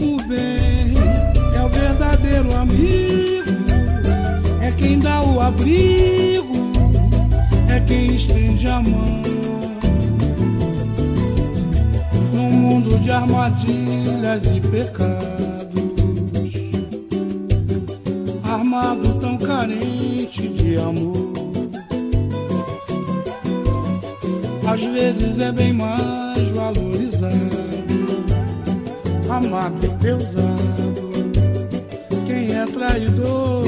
O 0.00 0.28
bem 0.28 0.94
é 1.54 1.64
o 1.64 1.68
verdadeiro 1.68 2.54
amigo 2.54 3.50
é 4.60 4.70
quem 4.72 4.98
dá 4.98 5.22
o 5.22 5.40
abrigo, 5.40 6.54
é 7.68 7.80
quem 7.80 8.14
estende 8.14 8.66
a 8.68 8.80
mão. 8.80 9.22
Num 12.32 12.50
mundo 12.50 12.98
de 13.00 13.10
armadilhas 13.10 14.42
e 14.44 14.60
pecados, 14.60 15.74
armado 18.42 19.14
tão 19.20 19.36
carente 19.36 20.48
de 20.48 20.76
amor. 20.76 21.34
Às 24.66 24.82
vezes 24.82 25.38
é 25.38 25.52
bem 25.52 25.72
mais 25.72 26.23
amado 29.34 29.78
e 29.82 29.88
deusado, 29.88 30.94
quem 32.26 32.54
é 32.54 32.64
traidor. 32.66 33.64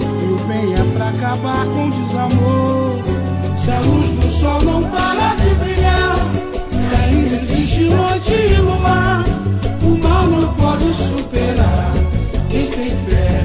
E 0.00 0.32
o 0.32 0.38
bem 0.48 0.72
é 0.72 0.82
pra 0.96 1.08
acabar 1.10 1.66
com 1.66 1.88
o 1.88 1.90
desamor. 1.90 2.98
Se 3.62 3.70
a 3.70 3.80
luz 3.80 4.10
do 4.10 4.30
sol 4.30 4.62
não 4.62 4.82
para 4.84 5.34
de 5.34 5.54
brilhar, 5.56 6.16
se 6.70 6.94
ainda 6.96 7.36
existe 7.36 7.84
noite 7.84 8.32
e 8.32 8.60
luar, 8.60 9.24
o 9.82 9.98
mal 9.98 10.26
não 10.26 10.54
pode 10.54 10.94
superar. 10.94 11.92
Quem 12.48 12.66
tem 12.68 12.90
fé 12.90 13.44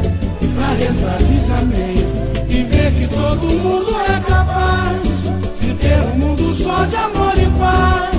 pra 0.56 0.68
rezar 0.68 1.18
diz 1.18 1.52
amém. 1.60 2.22
E 2.48 2.64
ver 2.64 2.92
que 2.94 3.08
todo 3.14 3.46
mundo 3.46 3.96
é 4.08 4.20
capaz 4.22 5.02
de 5.60 5.74
ter 5.74 6.00
um 6.14 6.18
mundo 6.18 6.54
só 6.54 6.86
de 6.86 6.96
amor 6.96 7.34
e 7.38 7.48
paz. 7.60 8.12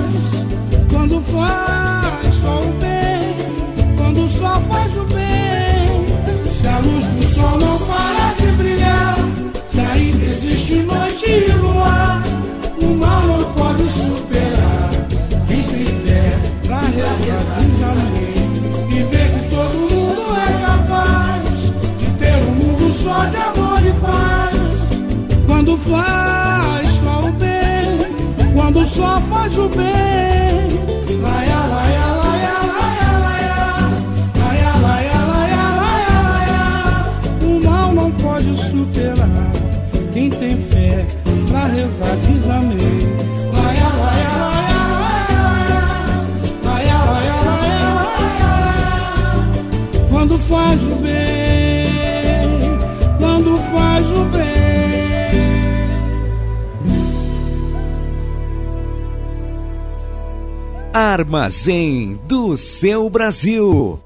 Quando 0.91 1.21
faz 1.21 2.32
só 2.43 2.59
o 2.59 2.73
bem, 2.73 3.37
quando 3.95 4.29
só 4.37 4.59
faz 4.69 4.97
o 4.97 5.05
bem. 5.05 5.87
Se 6.51 6.67
a 6.67 6.79
luz 6.79 7.05
do 7.05 7.23
sol 7.23 7.57
não 7.57 7.79
para 7.79 8.33
de 8.37 8.51
brilhar, 8.57 9.17
se 9.71 9.79
ainda 9.79 10.25
existe 10.25 10.75
noite 10.75 11.25
e 11.25 11.51
luar, 11.53 12.21
o 12.81 12.87
mal 12.95 13.21
não 13.23 13.53
pode 13.53 13.83
superar. 13.89 14.89
Quem 15.47 15.63
tem 15.63 15.85
fé 15.85 16.37
pra 16.67 16.81
diz 16.81 17.81
amém. 17.91 18.33
E 18.89 19.03
ver 19.03 19.29
que 19.31 19.49
todo 19.49 19.75
mundo 19.89 20.23
é 20.35 20.51
capaz 20.65 21.43
de 21.97 22.07
ter 22.19 22.35
um 22.43 22.55
mundo 22.55 22.93
só 23.01 23.25
de 23.25 23.37
amor 23.37 23.81
e 23.85 23.93
paz. 24.01 24.53
Quando 25.47 25.77
faz 25.77 26.87
só 27.03 27.29
o 27.29 27.31
bem, 27.31 28.53
quando 28.53 28.85
só 28.85 29.21
faz 29.21 29.57
o 29.57 29.69
bem. 29.69 30.32
quem 40.23 40.29
tem 40.29 40.55
fé 40.55 41.05
pra 41.49 41.65
rezar 41.65 42.15
diz 42.27 42.49
amém. 42.49 42.77
Laia, 43.51 43.89
laia, 43.99 44.29
laia. 44.37 44.63
Quando 50.09 50.39
faz 50.39 50.81
o 50.83 50.95
bem, 50.95 52.59
quando 53.17 53.57
faz 53.71 54.09
o 54.11 54.23
bem. 54.25 54.43
Armazém 60.93 62.19
do 62.27 62.55
seu 62.55 63.09
Brasil. 63.09 64.02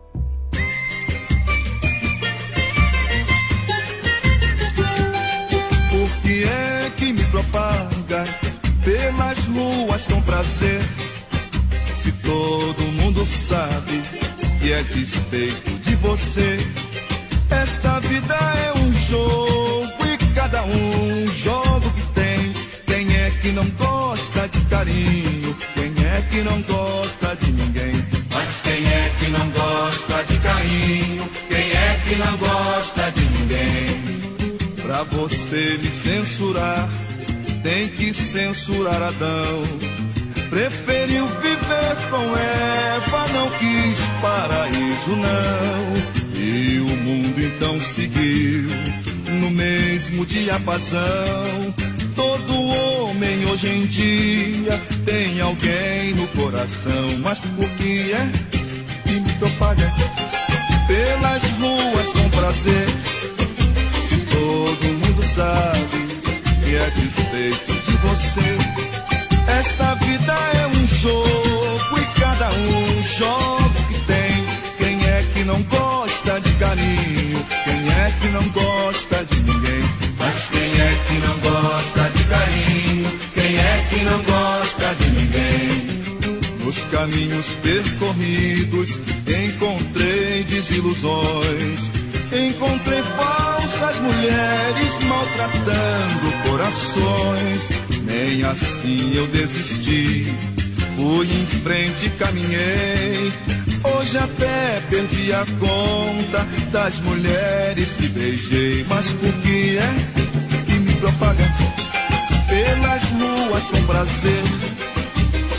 Prazer? 10.38 10.80
Se 11.96 12.12
todo 12.12 12.84
mundo 13.02 13.26
sabe 13.26 14.04
que 14.60 14.72
é 14.72 14.84
despeito 14.84 15.72
de 15.80 15.96
você. 15.96 16.58
Esta 17.50 18.00
vida 18.02 18.36
é 18.36 18.80
um 18.80 18.94
jogo 18.94 20.06
e 20.06 20.18
cada 20.36 20.64
um 20.64 21.32
joga 21.44 21.88
o 21.88 21.92
que 21.92 22.02
tem. 22.14 22.54
Quem 22.86 23.16
é 23.16 23.32
que 23.42 23.52
não 23.52 23.68
gosta 23.70 24.48
de 24.48 24.60
carinho? 24.66 25.58
Quem 25.74 26.06
é 26.06 26.24
que 26.30 26.42
não 26.42 26.62
gosta 26.62 27.36
de 27.36 27.52
ninguém? 27.54 28.06
Mas 28.30 28.48
quem 28.62 28.86
é 28.86 29.12
que 29.20 29.28
não 29.30 29.50
gosta 29.50 30.24
de 30.24 30.38
carinho? 30.38 31.30
Quem 31.50 31.72
é 31.72 32.02
que 32.06 32.16
não 32.16 32.38
gosta 32.38 33.12
de 33.12 33.26
ninguém? 33.26 34.76
Pra 34.84 35.04
você 35.04 35.80
me 35.82 35.90
censurar, 35.90 36.88
tem 37.64 37.88
que 37.90 38.14
censurar 38.14 39.02
Adão. 39.02 39.98
Preferiu 40.50 41.28
viver 41.28 42.10
com 42.10 42.38
Eva, 42.38 43.26
não 43.34 43.50
quis 43.52 44.00
paraíso, 44.22 45.16
não. 45.16 46.40
E 46.40 46.80
o 46.80 46.96
mundo 47.04 47.40
então 47.40 47.80
seguiu 47.82 48.70
no 49.40 49.52
mesmo 49.52 50.26
diapasão. 50.26 51.74
Todo 52.16 52.60
homem 52.60 53.46
hoje 53.46 53.68
em 53.68 53.86
dia 53.88 54.82
tem 55.06 55.42
alguém 55.42 56.14
no 56.16 56.28
coração. 56.30 57.18
Mas 57.22 57.40
por 57.40 57.70
que 57.72 58.14
é 58.14 58.32
que 59.06 59.20
me 59.20 59.34
propagas 59.34 59.94
pelas 60.88 61.44
ruas 61.60 62.14
com 62.14 62.30
prazer? 62.30 62.88
Se 64.08 64.18
todo 64.32 64.94
mundo 64.94 65.24
sabe 65.24 66.08
que 66.64 66.76
é 66.76 66.90
despeito 66.92 67.74
de 67.74 67.98
você. 67.98 68.97
Esta 69.48 69.96
vida 69.96 70.34
é 70.34 70.68
um 70.68 70.88
jogo 70.88 72.00
e 72.00 72.20
cada 72.20 72.50
um 72.50 73.04
joga 73.04 73.80
o 73.80 73.88
que 73.88 74.00
tem. 74.06 74.46
Quem 74.78 75.06
é 75.08 75.24
que 75.34 75.44
não 75.44 75.62
gosta 75.64 76.40
de 76.42 76.52
carinho? 76.54 77.46
Quem 77.64 77.90
é 77.90 78.14
que 78.20 78.28
não 78.30 78.50
gosta 78.50 79.26
de 79.26 79.40
ninguém? 79.42 79.84
Mas 80.20 80.48
quem 80.50 80.82
é 80.82 81.00
que 81.08 81.14
não 81.26 81.38
gosta 81.40 82.10
de 82.10 82.24
carinho? 82.26 83.20
Quem 83.34 83.58
é 83.58 83.86
que 83.90 84.04
não 84.04 84.24
gosta 84.24 84.96
de 84.96 85.10
ninguém? 85.12 85.88
Nos 86.64 86.84
caminhos 86.92 87.46
percorridos 87.64 89.00
encontrei 89.28 90.44
desilusões. 90.44 91.92
Encontrei 92.32 92.87
mulheres 94.08 94.98
maltratando 95.04 96.50
corações. 96.50 97.70
Nem 98.04 98.44
assim 98.44 99.14
eu 99.16 99.28
desisti. 99.28 100.34
Fui 100.96 101.28
em 101.28 101.46
frente, 101.64 102.10
caminhei. 102.12 103.32
Hoje 103.84 104.18
até 104.18 104.82
perdi 104.90 105.32
a 105.32 105.46
conta 105.60 106.48
das 106.72 107.00
mulheres 107.02 107.96
que 107.98 108.08
beijei. 108.08 108.86
Mas 108.90 109.12
por 109.14 109.34
que 109.42 109.78
é 109.78 109.94
que 110.66 110.74
me 110.74 110.94
propagas 110.94 111.58
pelas 112.48 113.04
ruas 113.12 113.64
com 113.64 113.86
prazer? 113.86 114.44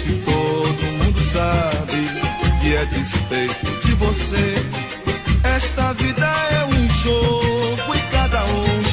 Se 0.03 0.13
todo 0.25 0.83
mundo 0.99 1.21
sabe 1.33 2.59
que 2.61 2.75
é 2.75 2.85
despeito 2.87 3.87
de 3.87 3.95
você. 3.95 4.55
Esta 5.45 5.93
vida 5.95 6.27
é 6.51 6.65
um 6.65 6.91
jogo 7.03 7.49
e 7.55 7.58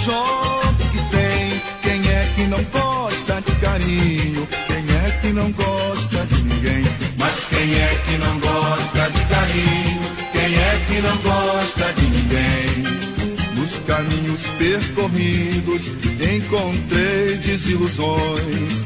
um 0.05 0.11
joga 0.11 0.67
o 0.67 0.89
que 0.91 1.09
tem. 1.09 1.61
Quem 1.81 2.11
é 2.11 2.31
que 2.35 2.43
não 2.43 2.63
gosta 2.65 3.41
de 3.41 3.51
carinho? 3.55 4.47
Quem 4.67 4.77
é 4.77 5.19
que 5.21 5.27
não 5.29 5.51
gosta 5.51 6.25
de 6.25 6.43
ninguém? 6.43 6.83
Mas 7.17 7.43
quem 7.45 7.73
é 7.73 8.01
que 8.05 8.17
não 8.17 8.39
gosta 8.39 9.09
de 9.11 9.25
carinho? 9.25 10.01
Quem 10.31 10.55
é 10.55 10.85
que 10.87 11.01
não 11.01 11.17
gosta 11.17 11.93
de 11.93 12.05
ninguém? 12.05 13.55
Nos 13.55 13.77
caminhos 13.87 14.41
percorridos 14.57 15.87
encontrei 16.35 17.37
desilusões. 17.37 18.85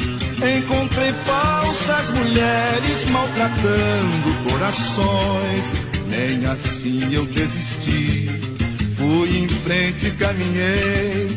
Encontrei 0.58 1.12
falsas 1.26 2.10
mulheres 2.12 3.10
maltratando 3.10 4.50
corações. 4.50 5.74
Nem 6.08 6.46
assim 6.46 7.14
eu 7.14 7.26
desisti. 7.26 8.49
Fui 9.00 9.38
em 9.40 9.48
frente, 9.48 10.12
caminhei. 10.12 11.30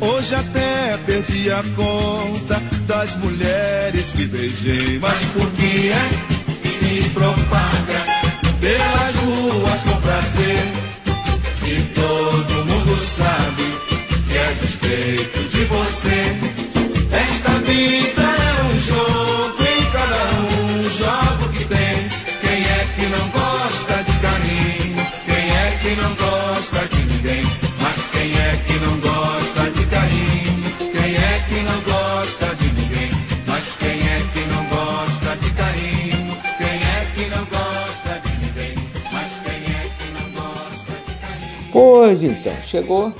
Hoje 0.00 0.34
até 0.36 0.96
perdi 1.04 1.50
a 1.50 1.64
conta 1.74 2.62
das 2.86 3.16
mulheres 3.16 4.12
que 4.12 4.24
beijei. 4.24 5.00
Mas 5.00 5.18
por 5.34 5.50
que 5.50 5.90
é 5.90 6.08
que 6.62 6.84
me 6.84 7.08
propaga 7.10 8.04
pelas 8.60 9.16
ruas 9.16 9.80
com 9.82 10.00
prazer? 10.00 10.72
Se 11.58 11.82
todo 11.92 12.64
mundo 12.66 12.96
sabe 13.00 13.64
que 14.28 14.38
é 14.38 14.56
despeito 14.60 15.42
de 15.48 15.64
você. 15.64 16.36
Esta 17.10 17.58
vida 17.58 18.37
Pois 41.80 42.24
então, 42.24 42.60
chegou 42.60 43.12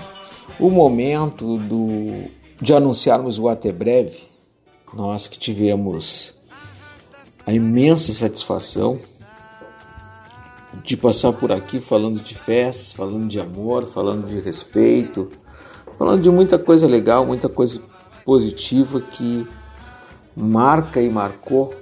o 0.58 0.68
momento 0.68 1.58
do, 1.58 2.24
de 2.60 2.74
anunciarmos 2.74 3.38
o 3.38 3.46
Até 3.46 3.70
Breve. 3.70 4.24
Nós 4.92 5.28
que 5.28 5.38
tivemos 5.38 6.34
a 7.46 7.52
imensa 7.52 8.12
satisfação 8.12 8.98
de 10.82 10.96
passar 10.96 11.32
por 11.34 11.52
aqui 11.52 11.80
falando 11.80 12.20
de 12.20 12.34
festas, 12.34 12.92
falando 12.92 13.28
de 13.28 13.38
amor, 13.38 13.86
falando 13.86 14.26
de 14.26 14.40
respeito, 14.40 15.30
falando 15.96 16.20
de 16.20 16.30
muita 16.30 16.58
coisa 16.58 16.88
legal, 16.88 17.24
muita 17.24 17.48
coisa 17.48 17.80
positiva 18.24 19.00
que 19.00 19.46
marca 20.34 21.00
e 21.00 21.08
marcou 21.08 21.72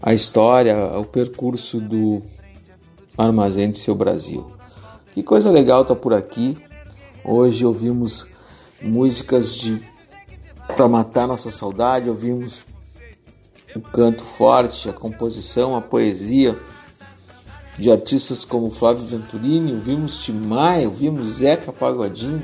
a 0.00 0.14
história, 0.14 0.76
o 0.96 1.04
percurso 1.04 1.80
do 1.80 2.22
Armazém 3.18 3.72
do 3.72 3.76
Seu 3.76 3.96
Brasil. 3.96 4.59
Que 5.12 5.22
coisa 5.22 5.50
legal 5.50 5.84
tá 5.84 5.94
por 5.94 6.14
aqui. 6.14 6.56
Hoje 7.24 7.66
ouvimos 7.66 8.26
músicas 8.80 9.54
de 9.54 9.82
para 10.76 10.88
matar 10.88 11.26
nossa 11.26 11.50
saudade, 11.50 12.08
ouvimos 12.08 12.64
o 13.74 13.80
canto 13.80 14.24
forte, 14.24 14.88
a 14.88 14.92
composição, 14.92 15.76
a 15.76 15.80
poesia 15.80 16.56
de 17.76 17.90
artistas 17.90 18.44
como 18.44 18.70
Flávio 18.70 19.04
Venturini, 19.04 19.72
ouvimos 19.72 20.28
Maia, 20.28 20.88
ouvimos 20.88 21.28
Zeca 21.28 21.72
Pagodinho. 21.72 22.42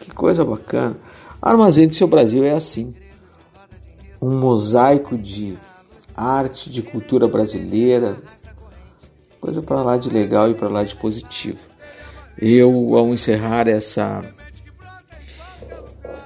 Que 0.00 0.10
coisa 0.10 0.44
bacana. 0.44 0.96
Armazém 1.40 1.86
do 1.86 1.94
Seu 1.94 2.06
Brasil 2.06 2.44
é 2.44 2.52
assim. 2.52 2.94
Um 4.20 4.38
mosaico 4.38 5.18
de 5.18 5.58
arte, 6.16 6.70
de 6.70 6.82
cultura 6.82 7.28
brasileira, 7.28 8.16
coisa 9.40 9.60
para 9.60 9.82
lá 9.82 9.96
de 9.98 10.08
legal 10.08 10.50
e 10.50 10.54
para 10.54 10.68
lá 10.68 10.82
de 10.82 10.96
positivo. 10.96 11.73
Eu, 12.36 12.96
ao 12.96 13.14
encerrar 13.14 13.68
essa 13.68 14.24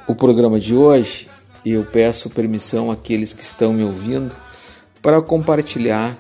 o 0.07 0.15
programa 0.15 0.59
de 0.59 0.75
hoje, 0.75 1.29
eu 1.65 1.85
peço 1.85 2.31
permissão 2.31 2.91
àqueles 2.91 3.33
que 3.33 3.43
estão 3.43 3.73
me 3.73 3.83
ouvindo 3.83 4.35
para 5.03 5.21
compartilhar 5.21 6.17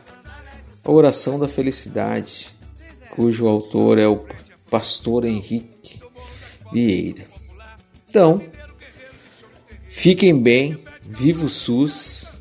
a 0.84 0.90
oração 0.90 1.38
da 1.38 1.48
felicidade, 1.48 2.54
cujo 3.10 3.48
autor 3.48 3.98
é 3.98 4.06
o 4.06 4.24
pastor 4.70 5.24
Henrique 5.24 6.00
Vieira. 6.72 7.24
Então, 8.08 8.42
fiquem 9.88 10.38
bem, 10.40 10.78
viva 11.02 11.46
o 11.46 11.48
SUS. 11.48 12.32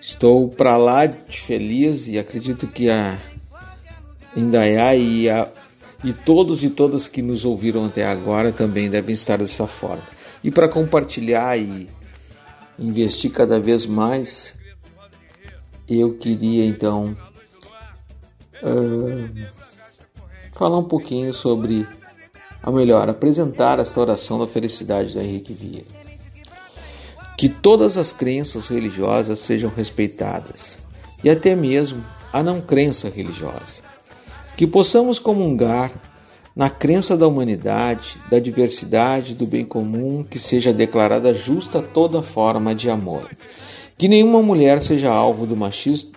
Estou 0.00 0.48
para 0.48 0.76
lá 0.76 1.06
de 1.06 1.40
feliz 1.40 2.08
e 2.08 2.18
acredito 2.18 2.66
que 2.66 2.90
a 2.90 3.16
Indaiá 4.36 4.94
e, 4.94 5.30
a, 5.30 5.48
e 6.04 6.12
todos 6.12 6.62
e 6.62 6.68
todas 6.68 7.08
que 7.08 7.22
nos 7.22 7.44
ouviram 7.44 7.86
até 7.86 8.04
agora 8.04 8.52
também 8.52 8.90
devem 8.90 9.14
estar 9.14 9.38
dessa 9.38 9.66
forma. 9.66 10.04
E 10.44 10.50
para 10.50 10.68
compartilhar 10.68 11.58
e 11.58 11.88
investir 12.78 13.30
cada 13.30 13.58
vez 13.58 13.86
mais 13.86 14.54
eu 15.88 16.14
queria 16.14 16.64
então 16.64 17.16
uh, 18.62 19.46
falar 20.52 20.78
um 20.78 20.84
pouquinho 20.84 21.32
sobre, 21.32 21.86
ou 22.64 22.72
melhor, 22.72 23.08
apresentar 23.08 23.78
esta 23.78 24.00
oração 24.00 24.38
da 24.38 24.46
felicidade 24.46 25.12
do 25.12 25.20
Henrique 25.20 25.52
Vieira. 25.52 26.04
Que 27.36 27.48
todas 27.48 27.98
as 27.98 28.12
crenças 28.12 28.68
religiosas 28.68 29.40
sejam 29.40 29.70
respeitadas, 29.70 30.78
e 31.22 31.28
até 31.28 31.54
mesmo 31.54 32.04
a 32.32 32.42
não 32.42 32.60
crença 32.60 33.08
religiosa. 33.08 33.83
Que 34.56 34.66
possamos 34.66 35.18
comungar 35.18 35.92
na 36.54 36.70
crença 36.70 37.16
da 37.16 37.26
humanidade, 37.26 38.16
da 38.30 38.38
diversidade, 38.38 39.34
do 39.34 39.46
bem 39.46 39.64
comum, 39.64 40.22
que 40.22 40.38
seja 40.38 40.72
declarada 40.72 41.34
justa 41.34 41.82
toda 41.82 42.22
forma 42.22 42.74
de 42.74 42.88
amor. 42.88 43.28
Que 43.98 44.06
nenhuma 44.06 44.40
mulher 44.40 44.80
seja 44.80 45.10
alvo 45.10 45.46
do 45.46 45.56
machismo 45.56 46.12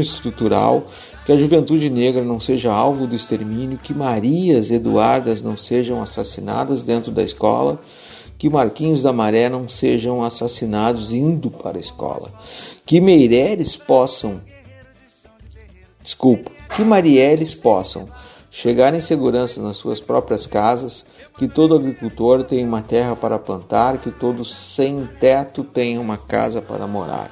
estrutural, 0.00 0.86
que 1.24 1.32
a 1.32 1.36
juventude 1.36 1.88
negra 1.88 2.24
não 2.24 2.40
seja 2.40 2.72
alvo 2.72 3.06
do 3.06 3.14
extermínio, 3.14 3.78
que 3.78 3.94
Marias 3.94 4.70
Eduardas 4.70 5.42
não 5.42 5.56
sejam 5.56 6.02
assassinadas 6.02 6.82
dentro 6.82 7.12
da 7.12 7.22
escola, 7.22 7.80
que 8.38 8.50
Marquinhos 8.50 9.02
da 9.02 9.12
Maré 9.12 9.48
não 9.48 9.68
sejam 9.68 10.22
assassinados 10.22 11.12
indo 11.12 11.50
para 11.50 11.78
a 11.78 11.80
escola, 11.80 12.32
que 12.84 13.00
Meireles 13.00 13.76
possam, 13.76 14.40
desculpa, 16.02 16.50
que 16.74 16.84
Marielles 16.84 17.54
possam 17.54 18.08
chegar 18.50 18.94
em 18.94 19.00
segurança 19.02 19.60
nas 19.60 19.76
suas 19.76 20.00
próprias 20.00 20.46
casas, 20.46 21.04
que 21.36 21.46
todo 21.46 21.74
agricultor 21.74 22.42
tenha 22.42 22.66
uma 22.66 22.80
terra 22.80 23.14
para 23.14 23.38
plantar, 23.38 23.98
que 23.98 24.10
todo 24.10 24.44
sem 24.46 25.06
teto 25.20 25.62
tenha 25.62 26.00
uma 26.00 26.16
casa 26.16 26.62
para 26.62 26.86
morar, 26.86 27.30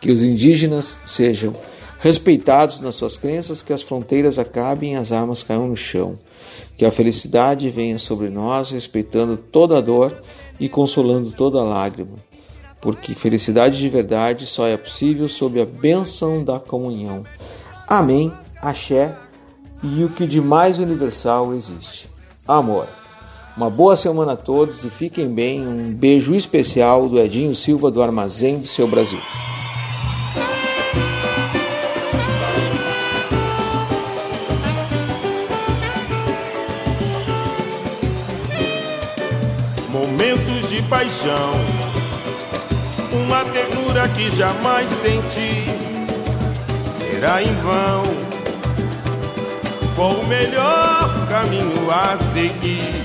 que 0.00 0.10
os 0.10 0.22
indígenas 0.22 0.98
sejam 1.06 1.54
respeitados 2.00 2.80
nas 2.80 2.96
suas 2.96 3.16
crenças, 3.16 3.62
que 3.62 3.72
as 3.72 3.82
fronteiras 3.82 4.38
acabem 4.38 4.94
e 4.94 4.96
as 4.96 5.12
armas 5.12 5.42
caiam 5.42 5.68
no 5.68 5.76
chão, 5.76 6.18
que 6.76 6.84
a 6.84 6.90
felicidade 6.92 7.70
venha 7.70 7.98
sobre 7.98 8.28
nós, 8.28 8.70
respeitando 8.70 9.36
toda 9.36 9.80
dor 9.80 10.20
e 10.58 10.68
consolando 10.68 11.30
toda 11.30 11.60
a 11.60 11.64
lágrima, 11.64 12.16
porque 12.80 13.14
felicidade 13.14 13.78
de 13.78 13.88
verdade 13.88 14.46
só 14.46 14.66
é 14.66 14.76
possível 14.76 15.28
sob 15.28 15.60
a 15.60 15.66
bênção 15.66 16.42
da 16.42 16.58
comunhão. 16.58 17.24
Amém. 17.86 18.32
Axé 18.66 19.16
e 19.80 20.02
o 20.02 20.10
que 20.10 20.26
de 20.26 20.40
mais 20.40 20.80
universal 20.80 21.54
existe: 21.54 22.10
amor. 22.48 22.88
Uma 23.56 23.70
boa 23.70 23.94
semana 23.94 24.32
a 24.32 24.36
todos 24.36 24.84
e 24.84 24.90
fiquem 24.90 25.32
bem. 25.32 25.66
Um 25.66 25.94
beijo 25.94 26.34
especial 26.34 27.08
do 27.08 27.16
Edinho 27.18 27.54
Silva 27.54 27.92
do 27.92 28.02
Armazém 28.02 28.58
do 28.58 28.66
Seu 28.66 28.88
Brasil. 28.88 29.20
Momentos 39.90 40.68
de 40.68 40.82
paixão, 40.82 41.52
uma 43.12 43.44
ternura 43.44 44.08
que 44.08 44.28
jamais 44.28 44.90
senti, 44.90 45.64
será 46.92 47.40
em 47.40 47.54
vão 47.62 48.35
qual 49.96 50.10
o 50.10 50.26
melhor 50.26 51.26
caminho 51.28 51.90
a 51.90 52.16
seguir? 52.18 53.02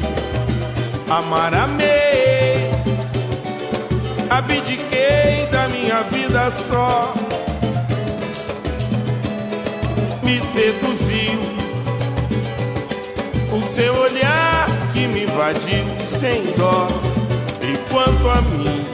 Amar, 1.10 1.54
amei, 1.54 2.70
abdiquei 4.30 5.48
da 5.50 5.70
minha 5.70 6.04
vida 6.04 6.52
só. 6.52 7.14
Me 10.22 10.42
seduziu 10.42 11.40
o 13.52 13.62
seu 13.62 13.94
olhar 13.96 14.68
que 14.94 15.08
me 15.08 15.24
invadiu 15.24 15.86
sem 16.08 16.44
dó. 16.58 16.88
E 17.62 17.78
quanto 17.90 18.30
a 18.30 18.42
mim, 18.42 18.86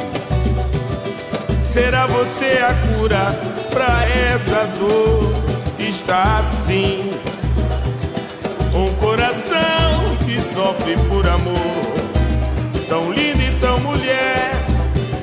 será 1.66 2.06
você 2.06 2.60
a 2.60 2.74
cura 2.96 3.40
pra 3.72 4.06
essa 4.06 4.66
dor? 4.80 5.34
Está 5.80 6.40
assim 6.40 7.18
coração 9.08 10.18
que 10.26 10.42
sofre 10.42 10.98
por 11.08 11.26
amor, 11.26 11.96
tão 12.90 13.10
linda 13.10 13.42
e 13.42 13.58
tão 13.62 13.80
mulher, 13.80 14.52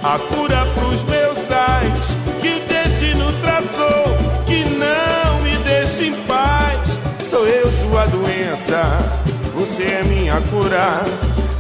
a 0.03 0.19
cura 0.19 0.65
pros 0.75 1.05
meus 1.05 1.37
sais, 1.37 2.17
que 2.41 2.49
o 2.49 2.61
destino 2.61 3.31
traçou, 3.43 4.17
que 4.47 4.65
não 4.65 5.41
me 5.43 5.55
deixa 5.65 6.03
em 6.03 6.15
paz. 6.23 6.79
Sou 7.29 7.47
eu 7.47 7.71
sua 7.73 8.07
doença, 8.07 8.83
você 9.55 9.83
é 9.83 10.03
minha 10.05 10.41
cura, 10.49 11.03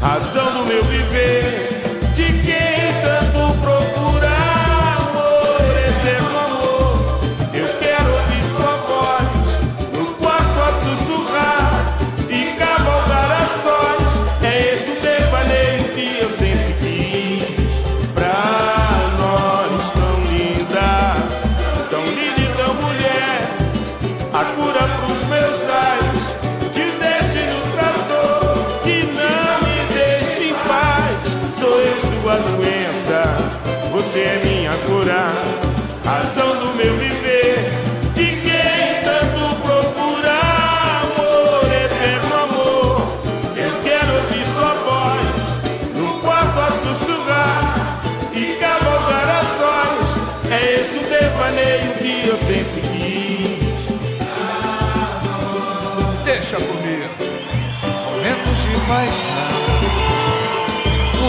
razão 0.01 0.51
do 0.55 0.64
meu 0.64 0.82
viver, 0.82 1.73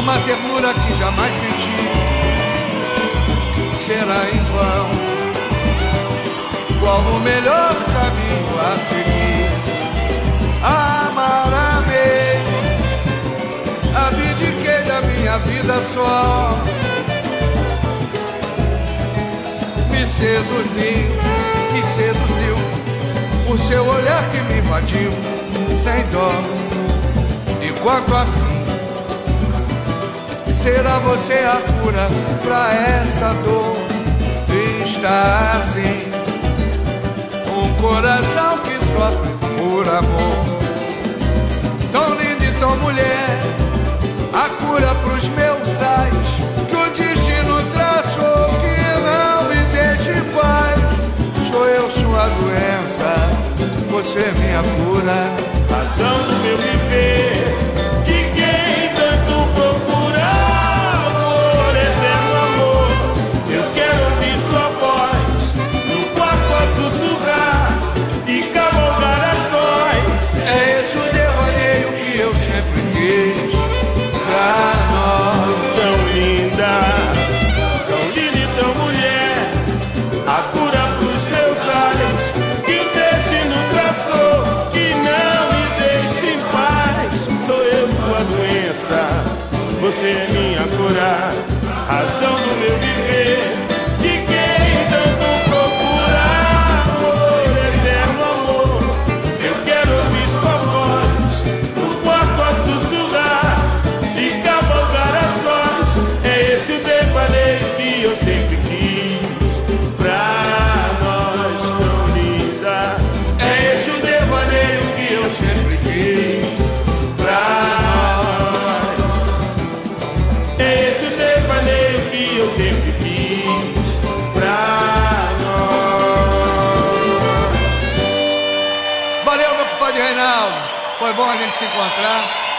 Uma 0.06 0.20
ternura 0.20 0.72
que 0.72 0.94
jamais 1.00 1.34
senti. 1.34 1.78
Será 3.88 4.30
em 4.30 4.44
vão. 4.54 4.88
Qual 6.80 7.00
o 7.00 7.20
melhor 7.22 7.74
caminho 7.74 8.56
a 8.62 8.78
seguir? 8.88 9.50
Amar, 10.62 11.52
amei. 11.78 12.38
Abdiquei 13.96 14.84
da 14.84 15.02
minha 15.02 15.40
vida 15.40 15.82
só. 15.82 16.56
Me 19.90 20.06
seduziu, 20.06 21.10
me 21.74 21.82
seduziu. 21.96 22.56
O 23.52 23.58
seu 23.58 23.84
olhar 23.84 24.24
que 24.30 24.40
me 24.42 24.60
invadiu 24.60 25.10
sem 25.84 26.06
dó. 26.12 26.30
E 27.60 27.72
quanto 27.82 28.16
a 28.16 28.45
será 30.66 30.98
você 30.98 31.34
a 31.34 31.62
cura 31.80 32.10
pra 32.44 32.74
essa 32.74 33.34
dor? 33.46 33.76
Está 34.84 35.60
assim, 35.60 36.12
um 37.54 37.82
coração 37.82 38.58
que 38.60 38.74
sofre 38.92 39.34
por 39.46 39.88
amor. 39.88 40.58
Tão 41.92 42.10
linda 42.16 42.46
e 42.46 42.52
tão 42.60 42.76
mulher, 42.78 43.38
a 44.34 44.50
cura 44.66 44.96
pros 45.04 45.28
meus 45.30 45.82
ais. 45.82 46.30
Que 46.68 46.76
o 46.76 46.90
destino 46.98 47.64
traçou 47.74 48.50
que 48.64 48.78
não 49.06 49.44
me 49.50 49.62
deixe 49.72 50.18
em 50.18 50.24
paz. 50.34 51.52
Sou 51.52 51.66
eu 51.68 51.92
sua 51.92 52.28
doença, 52.40 53.12
você 53.92 54.34
minha 54.40 54.64
cura. 54.78 55.46
razão 55.70 56.18
do 56.28 56.36
meu 56.44 56.75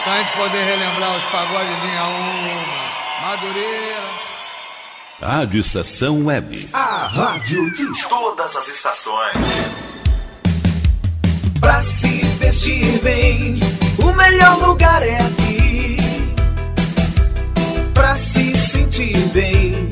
pra 0.07 0.19
gente 0.19 0.31
poder 0.37 0.63
relembrar 0.63 1.17
os 1.17 1.23
pagodes 1.25 1.81
de 1.81 1.87
linha 1.87 2.03
1, 2.05 3.27
Madureira. 3.27 4.03
Rádio 5.21 5.59
Estação 5.59 6.25
Web. 6.25 6.69
A 6.71 7.07
rádio 7.07 7.69
de 7.73 8.07
todas 8.07 8.55
as 8.55 8.67
estações. 8.69 9.35
Pra 11.59 11.81
se 11.81 12.23
vestir 12.39 13.01
bem, 13.01 13.59
o 13.99 14.13
melhor 14.13 14.57
lugar 14.65 15.03
é 15.03 15.17
aqui. 15.17 15.97
Pra 17.93 18.15
se 18.15 18.55
sentir 18.55 19.17
bem, 19.33 19.89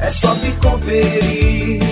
é 0.00 0.10
só 0.12 0.36
me 0.36 0.52
conferir. 0.52 1.82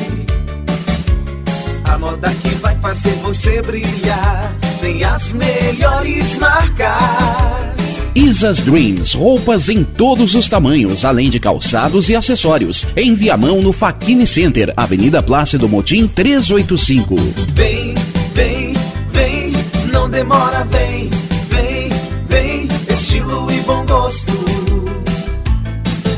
A 1.84 1.98
moda 1.98 2.32
que 2.42 2.50
vai 2.56 2.78
fazer 2.78 3.14
você 3.16 3.60
brilhar 3.60 4.65
tem 4.86 5.02
as 5.02 5.32
melhores 5.32 6.38
marcas. 6.38 8.06
Isas 8.14 8.60
Dreams, 8.60 9.16
roupas 9.16 9.68
em 9.68 9.82
todos 9.82 10.36
os 10.36 10.48
tamanhos, 10.48 11.04
além 11.04 11.28
de 11.28 11.40
calçados 11.40 12.08
e 12.08 12.14
acessórios. 12.14 12.86
Em 12.96 13.12
Viamão, 13.12 13.60
no 13.60 13.72
Faquini 13.72 14.28
Center, 14.28 14.72
Avenida 14.76 15.20
Plácido 15.20 15.68
Motim 15.68 16.06
385. 16.06 17.16
Vem, 17.52 17.96
vem, 18.32 18.74
vem, 19.12 19.50
não 19.92 20.08
demora, 20.08 20.64
vem, 20.70 21.10
vem, 21.50 21.88
vem, 22.28 22.68
estilo 22.88 23.50
e 23.50 23.58
bom 23.62 23.84
gosto. 23.86 24.32